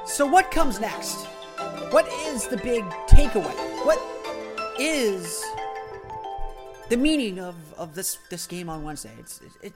So, 0.05 0.27
what 0.27 0.51
comes 0.51 0.81
next? 0.81 1.27
What 1.91 2.09
is 2.27 2.49
the 2.49 2.57
big 2.57 2.83
takeaway? 3.07 3.55
What 3.87 4.01
is 4.81 5.45
the 6.89 6.97
meaning 6.97 7.39
of, 7.39 7.55
of 7.75 7.95
this, 7.95 8.19
this 8.31 8.49
game 8.49 8.69
on 8.69 8.83
Wednesday? 8.83 9.13
It's, 9.21 9.41
it, 9.41 9.53
it 9.63 9.73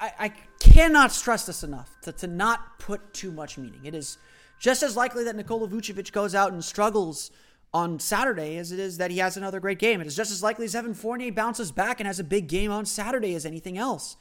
I, 0.00 0.12
I 0.18 0.28
cannot 0.60 1.12
stress 1.12 1.46
this 1.46 1.62
enough 1.62 1.90
to, 2.02 2.12
to 2.12 2.26
not 2.26 2.78
put 2.78 3.14
too 3.14 3.30
much 3.30 3.58
meaning. 3.58 3.80
It 3.84 3.94
is 3.94 4.18
just 4.58 4.82
as 4.82 4.96
likely 4.96 5.24
that 5.24 5.36
Nikola 5.36 5.68
Vucevic 5.68 6.12
goes 6.12 6.34
out 6.34 6.52
and 6.52 6.64
struggles 6.64 7.30
on 7.72 7.98
Saturday 7.98 8.56
as 8.56 8.72
it 8.72 8.78
is 8.78 8.98
that 8.98 9.10
he 9.10 9.18
has 9.18 9.36
another 9.36 9.60
great 9.60 9.78
game. 9.78 10.00
It 10.00 10.06
is 10.06 10.16
just 10.16 10.30
as 10.30 10.42
likely 10.42 10.64
as 10.64 10.74
Evan 10.74 10.94
Fournier 10.94 11.32
bounces 11.32 11.72
back 11.72 12.00
and 12.00 12.06
has 12.06 12.18
a 12.18 12.24
big 12.24 12.48
game 12.48 12.70
on 12.70 12.86
Saturday 12.86 13.34
as 13.34 13.44
anything 13.44 13.76
else. 13.76 14.16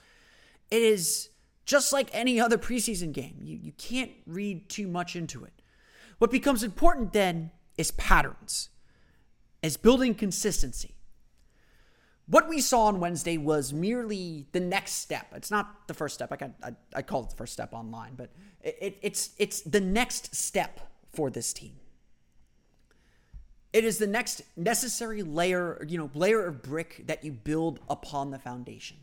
It 0.71 0.81
is 0.81 1.29
just 1.65 1.93
like 1.93 2.09
any 2.11 2.39
other 2.39 2.57
preseason 2.57 3.11
game. 3.11 3.37
You, 3.41 3.57
you 3.57 3.71
can't 3.73 4.11
read 4.25 4.69
too 4.69 4.87
much 4.87 5.15
into 5.15 5.43
it. 5.43 5.53
What 6.17 6.31
becomes 6.31 6.63
important 6.63 7.13
then 7.13 7.51
is 7.77 7.91
patterns, 7.91 8.69
is 9.61 9.77
building 9.77 10.15
consistency. 10.15 10.95
What 12.27 12.49
we 12.49 12.59
saw 12.59 12.85
on 12.85 12.99
Wednesday 12.99 13.37
was 13.37 13.71
merely 13.71 14.47
the 14.51 14.59
next 14.59 14.93
step. 14.93 15.27
It's 15.35 15.51
not 15.51 15.87
the 15.87 15.93
first 15.93 16.15
step. 16.15 16.31
I, 16.31 16.37
got, 16.37 16.51
I, 16.63 16.71
I 16.95 17.01
call 17.03 17.23
it 17.23 17.29
the 17.29 17.35
first 17.35 17.53
step 17.53 17.73
online, 17.73 18.15
but 18.15 18.31
it, 18.63 18.97
it's 19.01 19.29
it's 19.37 19.61
the 19.61 19.79
next 19.79 20.35
step 20.35 20.79
for 21.13 21.29
this 21.29 21.53
team. 21.53 21.73
It 23.73 23.83
is 23.83 23.97
the 23.97 24.07
next 24.07 24.41
necessary 24.55 25.21
layer, 25.21 25.85
you 25.87 25.97
know, 25.97 26.09
layer 26.15 26.45
of 26.45 26.63
brick 26.63 27.03
that 27.07 27.23
you 27.23 27.31
build 27.31 27.79
upon 27.89 28.31
the 28.31 28.39
foundation. 28.39 28.97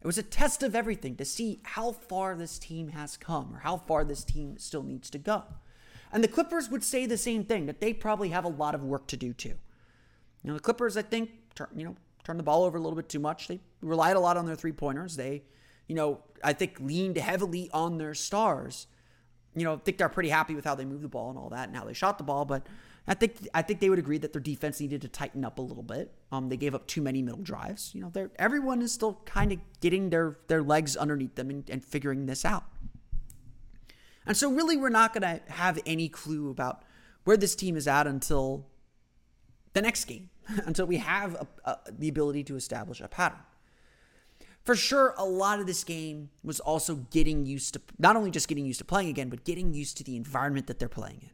It 0.00 0.06
was 0.06 0.18
a 0.18 0.22
test 0.22 0.62
of 0.62 0.74
everything 0.74 1.16
to 1.16 1.24
see 1.24 1.60
how 1.62 1.92
far 1.92 2.34
this 2.34 2.58
team 2.58 2.88
has 2.88 3.16
come 3.16 3.54
or 3.54 3.58
how 3.58 3.76
far 3.76 4.04
this 4.04 4.24
team 4.24 4.56
still 4.58 4.82
needs 4.82 5.10
to 5.10 5.18
go. 5.18 5.44
And 6.12 6.24
the 6.24 6.28
Clippers 6.28 6.70
would 6.70 6.82
say 6.82 7.06
the 7.06 7.18
same 7.18 7.44
thing 7.44 7.66
that 7.66 7.80
they 7.80 7.92
probably 7.92 8.30
have 8.30 8.44
a 8.44 8.48
lot 8.48 8.74
of 8.74 8.82
work 8.82 9.06
to 9.08 9.16
do 9.16 9.32
too. 9.32 9.56
You 10.42 10.50
know, 10.50 10.54
the 10.54 10.60
Clippers, 10.60 10.96
I 10.96 11.02
think, 11.02 11.30
you 11.74 11.84
know, 11.84 11.96
turned 12.26 12.40
the 12.40 12.44
ball 12.44 12.64
over 12.64 12.76
a 12.76 12.80
little 12.80 12.96
bit 12.96 13.08
too 13.08 13.20
much. 13.20 13.46
They 13.46 13.60
relied 13.80 14.16
a 14.16 14.20
lot 14.20 14.36
on 14.36 14.46
their 14.46 14.56
three 14.56 14.72
pointers. 14.72 15.14
They, 15.14 15.44
you 15.86 15.94
know, 15.94 16.20
I 16.42 16.54
think 16.54 16.80
leaned 16.80 17.16
heavily 17.16 17.70
on 17.72 17.98
their 17.98 18.14
stars. 18.14 18.88
You 19.54 19.62
know, 19.62 19.74
I 19.74 19.76
think 19.76 19.96
they're 19.96 20.08
pretty 20.08 20.28
happy 20.28 20.56
with 20.56 20.64
how 20.64 20.74
they 20.74 20.84
moved 20.84 21.04
the 21.04 21.08
ball 21.08 21.30
and 21.30 21.38
all 21.38 21.50
that 21.50 21.68
and 21.68 21.76
how 21.76 21.84
they 21.84 21.92
shot 21.92 22.18
the 22.18 22.24
ball, 22.24 22.44
but 22.44 22.66
I 23.06 23.14
think 23.14 23.48
I 23.54 23.62
think 23.62 23.78
they 23.78 23.88
would 23.88 24.00
agree 24.00 24.18
that 24.18 24.32
their 24.32 24.42
defense 24.42 24.80
needed 24.80 25.02
to 25.02 25.08
tighten 25.08 25.44
up 25.44 25.60
a 25.60 25.62
little 25.62 25.84
bit. 25.84 26.12
Um, 26.32 26.48
they 26.48 26.56
gave 26.56 26.74
up 26.74 26.88
too 26.88 27.00
many 27.00 27.22
middle 27.22 27.40
drives. 27.40 27.94
You 27.94 28.00
know, 28.00 28.28
everyone 28.36 28.82
is 28.82 28.92
still 28.92 29.20
kind 29.24 29.52
of 29.52 29.60
getting 29.80 30.10
their 30.10 30.38
their 30.48 30.64
legs 30.64 30.96
underneath 30.96 31.36
them 31.36 31.48
and, 31.48 31.70
and 31.70 31.84
figuring 31.84 32.26
this 32.26 32.44
out. 32.44 32.64
And 34.26 34.36
so, 34.36 34.50
really, 34.50 34.76
we're 34.76 34.88
not 34.88 35.14
going 35.14 35.22
to 35.22 35.40
have 35.52 35.78
any 35.86 36.08
clue 36.08 36.50
about 36.50 36.82
where 37.22 37.36
this 37.36 37.54
team 37.54 37.76
is 37.76 37.86
at 37.86 38.08
until 38.08 38.66
the 39.72 39.82
next 39.82 40.06
game 40.06 40.30
until 40.66 40.86
we 40.86 40.98
have 40.98 41.34
a, 41.34 41.70
a, 41.70 41.78
the 41.98 42.08
ability 42.08 42.44
to 42.44 42.56
establish 42.56 43.00
a 43.00 43.08
pattern. 43.08 43.38
For 44.64 44.74
sure, 44.74 45.14
a 45.16 45.24
lot 45.24 45.60
of 45.60 45.66
this 45.66 45.84
game 45.84 46.30
was 46.42 46.58
also 46.58 46.96
getting 47.12 47.46
used 47.46 47.74
to 47.74 47.80
not 47.98 48.16
only 48.16 48.32
just 48.32 48.48
getting 48.48 48.66
used 48.66 48.80
to 48.80 48.84
playing 48.84 49.08
again, 49.08 49.28
but 49.28 49.44
getting 49.44 49.72
used 49.72 49.96
to 49.98 50.04
the 50.04 50.16
environment 50.16 50.66
that 50.66 50.80
they're 50.80 50.88
playing 50.88 51.20
in. 51.22 51.30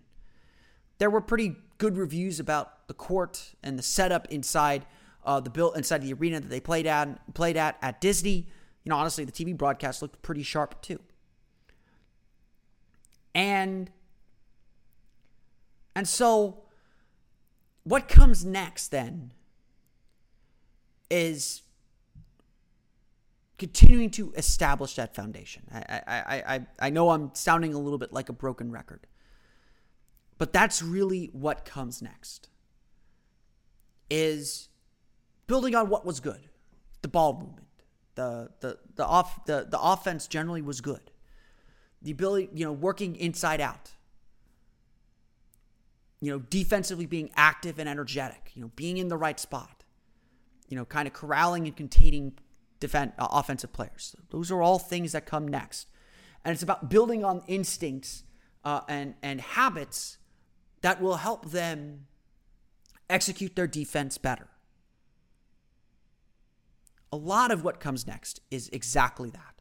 There 0.99 1.09
were 1.09 1.23
pretty 1.23 1.57
good 1.79 1.97
reviews 1.97 2.39
about 2.39 2.87
the 2.89 2.95
court 2.95 3.55
and 3.63 3.79
the 3.79 3.83
setup 3.83 4.29
inside 4.29 4.85
uh, 5.25 5.41
the 5.41 5.51
built 5.51 5.77
inside 5.77 6.03
the 6.03 6.13
arena 6.13 6.41
that 6.41 6.49
they 6.49 6.61
played 6.61 6.87
at 6.87 7.35
played 7.35 7.57
at 7.57 7.79
at 7.81 8.01
Disney. 8.01 8.49
You 8.85 8.91
know, 8.91 8.97
honestly, 8.97 9.25
the 9.25 9.33
TV 9.33 9.57
broadcast 9.57 10.03
looked 10.03 10.21
pretty 10.23 10.43
sharp 10.43 10.83
too. 10.83 11.01
And 13.35 13.91
and 15.97 16.07
so 16.07 16.65
what 17.85 18.09
comes 18.09 18.45
next 18.45 18.89
then 18.89 19.33
is 21.11 21.63
continuing 23.59 24.11
to 24.11 24.33
establish 24.33 24.95
that 24.97 25.15
foundation. 25.15 25.63
I, 25.73 26.01
I, 26.07 26.55
I, 26.55 26.67
I 26.81 26.91
know 26.91 27.11
I'm 27.11 27.31
sounding 27.35 27.75
a 27.75 27.79
little 27.79 27.99
bit 27.99 28.13
like 28.13 28.29
a 28.29 28.33
broken 28.33 28.71
record, 28.73 29.07
but 30.39 30.53
that's 30.53 30.83
really 30.83 31.31
what 31.33 31.65
comes 31.65 32.03
next. 32.03 32.49
is 34.11 34.69
building 35.47 35.75
on 35.75 35.89
what 35.89 36.05
was 36.05 36.21
good. 36.21 36.49
The 37.01 37.09
ball 37.09 37.33
movement. 37.35 37.67
The 38.15 38.51
the 38.61 38.79
the 38.97 39.07
off 39.07 39.47
the, 39.47 39.67
the 39.69 39.81
offense 39.81 40.27
generally 40.27 40.61
was 40.61 40.83
good. 40.83 41.11
The 42.03 42.11
ability, 42.11 42.51
you 42.53 42.67
know, 42.67 42.73
working 42.73 43.17
inside 43.17 43.61
out. 43.61 43.93
You 46.23 46.31
know, 46.31 46.39
defensively 46.39 47.05
being 47.05 47.31
active 47.37 47.79
and 47.79 47.89
energetic, 47.89 48.53
you 48.55 48.63
know, 48.63 48.71
being 48.77 48.97
in 48.97 49.09
the 49.09 49.17
right 49.19 49.39
spot. 49.39 49.83
You 50.69 50.77
know, 50.77 50.87
kind 50.87 51.07
of 51.07 51.13
corralling 51.13 51.67
and 51.67 51.77
containing 51.77 52.39
defend, 52.81 53.13
uh, 53.19 53.29
offensive 53.31 53.73
players. 53.73 54.17
Those 54.31 54.51
are 54.51 54.63
all 54.63 54.79
things 54.79 55.13
that 55.13 55.27
come 55.27 55.47
next. 55.47 55.89
And 56.45 56.53
it's 56.55 56.63
about 56.63 56.89
building 56.89 57.25
on 57.25 57.43
instincts 57.47 58.23
uh, 58.65 58.81
and, 58.89 59.15
and 59.23 59.41
habits 59.41 60.19
that 60.81 61.03
will 61.03 61.17
help 61.17 61.51
them 61.51 62.07
execute 63.11 63.55
their 63.57 63.67
defense 63.67 64.17
better. 64.17 64.49
A 67.13 67.17
lot 67.17 67.51
of 67.51 67.63
what 67.63 67.79
comes 67.79 68.07
next 68.07 68.41
is 68.51 68.71
exactly 68.71 69.29
that, 69.31 69.61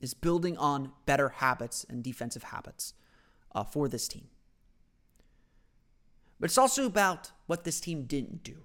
is 0.00 0.14
building 0.14 0.56
on 0.56 0.92
better 1.06 1.28
habits 1.28 1.84
and 1.88 2.02
defensive 2.02 2.44
habits 2.44 2.94
uh, 3.54 3.62
for 3.62 3.88
this 3.88 4.08
team. 4.08 4.28
But 6.40 6.50
it's 6.50 6.58
also 6.58 6.86
about 6.86 7.32
what 7.46 7.64
this 7.64 7.80
team 7.80 8.04
didn't 8.04 8.44
do. 8.44 8.64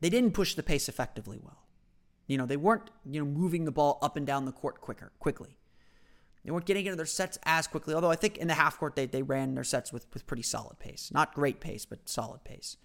They 0.00 0.10
didn't 0.10 0.34
push 0.34 0.54
the 0.54 0.62
pace 0.62 0.88
effectively 0.88 1.38
well. 1.42 1.64
You 2.26 2.38
know, 2.38 2.46
they 2.46 2.56
weren't, 2.56 2.90
you 3.04 3.20
know, 3.20 3.26
moving 3.26 3.64
the 3.64 3.72
ball 3.72 3.98
up 4.02 4.16
and 4.16 4.26
down 4.26 4.44
the 4.44 4.52
court 4.52 4.80
quicker, 4.80 5.12
quickly. 5.18 5.58
They 6.44 6.52
weren't 6.52 6.66
getting 6.66 6.86
into 6.86 6.96
their 6.96 7.06
sets 7.06 7.38
as 7.44 7.66
quickly, 7.66 7.94
although 7.94 8.10
I 8.10 8.16
think 8.16 8.38
in 8.38 8.48
the 8.48 8.54
half 8.54 8.78
court 8.78 8.94
they, 8.94 9.06
they 9.06 9.22
ran 9.22 9.54
their 9.54 9.64
sets 9.64 9.92
with, 9.92 10.06
with 10.14 10.26
pretty 10.26 10.42
solid 10.42 10.78
pace. 10.78 11.10
Not 11.12 11.34
great 11.34 11.60
pace, 11.60 11.84
but 11.84 12.08
solid 12.08 12.44
pace. 12.44 12.76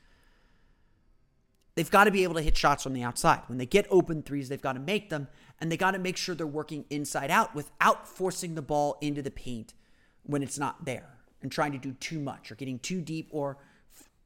They've 1.76 1.90
got 1.90 2.06
to 2.06 2.12
be 2.12 2.24
able 2.24 2.36
to 2.36 2.42
hit 2.42 2.58
shots 2.58 2.84
from 2.84 2.94
the 2.94 3.04
outside. 3.04 3.42
When 3.48 3.58
they 3.58 3.66
get 3.66 3.88
open 3.90 4.22
threes, 4.22 4.50
they've 4.50 4.62
got 4.62 4.74
to 4.74 4.80
make 4.80 5.10
them, 5.10 5.28
and 5.60 5.72
they 5.72 5.78
got 5.78 5.92
to 5.92 6.00
make 6.00 6.18
sure 6.18 6.36
they're 6.36 6.48
working 6.48 6.86
inside 6.90 7.32
out 7.32 7.54
without 7.54 8.08
forcing 8.08 8.56
the 8.56 8.62
ball 8.62 8.98
into 9.02 9.22
the 9.22 9.32
paint 9.32 9.74
when 10.24 10.44
it's 10.44 10.60
not 10.60 10.86
there 10.86 11.14
and 11.44 11.52
trying 11.52 11.74
to 11.74 11.78
do 11.78 11.94
too 11.94 12.20
much 12.20 12.52
or 12.52 12.56
getting 12.56 12.80
too 12.80 13.02
deep 13.02 13.30
or 13.32 13.58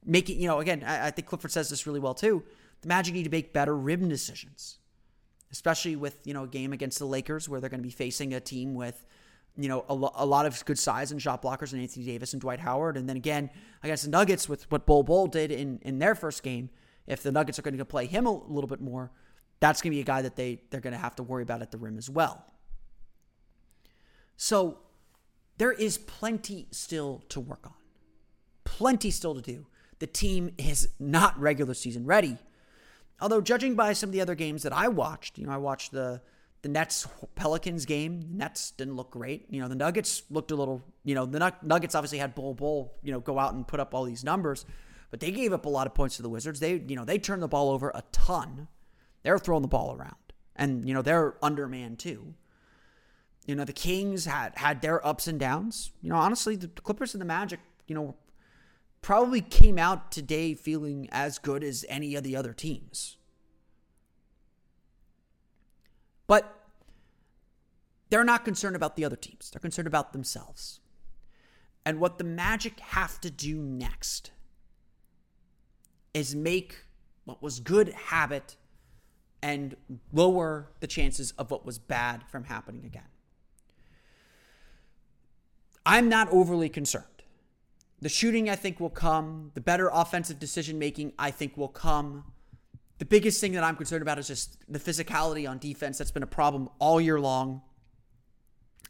making, 0.05 0.39
you 0.39 0.47
know, 0.47 0.59
again, 0.59 0.83
I, 0.85 1.07
I 1.07 1.11
think 1.11 1.27
Clifford 1.27 1.51
says 1.51 1.69
this 1.69 1.85
really 1.85 1.99
well 1.99 2.13
too. 2.13 2.43
The 2.81 2.87
Magic 2.87 3.13
need 3.13 3.23
to 3.23 3.29
make 3.29 3.51
better 3.51 3.75
rim 3.75 4.07
decisions, 4.07 4.77
especially 5.51 5.97
with, 5.97 6.25
you 6.25 6.33
know, 6.33 6.43
a 6.43 6.47
game 6.47 6.71
against 6.71 6.99
the 6.99 7.05
Lakers 7.05 7.49
where 7.49 7.59
they're 7.59 7.69
going 7.69 7.81
to 7.81 7.87
be 7.87 7.89
facing 7.89 8.33
a 8.33 8.39
team 8.39 8.75
with, 8.75 9.03
you 9.57 9.67
know, 9.67 9.83
a, 9.89 9.93
lo- 9.93 10.13
a 10.15 10.25
lot 10.25 10.45
of 10.45 10.63
good 10.63 10.79
size 10.79 11.11
and 11.11 11.21
shot 11.21 11.41
blockers 11.41 11.73
and 11.73 11.81
Anthony 11.81 12.05
Davis 12.05 12.31
and 12.31 12.41
Dwight 12.41 12.61
Howard. 12.61 12.95
And 12.95 13.09
then 13.09 13.17
again, 13.17 13.49
against 13.83 14.05
the 14.05 14.11
Nuggets 14.11 14.47
with 14.47 14.71
what 14.71 14.85
Bol 14.85 15.03
Bol 15.03 15.27
did 15.27 15.51
in, 15.51 15.79
in 15.81 15.99
their 15.99 16.15
first 16.15 16.43
game– 16.43 16.69
if 17.07 17.23
the 17.23 17.31
Nuggets 17.31 17.57
are 17.57 17.61
going 17.61 17.77
to 17.77 17.85
play 17.85 18.05
him 18.05 18.25
a 18.25 18.31
little 18.31 18.67
bit 18.67 18.81
more, 18.81 19.11
that's 19.59 19.81
going 19.81 19.91
to 19.91 19.95
be 19.95 20.01
a 20.01 20.05
guy 20.05 20.21
that 20.21 20.35
they 20.35 20.61
they're 20.69 20.81
going 20.81 20.93
to 20.93 20.99
have 20.99 21.15
to 21.15 21.23
worry 21.23 21.41
about 21.41 21.61
at 21.61 21.71
the 21.71 21.77
rim 21.77 21.97
as 21.97 22.09
well. 22.09 22.45
So 24.35 24.79
there 25.57 25.71
is 25.71 25.97
plenty 25.97 26.67
still 26.71 27.23
to 27.29 27.39
work 27.39 27.65
on. 27.65 27.73
Plenty 28.63 29.11
still 29.11 29.35
to 29.35 29.41
do. 29.41 29.65
The 29.99 30.07
team 30.07 30.53
is 30.57 30.89
not 30.99 31.39
regular 31.39 31.73
season 31.73 32.05
ready. 32.05 32.37
Although 33.19 33.41
judging 33.41 33.75
by 33.75 33.93
some 33.93 34.09
of 34.09 34.13
the 34.13 34.21
other 34.21 34.35
games 34.35 34.63
that 34.63 34.73
I 34.73 34.87
watched, 34.89 35.39
you 35.39 35.47
know, 35.47 35.51
I 35.51 35.57
watched 35.57 35.91
the 35.91 36.21
the 36.63 36.69
Nets 36.69 37.07
Pelicans 37.35 37.85
game. 37.85 38.25
Nets 38.31 38.71
didn't 38.71 38.95
look 38.95 39.11
great. 39.11 39.45
You 39.49 39.61
know, 39.61 39.67
the 39.67 39.75
Nuggets 39.75 40.23
looked 40.29 40.51
a 40.51 40.55
little, 40.55 40.83
you 41.03 41.13
know, 41.13 41.25
the 41.25 41.53
Nuggets 41.61 41.95
obviously 41.95 42.17
had 42.17 42.35
Bol 42.35 42.53
Bol. 42.53 42.93
you 43.03 43.11
know, 43.11 43.19
go 43.19 43.37
out 43.37 43.53
and 43.53 43.67
put 43.67 43.79
up 43.79 43.93
all 43.93 44.03
these 44.03 44.23
numbers. 44.23 44.65
But 45.09 45.19
they 45.19 45.31
gave 45.31 45.53
up 45.53 45.65
a 45.65 45.69
lot 45.69 45.87
of 45.87 45.93
points 45.93 46.17
to 46.17 46.23
the 46.23 46.29
Wizards. 46.29 46.59
They, 46.59 46.83
you 46.87 46.95
know, 46.95 47.05
they 47.05 47.19
turned 47.19 47.41
the 47.41 47.47
ball 47.47 47.69
over 47.69 47.91
a 47.93 48.03
ton. 48.11 48.67
They're 49.23 49.39
throwing 49.39 49.61
the 49.61 49.67
ball 49.67 49.95
around. 49.95 50.15
And, 50.55 50.87
you 50.87 50.93
know, 50.93 51.01
they're 51.01 51.35
undermanned 51.41 51.99
too. 51.99 52.33
You 53.47 53.55
know, 53.55 53.63
the 53.63 53.73
Kings 53.73 54.25
had 54.25 54.55
had 54.57 54.81
their 54.81 55.05
ups 55.05 55.25
and 55.25 55.39
downs. 55.39 55.91
You 56.01 56.09
know, 56.09 56.17
honestly, 56.17 56.55
the 56.57 56.67
Clippers 56.67 57.13
and 57.13 57.21
the 57.21 57.25
Magic, 57.25 57.61
you 57.87 57.95
know, 57.95 58.15
probably 59.01 59.41
came 59.41 59.79
out 59.79 60.11
today 60.11 60.53
feeling 60.53 61.07
as 61.11 61.39
good 61.39 61.63
as 61.63 61.85
any 61.87 62.13
of 62.15 62.23
the 62.23 62.35
other 62.35 62.53
teams. 62.53 63.17
But 66.27 66.53
they're 68.09 68.25
not 68.25 68.43
concerned 68.43 68.75
about 68.75 68.97
the 68.97 69.05
other 69.05 69.15
teams. 69.15 69.49
They're 69.49 69.61
concerned 69.61 69.87
about 69.87 70.11
themselves. 70.11 70.81
And 71.85 72.01
what 72.01 72.17
the 72.17 72.25
Magic 72.25 72.81
have 72.81 73.21
to 73.21 73.31
do 73.31 73.55
next 73.55 74.31
is 76.13 76.35
make 76.35 76.83
what 77.23 77.41
was 77.41 77.61
good 77.61 77.89
habit 77.93 78.57
and 79.41 79.77
lower 80.11 80.71
the 80.81 80.87
chances 80.87 81.31
of 81.37 81.49
what 81.49 81.65
was 81.65 81.79
bad 81.79 82.23
from 82.27 82.45
happening 82.45 82.83
again. 82.85 83.07
I'm 85.87 86.09
not 86.09 86.29
overly 86.31 86.67
concerned. 86.67 87.05
The 88.01 88.09
shooting, 88.09 88.49
I 88.49 88.57
think, 88.57 88.81
will 88.81 88.89
come. 88.89 89.51
The 89.53 89.61
better 89.61 89.89
offensive 89.91 90.37
decision 90.37 90.77
making, 90.77 91.13
I 91.17 91.31
think, 91.31 91.55
will 91.55 91.69
come. 91.69 92.25
The 92.97 93.05
biggest 93.05 93.39
thing 93.39 93.53
that 93.53 93.63
I'm 93.63 93.77
concerned 93.77 94.01
about 94.01 94.19
is 94.19 94.27
just 94.27 94.57
the 94.69 94.79
physicality 94.79 95.49
on 95.49 95.59
defense. 95.59 95.97
That's 95.97 96.11
been 96.11 96.23
a 96.23 96.27
problem 96.27 96.67
all 96.79 96.99
year 96.99 97.21
long. 97.21 97.61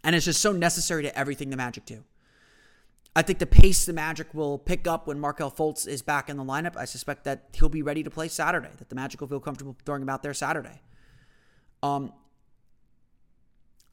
And 0.04 0.16
it's 0.16 0.26
just 0.26 0.42
so 0.42 0.52
necessary 0.52 1.04
to 1.04 1.16
everything 1.16 1.52
the 1.52 1.56
Magic 1.56 1.86
do. 1.86 2.04
I 3.16 3.22
think 3.22 3.38
the 3.38 3.46
pace 3.46 3.86
the 3.86 3.94
Magic 3.94 4.34
will 4.34 4.58
pick 4.58 4.88
up 4.88 5.06
when 5.06 5.20
Markelle 5.20 5.52
Fultz 5.52 5.88
is 5.88 6.02
back 6.02 6.30
in 6.30 6.38
the 6.38 6.44
lineup. 6.44 6.76
I 6.76 6.86
suspect 6.86 7.26
that 7.26 7.50
he'll 7.54 7.70
be 7.70 7.84
ready 7.84 8.02
to 8.02 8.10
play 8.10 8.28
Saturday, 8.28 8.72
that 8.80 8.90
the 8.90 8.96
Magic 8.96 9.22
will 9.22 9.28
feel 9.28 9.40
comfortable 9.40 9.78
throwing 9.86 10.02
him 10.02 10.10
out 10.10 10.24
there 10.24 10.34
Saturday. 10.34 10.82
Um, 11.84 12.12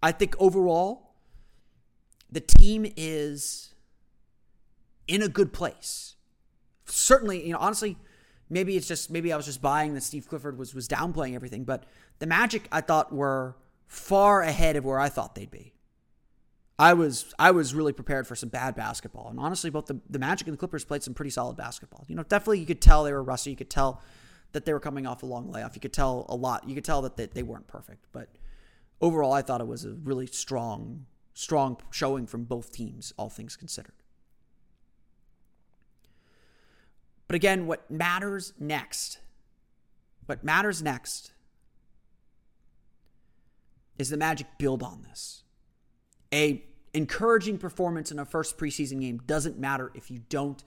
I 0.03 0.13
think 0.13 0.37
overall, 0.39 1.14
the 2.35 2.41
team 2.41 2.85
is 2.97 3.75
in 5.07 5.23
a 5.23 5.29
good 5.29 5.53
place. 5.53 6.17
Certainly, 6.87 7.47
you 7.47 7.53
know, 7.53 7.59
honestly, 7.61 7.97
maybe 8.51 8.77
it's 8.77 8.89
just 8.89 9.11
maybe 9.11 9.33
I 9.33 9.37
was 9.37 9.47
just 9.47 9.63
buying 9.63 9.95
that 9.95 10.03
Steve 10.03 10.29
Clifford 10.29 10.59
was 10.59 10.75
was 10.75 10.89
downplaying 10.89 11.35
everything, 11.35 11.65
but 11.65 11.85
the 12.19 12.27
Magic 12.27 12.69
I 12.71 12.81
thought 12.81 13.15
were 13.15 13.57
far 13.87 14.43
ahead 14.43 14.77
of 14.77 14.85
where 14.85 14.99
I 14.99 15.09
thought 15.09 15.35
they'd 15.35 15.51
be. 15.51 15.73
I 16.77 16.95
was 16.95 17.33
I 17.39 17.53
was 17.53 17.73
really 17.73 17.93
prepared 17.93 18.27
for 18.27 18.35
some 18.35 18.49
bad 18.49 18.75
basketball. 18.75 19.29
And 19.29 19.39
honestly, 19.39 19.71
both 19.71 19.87
the, 19.87 20.01
the 20.11 20.19
Magic 20.19 20.49
and 20.49 20.55
the 20.55 20.59
Clippers 20.59 20.85
played 20.85 21.05
some 21.05 21.15
pretty 21.15 21.31
solid 21.31 21.57
basketball. 21.57 22.05
You 22.09 22.17
know, 22.17 22.25
definitely 22.25 22.59
you 22.59 22.67
could 22.67 22.81
tell 22.81 23.05
they 23.05 23.13
were 23.13 23.23
rusty. 23.23 23.51
You 23.51 23.57
could 23.57 23.71
tell 23.71 24.03
that 24.53 24.65
they 24.65 24.73
were 24.73 24.81
coming 24.81 25.07
off 25.07 25.23
a 25.23 25.27
long 25.27 25.51
layoff. 25.51 25.77
You 25.77 25.81
could 25.81 25.93
tell 25.93 26.27
a 26.29 26.35
lot. 26.35 26.69
You 26.69 26.75
could 26.75 26.85
tell 26.85 27.03
that 27.03 27.17
they, 27.17 27.27
they 27.27 27.43
weren't 27.45 27.69
perfect. 27.69 28.07
But 28.13 28.29
overall, 29.01 29.33
I 29.33 29.43
thought 29.43 29.61
it 29.61 29.67
was 29.69 29.85
a 29.85 29.93
really 29.93 30.27
strong, 30.27 31.07
strong 31.35 31.77
showing 31.91 32.27
from 32.27 32.45
both 32.45 32.73
teams, 32.73 33.13
all 33.19 33.29
things 33.29 33.57
considered. 33.57 33.95
But 37.27 37.35
again, 37.35 37.67
what 37.67 37.91
matters 37.91 38.53
next, 38.59 39.19
what 40.27 40.45
matters 40.45 40.83
next 40.83 41.33
is 43.99 44.11
the 44.11 44.17
Magic 44.17 44.47
build 44.59 44.83
on 44.83 45.03
this 45.03 45.43
a 46.33 46.65
encouraging 46.93 47.59
performance 47.59 48.11
in 48.11 48.19
a 48.19 48.25
first 48.25 48.57
preseason 48.57 49.01
game 49.01 49.21
doesn't 49.27 49.59
matter 49.59 49.91
if 49.95 50.11
you 50.11 50.21
don't 50.29 50.63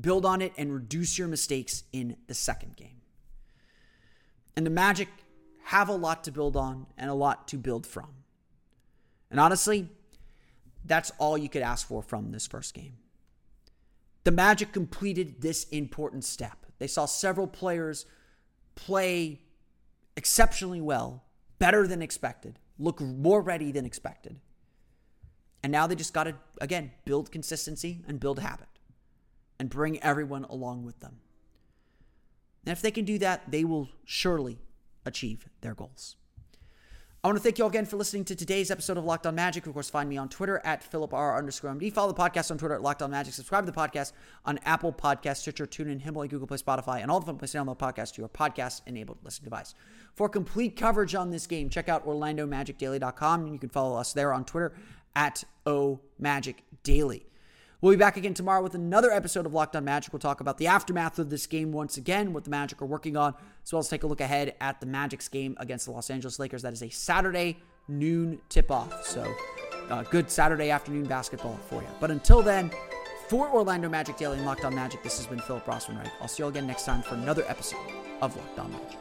build 0.00 0.24
on 0.24 0.42
it 0.42 0.52
and 0.56 0.72
reduce 0.72 1.18
your 1.18 1.28
mistakes 1.28 1.84
in 1.92 2.16
the 2.26 2.34
second 2.34 2.76
game. 2.76 3.00
And 4.56 4.66
the 4.66 4.70
Magic 4.70 5.08
have 5.64 5.88
a 5.88 5.94
lot 5.94 6.24
to 6.24 6.32
build 6.32 6.56
on 6.56 6.86
and 6.96 7.10
a 7.10 7.14
lot 7.14 7.48
to 7.48 7.56
build 7.56 7.86
from. 7.86 8.08
And 9.30 9.38
honestly, 9.38 9.88
that's 10.88 11.12
all 11.18 11.38
you 11.38 11.48
could 11.48 11.62
ask 11.62 11.86
for 11.86 12.02
from 12.02 12.32
this 12.32 12.46
first 12.46 12.74
game. 12.74 12.96
The 14.24 14.30
Magic 14.32 14.72
completed 14.72 15.40
this 15.40 15.64
important 15.64 16.24
step. 16.24 16.66
They 16.78 16.86
saw 16.86 17.06
several 17.06 17.46
players 17.46 18.06
play 18.74 19.40
exceptionally 20.16 20.80
well, 20.80 21.24
better 21.58 21.86
than 21.86 22.02
expected, 22.02 22.58
look 22.78 23.00
more 23.00 23.40
ready 23.40 23.72
than 23.72 23.84
expected. 23.84 24.40
And 25.62 25.72
now 25.72 25.86
they 25.86 25.94
just 25.94 26.14
got 26.14 26.24
to, 26.24 26.34
again, 26.60 26.92
build 27.04 27.32
consistency 27.32 28.04
and 28.06 28.20
build 28.20 28.38
habit 28.38 28.68
and 29.58 29.68
bring 29.68 30.02
everyone 30.02 30.44
along 30.44 30.84
with 30.84 31.00
them. 31.00 31.18
And 32.64 32.72
if 32.72 32.82
they 32.82 32.90
can 32.90 33.04
do 33.04 33.18
that, 33.18 33.50
they 33.50 33.64
will 33.64 33.88
surely 34.04 34.58
achieve 35.04 35.48
their 35.60 35.74
goals. 35.74 36.16
I 37.28 37.30
want 37.30 37.36
to 37.36 37.42
thank 37.42 37.58
you 37.58 37.64
all 37.64 37.68
again 37.68 37.84
for 37.84 37.98
listening 37.98 38.24
to 38.24 38.34
today's 38.34 38.70
episode 38.70 38.96
of 38.96 39.04
Locked 39.04 39.26
On 39.26 39.34
Magic. 39.34 39.66
Of 39.66 39.74
course, 39.74 39.90
find 39.90 40.08
me 40.08 40.16
on 40.16 40.30
Twitter 40.30 40.62
at 40.64 40.82
Philip 40.82 41.12
R 41.12 41.36
underscore 41.36 41.70
MD. 41.74 41.92
Follow 41.92 42.10
the 42.10 42.18
podcast 42.18 42.50
on 42.50 42.56
Twitter 42.56 42.74
at 42.74 42.80
Locked 42.80 43.02
On 43.02 43.10
Magic. 43.10 43.34
Subscribe 43.34 43.66
to 43.66 43.70
the 43.70 43.76
podcast 43.76 44.12
on 44.46 44.58
Apple 44.64 44.94
Podcast, 44.94 45.36
Stitcher, 45.36 45.66
TuneIn, 45.66 46.00
Himalaya, 46.00 46.30
Google 46.30 46.46
Play, 46.46 46.56
Spotify, 46.56 47.02
and 47.02 47.10
all 47.10 47.20
the 47.20 47.26
fun 47.26 47.36
places 47.36 47.52
to 47.52 47.58
download 47.58 47.76
podcasts 47.76 48.14
to 48.14 48.22
your 48.22 48.30
podcast-enabled 48.30 49.18
listening 49.22 49.44
device. 49.44 49.74
For 50.14 50.30
complete 50.30 50.74
coverage 50.74 51.14
on 51.14 51.28
this 51.28 51.46
game, 51.46 51.68
check 51.68 51.90
out 51.90 52.06
OrlandoMagicDaily.com, 52.06 53.42
and 53.42 53.52
you 53.52 53.58
can 53.58 53.68
follow 53.68 53.98
us 53.98 54.14
there 54.14 54.32
on 54.32 54.46
Twitter 54.46 54.72
at 55.14 55.44
O 55.66 56.00
Magic 56.18 56.64
Daily. 56.82 57.26
We'll 57.80 57.92
be 57.92 57.96
back 57.96 58.16
again 58.16 58.34
tomorrow 58.34 58.60
with 58.60 58.74
another 58.74 59.12
episode 59.12 59.46
of 59.46 59.54
Locked 59.54 59.76
On 59.76 59.84
Magic. 59.84 60.12
We'll 60.12 60.18
talk 60.18 60.40
about 60.40 60.58
the 60.58 60.66
aftermath 60.66 61.20
of 61.20 61.30
this 61.30 61.46
game 61.46 61.70
once 61.70 61.96
again, 61.96 62.32
what 62.32 62.42
the 62.42 62.50
Magic 62.50 62.82
are 62.82 62.86
working 62.86 63.16
on, 63.16 63.34
as 63.64 63.72
well 63.72 63.78
as 63.78 63.88
take 63.88 64.02
a 64.02 64.06
look 64.08 64.20
ahead 64.20 64.56
at 64.60 64.80
the 64.80 64.86
Magic's 64.86 65.28
game 65.28 65.56
against 65.60 65.86
the 65.86 65.92
Los 65.92 66.10
Angeles 66.10 66.40
Lakers. 66.40 66.62
That 66.62 66.72
is 66.72 66.82
a 66.82 66.88
Saturday 66.88 67.58
noon 67.86 68.40
tip 68.48 68.72
off. 68.72 69.06
So, 69.06 69.32
uh, 69.90 70.02
good 70.02 70.28
Saturday 70.28 70.70
afternoon 70.70 71.04
basketball 71.04 71.56
for 71.68 71.80
you. 71.80 71.88
But 72.00 72.10
until 72.10 72.42
then, 72.42 72.72
for 73.28 73.48
Orlando 73.48 73.88
Magic 73.88 74.16
Daily 74.16 74.38
and 74.38 74.46
Locked 74.46 74.64
On 74.64 74.74
Magic, 74.74 75.04
this 75.04 75.16
has 75.18 75.28
been 75.28 75.38
Philip 75.38 75.64
Rossman-Reich. 75.64 76.10
I'll 76.20 76.26
see 76.26 76.42
you 76.42 76.46
all 76.46 76.50
again 76.50 76.66
next 76.66 76.84
time 76.84 77.02
for 77.02 77.14
another 77.14 77.44
episode 77.46 77.78
of 78.20 78.36
Locked 78.36 78.58
On 78.58 78.72
Magic. 78.72 78.98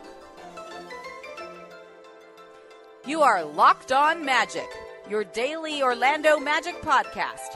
You 3.07 3.23
are 3.23 3.43
Locked 3.43 3.91
On 3.91 4.23
Magic, 4.23 4.67
your 5.09 5.23
daily 5.23 5.81
Orlando 5.81 6.37
Magic 6.37 6.79
podcast, 6.83 7.55